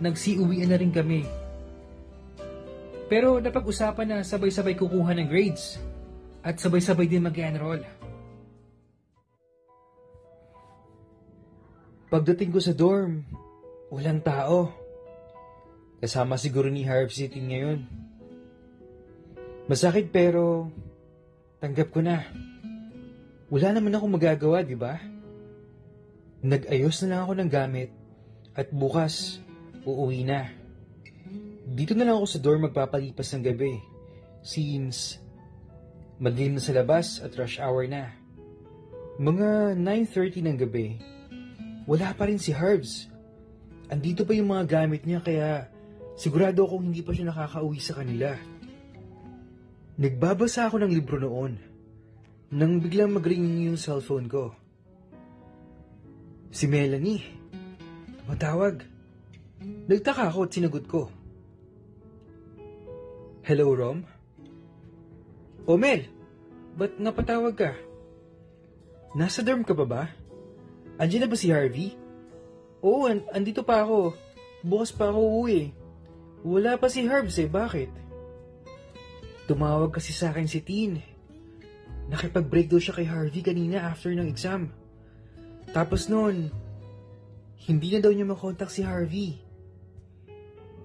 nagsiuwian 0.00 0.68
na 0.68 0.76
rin 0.76 0.92
kami. 0.92 1.24
Pero 3.06 3.38
napag-usapan 3.38 4.06
na 4.10 4.18
sabay-sabay 4.26 4.74
kukuha 4.74 5.14
ng 5.14 5.30
grades 5.30 5.78
at 6.42 6.58
sabay-sabay 6.58 7.06
din 7.06 7.22
mag-enroll. 7.22 7.82
Pagdating 12.10 12.50
ko 12.54 12.58
sa 12.62 12.74
dorm, 12.74 13.22
walang 13.90 14.22
tao. 14.22 14.70
Kasama 16.02 16.38
siguro 16.38 16.66
ni 16.66 16.82
Harv 16.86 17.10
City 17.10 17.38
ngayon. 17.42 17.86
Masakit 19.66 20.10
pero 20.14 20.70
tanggap 21.58 21.90
ko 21.90 22.02
na. 22.02 22.26
Wala 23.50 23.74
naman 23.74 23.94
ako 23.94 24.04
magagawa, 24.10 24.62
di 24.66 24.78
ba? 24.78 24.98
Nag-ayos 26.42 27.02
na 27.02 27.06
lang 27.14 27.20
ako 27.26 27.32
ng 27.38 27.50
gamit 27.50 27.90
at 28.54 28.70
bukas 28.70 29.42
uuwi 29.82 30.26
na. 30.26 30.65
Dito 31.66 31.98
na 31.98 32.06
lang 32.06 32.22
ako 32.22 32.26
sa 32.30 32.38
dorm 32.38 32.70
magpapalipas 32.70 33.26
ng 33.34 33.42
gabi 33.42 33.82
since 34.38 35.18
madilim 36.22 36.54
na 36.54 36.62
sa 36.62 36.70
labas 36.70 37.18
at 37.18 37.34
rush 37.34 37.58
hour 37.58 37.90
na. 37.90 38.14
Mga 39.18 39.74
9.30 39.74 40.46
ng 40.46 40.56
gabi, 40.62 40.94
wala 41.90 42.14
pa 42.14 42.30
rin 42.30 42.38
si 42.38 42.54
Herbs. 42.54 43.10
Andito 43.90 44.22
pa 44.22 44.30
yung 44.38 44.54
mga 44.54 44.78
gamit 44.78 45.02
niya 45.02 45.18
kaya 45.18 45.66
sigurado 46.14 46.62
akong 46.62 46.86
hindi 46.86 47.02
pa 47.02 47.10
siya 47.10 47.34
nakakauwi 47.34 47.82
sa 47.82 47.98
kanila. 47.98 48.38
Nagbabasa 49.98 50.70
ako 50.70 50.86
ng 50.86 50.92
libro 50.94 51.18
noon 51.18 51.58
nang 52.54 52.78
biglang 52.78 53.10
mag-ring 53.10 53.66
yung 53.66 53.80
cellphone 53.80 54.30
ko. 54.30 54.54
Si 56.54 56.70
Melanie. 56.70 57.26
Tumatawag. 58.22 58.86
Nagtaka 59.90 60.30
ako 60.30 60.46
at 60.46 60.54
sinagot 60.54 60.86
ko. 60.86 61.10
Hello, 63.46 63.70
Rom? 63.70 64.02
Omel, 65.70 66.10
ba't 66.74 66.98
napatawag 66.98 67.54
ka? 67.54 67.78
Nasa 69.14 69.38
dorm 69.46 69.62
ka 69.62 69.70
ba 69.70 69.86
ba? 69.86 70.02
Andiyan 70.98 71.22
na 71.22 71.30
ba 71.30 71.38
si 71.38 71.54
Harvey? 71.54 71.94
Oo, 72.82 73.06
an- 73.06 73.22
andito 73.30 73.62
pa 73.62 73.86
ako. 73.86 74.18
Bukas 74.66 74.90
pa 74.90 75.14
ako 75.14 75.46
uwi. 75.46 75.70
Wala 76.42 76.74
pa 76.74 76.90
si 76.90 77.06
Herbs 77.06 77.38
eh, 77.38 77.46
bakit? 77.46 77.86
Tumawag 79.46 79.94
kasi 79.94 80.10
sa 80.10 80.34
akin 80.34 80.50
si 80.50 80.58
Tin. 80.66 80.98
Nakipag-break 82.10 82.66
daw 82.66 82.82
siya 82.82 82.98
kay 82.98 83.06
Harvey 83.06 83.46
kanina 83.46 83.78
after 83.86 84.10
ng 84.10 84.26
exam. 84.26 84.74
Tapos 85.70 86.10
noon, 86.10 86.50
hindi 87.62 87.94
na 87.94 88.02
daw 88.02 88.10
niya 88.10 88.26
makontak 88.26 88.74
si 88.74 88.82
Harvey. 88.82 89.38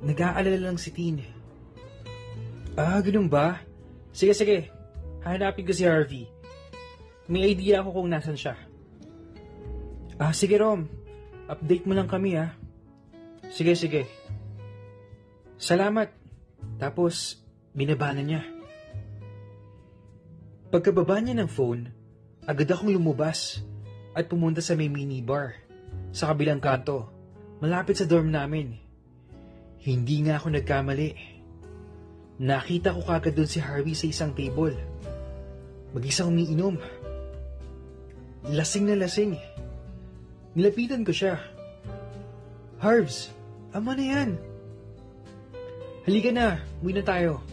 Nag-aalala 0.06 0.62
lang 0.62 0.78
si 0.78 0.94
Tin. 0.94 1.41
Ah, 2.80 3.04
ganun 3.04 3.28
ba? 3.28 3.60
Sige, 4.16 4.32
sige. 4.32 4.72
Hanapin 5.28 5.68
ko 5.68 5.74
si 5.76 5.84
Harvey. 5.84 6.26
May 7.28 7.52
idea 7.52 7.84
ako 7.84 8.02
kung 8.02 8.10
nasan 8.12 8.40
siya. 8.40 8.56
Ah, 10.16 10.32
sige 10.32 10.56
Rom. 10.56 10.88
Update 11.52 11.84
mo 11.84 11.92
lang 11.92 12.08
kami 12.08 12.40
ah. 12.40 12.56
Sige, 13.52 13.76
sige. 13.76 14.08
Salamat. 15.60 16.12
Tapos, 16.80 17.44
binaba 17.76 18.16
na 18.16 18.24
niya. 18.24 18.42
Pagkababa 20.72 21.20
niya 21.20 21.36
ng 21.36 21.52
phone, 21.52 21.92
agad 22.48 22.72
akong 22.72 22.96
lumabas 22.96 23.60
at 24.16 24.32
pumunta 24.32 24.64
sa 24.64 24.80
may 24.80 24.88
minibar 24.88 25.60
sa 26.16 26.32
kabilang 26.32 26.64
kanto, 26.64 27.12
malapit 27.60 28.00
sa 28.00 28.08
dorm 28.08 28.32
namin. 28.32 28.80
Hindi 29.84 30.24
nga 30.24 30.40
ako 30.40 30.56
nagkamali. 30.56 31.31
Nakita 32.42 32.98
ko 32.98 33.06
kagad 33.06 33.38
doon 33.38 33.46
si 33.46 33.62
Harvey 33.62 33.94
sa 33.94 34.10
isang 34.10 34.34
table. 34.34 34.74
Mag-isang 35.94 36.34
umiinom. 36.34 36.82
Lasing 38.50 38.90
na 38.90 38.98
lasing. 38.98 39.38
Nilapitan 40.58 41.06
ko 41.06 41.14
siya. 41.14 41.38
Harvs, 42.82 43.30
ama 43.78 43.94
na 43.94 44.06
yan. 44.10 44.30
Halika 46.10 46.34
na, 46.34 46.66
uwi 46.82 46.98
na 46.98 47.06
tayo. 47.06 47.46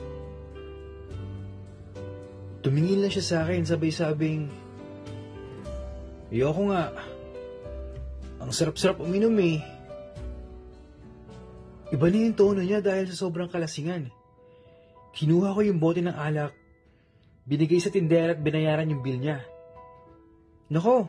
Tumingin 2.64 3.04
lang 3.04 3.12
siya 3.12 3.24
sa 3.28 3.36
akin 3.44 3.68
sabay 3.68 3.92
sabing, 3.92 4.48
Ayoko 6.28 6.68
nga. 6.68 6.92
Ang 8.40 8.52
sarap-sarap 8.52 9.00
uminom 9.00 9.32
eh. 9.40 9.64
Iba 11.88 12.12
na 12.12 12.16
yung 12.20 12.36
tono 12.36 12.60
niya 12.60 12.84
dahil 12.84 13.08
sa 13.08 13.24
sobrang 13.24 13.48
kalasingan. 13.48 14.17
Kinuha 15.12 15.56
ko 15.56 15.60
yung 15.64 15.80
bote 15.80 16.04
ng 16.04 16.14
alak, 16.14 16.52
binigay 17.48 17.80
sa 17.80 17.88
tindera 17.88 18.36
at 18.36 18.42
binayaran 18.44 18.92
yung 18.92 19.00
bill 19.00 19.18
niya. 19.18 19.40
Nako, 20.68 21.08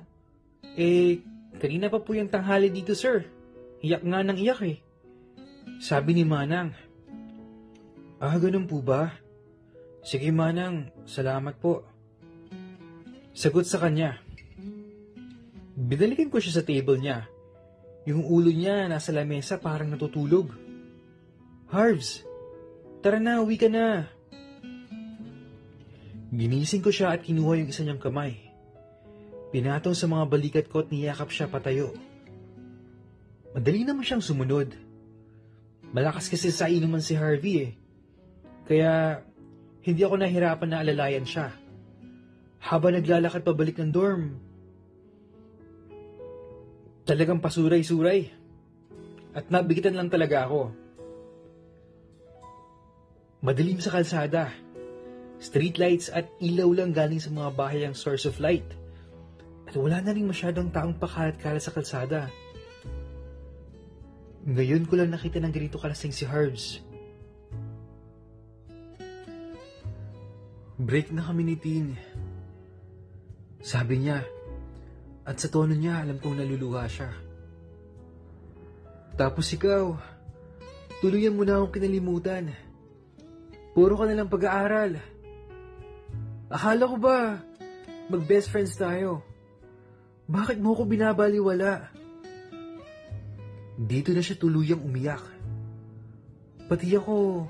eh, 0.79 1.19
kanina 1.59 1.91
pa 1.91 1.99
po 1.99 2.15
yung 2.15 2.31
tanghali 2.31 2.71
dito 2.71 2.95
sir. 2.95 3.27
Iyak 3.83 4.03
nga 4.07 4.19
ng 4.23 4.39
iyak 4.39 4.61
eh. 4.63 4.77
Sabi 5.83 6.15
ni 6.15 6.23
Manang. 6.23 6.71
Ah, 8.19 8.35
ganun 8.39 8.67
po 8.67 8.83
ba? 8.83 9.15
Sige 10.03 10.31
Manang, 10.31 10.91
salamat 11.07 11.55
po. 11.59 11.83
Sagot 13.35 13.67
sa 13.67 13.79
kanya. 13.79 14.19
Binalikin 15.79 16.27
ko 16.27 16.43
siya 16.43 16.59
sa 16.59 16.67
table 16.67 16.99
niya. 16.99 17.27
Yung 18.03 18.27
ulo 18.27 18.51
niya 18.51 18.87
nasa 18.91 19.15
lamesa 19.15 19.59
parang 19.59 19.91
natutulog. 19.91 20.51
Harvs, 21.71 22.27
tara 22.99 23.19
na, 23.19 23.39
uwi 23.39 23.55
ka 23.55 23.71
na. 23.71 24.07
Ginising 26.29 26.85
ko 26.85 26.93
siya 26.93 27.17
at 27.17 27.25
kinuha 27.25 27.63
yung 27.63 27.69
isa 27.71 27.81
niyang 27.81 28.01
kamay. 28.01 28.37
Pinatong 29.49 29.97
sa 29.97 30.05
mga 30.05 30.29
balikat 30.29 30.65
ko 30.69 30.85
at 30.85 30.93
niyakap 30.93 31.33
siya 31.33 31.49
patayo. 31.49 31.97
Madali 33.57 33.81
naman 33.81 34.05
siyang 34.05 34.21
sumunod. 34.21 34.77
Malakas 35.89 36.29
kasi 36.29 36.53
sa 36.53 36.69
inuman 36.69 37.01
si 37.01 37.17
Harvey 37.17 37.55
eh. 37.65 37.71
Kaya 38.69 39.25
hindi 39.81 40.05
ako 40.05 40.21
nahirapan 40.21 40.69
na 40.69 40.85
alalayan 40.85 41.25
siya. 41.25 41.49
Habang 42.61 42.93
naglalakad 42.93 43.41
pabalik 43.41 43.81
ng 43.81 43.89
dorm, 43.89 44.37
talagang 47.09 47.41
pasuray-suray. 47.41 48.29
At 49.33 49.49
nabigitan 49.49 49.97
lang 49.97 50.13
talaga 50.13 50.45
ako. 50.45 50.88
Madilim 53.39 53.79
sa 53.79 53.95
kalsada. 53.95 54.51
Streetlights 55.39 56.11
at 56.11 56.27
ilaw 56.43 56.75
lang 56.75 56.91
galing 56.91 57.23
sa 57.23 57.31
mga 57.31 57.55
bahay 57.55 57.87
ang 57.87 57.95
source 57.95 58.27
of 58.27 58.35
light. 58.43 58.67
At 59.63 59.79
wala 59.79 60.03
na 60.03 60.11
rin 60.11 60.27
masyadong 60.27 60.75
taong 60.75 60.99
pakalat-kalat 60.99 61.63
sa 61.63 61.71
kalsada. 61.71 62.27
Ngayon 64.43 64.83
ko 64.91 64.99
lang 64.99 65.15
nakita 65.15 65.39
ng 65.39 65.55
ganito 65.55 65.79
kalasing 65.79 66.11
si 66.11 66.27
Herbs. 66.27 66.83
Break 70.75 71.15
na 71.15 71.23
kami 71.23 71.47
ni 71.47 71.55
Tin. 71.55 71.95
Sabi 73.63 74.03
niya, 74.03 74.19
at 75.23 75.39
sa 75.39 75.47
tono 75.47 75.79
niya 75.79 76.03
alam 76.03 76.19
kong 76.19 76.43
naluluha 76.43 76.83
siya. 76.91 77.11
Tapos 79.15 79.47
ikaw, 79.55 79.95
tuluyan 80.99 81.39
mo 81.39 81.47
na 81.47 81.59
akong 81.59 81.79
kinalimutan. 81.79 82.67
Puro 83.73 83.93
ka 83.95 84.05
na 84.09 84.17
lang 84.17 84.31
pag-aaral. 84.31 84.97
Akala 86.49 86.83
ko 86.89 86.95
ba, 86.97 87.17
mag-best 88.09 88.49
friends 88.49 88.73
tayo? 88.73 89.21
Bakit 90.29 90.57
mo 90.61 90.73
ko 90.73 90.85
binabaliwala? 90.85 91.89
Dito 93.79 94.11
na 94.11 94.21
siya 94.21 94.37
tuluyang 94.37 94.81
umiyak. 94.81 95.23
Pati 96.69 96.89
ako, 96.93 97.47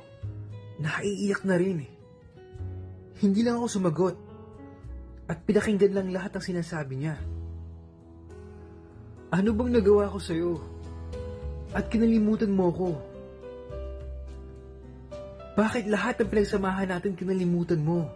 naiiyak 0.79 1.43
na 1.43 1.55
rin. 1.59 1.83
Hindi 3.19 3.43
lang 3.43 3.59
ako 3.59 3.67
sumagot. 3.67 4.15
At 5.27 5.43
pinakinggan 5.43 5.91
lang 5.91 6.07
lahat 6.15 6.35
ng 6.35 6.43
sinasabi 6.43 6.93
niya. 6.99 7.15
Ano 9.29 9.53
bang 9.53 9.71
nagawa 9.75 10.09
ko 10.09 10.17
sa'yo? 10.17 10.53
At 11.75 11.91
kinalimutan 11.91 12.49
mo 12.49 12.73
ko? 12.73 12.89
Bakit 15.59 15.91
lahat 15.91 16.23
ng 16.23 16.31
pinagsamahan 16.31 16.87
natin 16.87 17.19
kinalimutan 17.19 17.83
mo? 17.83 18.07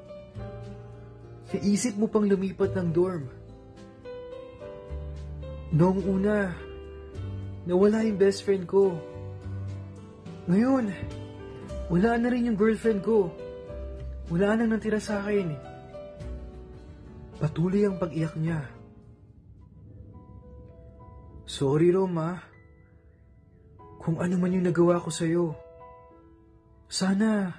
Naisip 1.52 2.00
mo 2.00 2.08
pang 2.08 2.24
lumipat 2.24 2.72
ng 2.72 2.88
dorm. 2.96 3.28
Noong 5.76 6.02
una, 6.08 6.56
nawala 7.68 8.08
yung 8.08 8.16
best 8.16 8.48
friend 8.48 8.64
ko. 8.64 8.96
Ngayon, 10.48 10.88
wala 11.92 12.16
na 12.16 12.32
rin 12.32 12.48
yung 12.48 12.56
girlfriend 12.56 13.04
ko. 13.04 13.28
Wala 14.32 14.56
nang 14.56 14.72
natira 14.72 15.04
sa 15.04 15.20
akin. 15.20 15.52
Patuloy 17.44 17.84
ang 17.84 18.00
pag-iyak 18.00 18.40
niya. 18.40 18.64
Sorry, 21.44 21.92
Roma. 21.92 22.40
Kung 24.00 24.24
ano 24.24 24.40
man 24.40 24.56
yung 24.56 24.64
nagawa 24.64 25.04
ko 25.04 25.12
sa'yo. 25.12 25.63
Sana, 26.94 27.50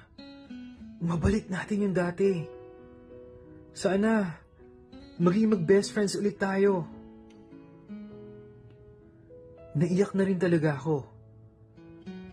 mabalik 1.03 1.51
natin 1.51 1.83
yung 1.83 1.91
dati. 1.91 2.39
Sana, 3.75 4.31
maging 5.19 5.51
mag-best 5.51 5.91
friends 5.91 6.15
ulit 6.15 6.39
tayo. 6.39 6.87
Naiyak 9.75 10.15
na 10.15 10.23
rin 10.23 10.39
talaga 10.39 10.79
ako. 10.79 11.03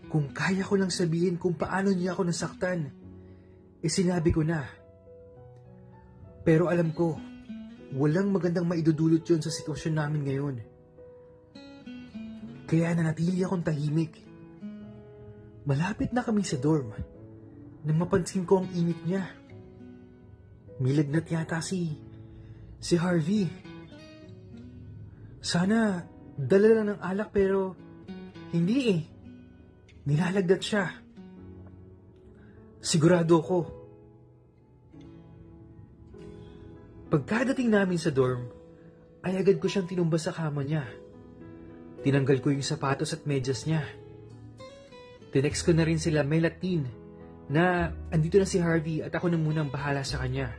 Kung 0.07 0.31
kaya 0.31 0.63
ko 0.63 0.79
lang 0.79 0.95
sabihin 0.95 1.35
kung 1.35 1.59
paano 1.59 1.91
niya 1.91 2.15
ako 2.15 2.23
nasaktan, 2.23 2.87
eh 3.83 3.91
ko 4.31 4.41
na. 4.47 4.63
Pero 6.47 6.71
alam 6.71 6.95
ko, 6.95 7.19
walang 7.99 8.31
magandang 8.31 8.63
maidudulot 8.63 9.27
yon 9.27 9.43
sa 9.43 9.51
sitwasyon 9.51 9.95
namin 9.99 10.21
ngayon. 10.23 10.55
Kaya 12.63 12.95
nanatili 12.95 13.43
akong 13.43 13.67
tahimik. 13.67 14.32
Malapit 15.63 16.11
na 16.11 16.23
kami 16.23 16.43
sa 16.43 16.59
dorm 16.59 16.91
nang 17.83 17.97
mapansin 17.99 18.47
ko 18.47 18.63
ang 18.63 18.67
init 18.71 18.99
niya. 19.03 19.23
Milagnat 20.79 21.27
yata 21.27 21.59
si... 21.59 21.95
si 22.79 22.95
Harvey. 22.95 23.47
Sana 25.43 26.03
dala 26.39 26.67
lang 26.71 26.87
ng 26.95 27.01
alak 27.03 27.29
pero 27.35 27.75
hindi 28.55 28.77
eh. 28.91 29.01
Nilalagdat 30.03 30.61
siya. 30.63 30.85
Sigurado 32.83 33.39
ko. 33.39 33.59
Pagkadating 37.07 37.71
namin 37.71 37.95
sa 37.95 38.11
dorm, 38.11 38.49
ay 39.23 39.39
agad 39.39 39.61
ko 39.61 39.71
siyang 39.71 39.87
tinumba 39.87 40.19
sa 40.19 40.35
kama 40.35 40.67
niya. 40.67 40.83
Tinanggal 42.03 42.43
ko 42.43 42.51
yung 42.51 42.65
sapatos 42.65 43.15
at 43.15 43.23
medyas 43.23 43.63
niya. 43.63 44.02
Tinext 45.33 45.65
ko 45.65 45.73
na 45.73 45.81
rin 45.81 45.97
sila 45.97 46.21
Mel 46.21 46.45
at 46.45 46.61
Tin 46.61 46.85
na 47.49 47.89
andito 48.13 48.37
na 48.37 48.45
si 48.45 48.61
Harvey 48.61 49.01
at 49.01 49.09
ako 49.17 49.33
na 49.33 49.41
munang 49.41 49.73
bahala 49.73 50.05
sa 50.05 50.21
kanya. 50.21 50.53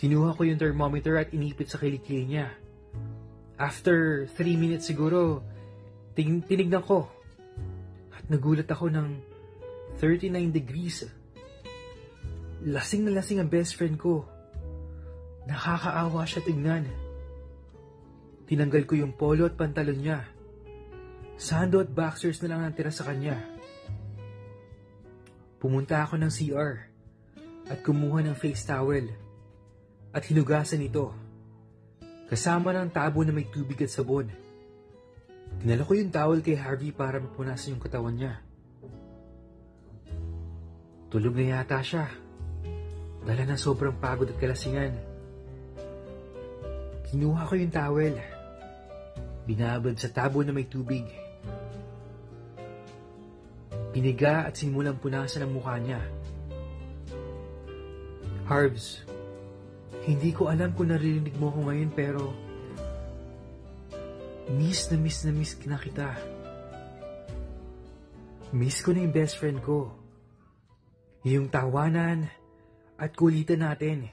Kinuha 0.00 0.32
ko 0.32 0.48
yung 0.48 0.56
thermometer 0.56 1.20
at 1.20 1.36
inipit 1.36 1.68
sa 1.68 1.76
kilikili 1.76 2.24
niya. 2.24 2.48
After 3.60 4.24
3 4.24 4.56
minutes 4.56 4.88
siguro, 4.88 5.44
ting 6.16 6.40
tinignan 6.42 6.80
ko. 6.80 7.06
At 8.16 8.24
nagulat 8.32 8.72
ako 8.72 8.88
ng 8.88 9.20
39 10.00 10.32
degrees. 10.48 11.04
Lasing 12.64 13.04
na 13.04 13.20
lasing 13.20 13.44
ang 13.44 13.52
best 13.52 13.76
friend 13.76 14.00
ko. 14.00 14.24
Nakakaawa 15.44 16.24
siya 16.24 16.40
tignan. 16.40 16.88
Tinanggal 18.48 18.88
ko 18.88 18.96
yung 18.96 19.12
polo 19.12 19.44
at 19.44 19.60
pantalon 19.60 20.00
niya. 20.00 20.31
Sando 21.42 21.82
at 21.82 21.90
boxers 21.90 22.38
na 22.38 22.54
lang 22.54 22.62
natira 22.62 22.94
sa 22.94 23.02
kanya. 23.02 23.34
Pumunta 25.58 25.98
ako 25.98 26.14
ng 26.22 26.30
CR 26.30 26.86
at 27.66 27.82
kumuha 27.82 28.22
ng 28.22 28.38
face 28.38 28.62
towel 28.62 29.10
at 30.14 30.22
hinugasan 30.22 30.86
ito. 30.86 31.10
Kasama 32.30 32.70
ng 32.70 32.94
tabo 32.94 33.26
na 33.26 33.34
may 33.34 33.50
tubig 33.50 33.74
at 33.82 33.90
sabon. 33.90 34.30
Dinala 35.58 35.82
ko 35.82 35.98
yung 35.98 36.14
towel 36.14 36.46
kay 36.46 36.54
Harvey 36.54 36.94
para 36.94 37.18
mapunasan 37.18 37.74
yung 37.74 37.82
katawan 37.82 38.14
niya. 38.14 38.38
Tulog 41.10 41.34
na 41.34 41.58
yata 41.58 41.82
siya. 41.82 42.06
Dala 43.26 43.42
ng 43.50 43.58
sobrang 43.58 43.98
pagod 43.98 44.30
at 44.30 44.38
kalasingan. 44.38 44.94
Kinuha 47.10 47.50
ko 47.50 47.54
yung 47.58 47.74
towel. 47.74 48.14
Binabad 49.42 49.98
sa 49.98 50.06
tabo 50.06 50.46
na 50.46 50.54
may 50.54 50.70
tubig. 50.70 51.21
Piniga 53.92 54.48
at 54.48 54.56
simulang 54.56 54.96
punasan 54.96 55.44
ang 55.44 55.52
mukha 55.52 55.76
niya. 55.76 56.00
Harvs, 58.48 59.04
hindi 60.08 60.32
ko 60.32 60.48
alam 60.48 60.72
kung 60.72 60.90
naririnig 60.90 61.36
mo 61.36 61.52
ako 61.52 61.70
ngayon 61.70 61.90
pero 61.92 62.32
miss 64.56 64.88
na 64.90 64.96
miss 64.96 65.22
na 65.22 65.32
miss 65.36 65.54
na 65.62 65.76
kita. 65.76 66.10
Miss 68.52 68.80
ko 68.80 68.96
na 68.96 69.04
yung 69.04 69.14
best 69.14 69.36
friend 69.40 69.60
ko. 69.60 69.92
Yung 71.24 71.48
tawanan 71.48 72.28
at 72.98 73.12
kulitan 73.16 73.64
natin. 73.64 74.10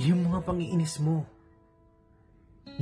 Yung 0.00 0.26
mga 0.26 0.42
pangiinis 0.42 0.98
mo. 0.98 1.22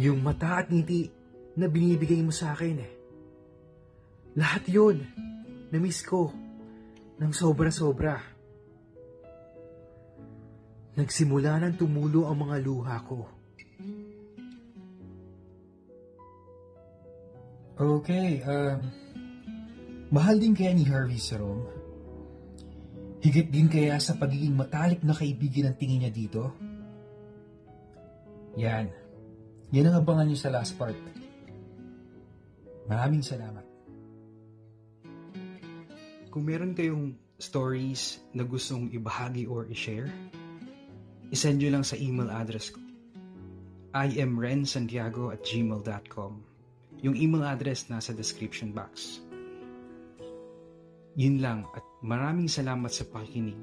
Yung 0.01 0.25
mata 0.25 0.65
at 0.65 0.73
ngiti 0.73 1.13
na 1.59 1.69
binibigay 1.69 2.25
mo 2.25 2.33
sa 2.33 2.57
akin 2.57 2.77
eh. 2.81 3.02
Lahat 4.33 4.65
yun, 4.65 5.05
na-miss 5.69 6.01
ko, 6.09 6.33
ng 7.21 7.33
sobra-sobra. 7.33 8.17
Nagsimula 10.97 11.61
nang 11.61 11.77
tumulo 11.77 12.29
ang 12.29 12.49
mga 12.49 12.57
luha 12.65 12.97
ko. 13.05 13.29
Okay, 17.83 18.45
um, 18.45 18.79
mahal 20.13 20.37
din 20.37 20.53
kaya 20.53 20.77
ni 20.77 20.85
Harvey 20.85 21.17
sa 21.17 21.41
Rome? 21.41 21.65
Higit 23.25 23.49
din 23.49 23.69
kaya 23.69 23.97
sa 24.01 24.19
pagiging 24.19 24.53
matalik 24.53 25.01
na 25.05 25.17
kaibigan 25.17 25.73
ng 25.73 25.77
tingin 25.79 26.05
niya 26.05 26.13
dito? 26.13 26.53
Yan. 28.61 28.93
Yan 29.73 29.89
ang 29.89 30.05
abangan 30.05 30.29
niyo 30.29 30.37
sa 30.37 30.53
last 30.53 30.77
part. 30.77 30.97
Maraming 32.91 33.25
salamat. 33.25 33.72
Kung 36.33 36.49
meron 36.49 36.73
kayong 36.73 37.13
stories 37.37 38.25
na 38.33 38.41
gustong 38.41 38.89
ibahagi 38.89 39.45
or 39.45 39.69
i-share, 39.69 40.09
isend 41.29 41.61
nyo 41.61 41.77
lang 41.77 41.85
sa 41.85 42.01
email 42.01 42.33
address 42.33 42.73
ko. 42.73 42.81
I 43.93 44.09
am 44.17 44.41
rensantiago 44.41 45.29
at 45.29 45.45
gmail.com. 45.45 46.33
Yung 47.05 47.17
email 47.21 47.45
address 47.45 47.93
nasa 47.93 48.17
description 48.17 48.73
box. 48.73 49.21
Yun 51.21 51.45
lang 51.45 51.69
at 51.77 51.85
maraming 52.01 52.49
salamat 52.49 52.89
sa 52.89 53.05
pakikinig. 53.13 53.61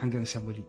Hanggang 0.00 0.24
sa 0.24 0.40
muli. 0.40 0.64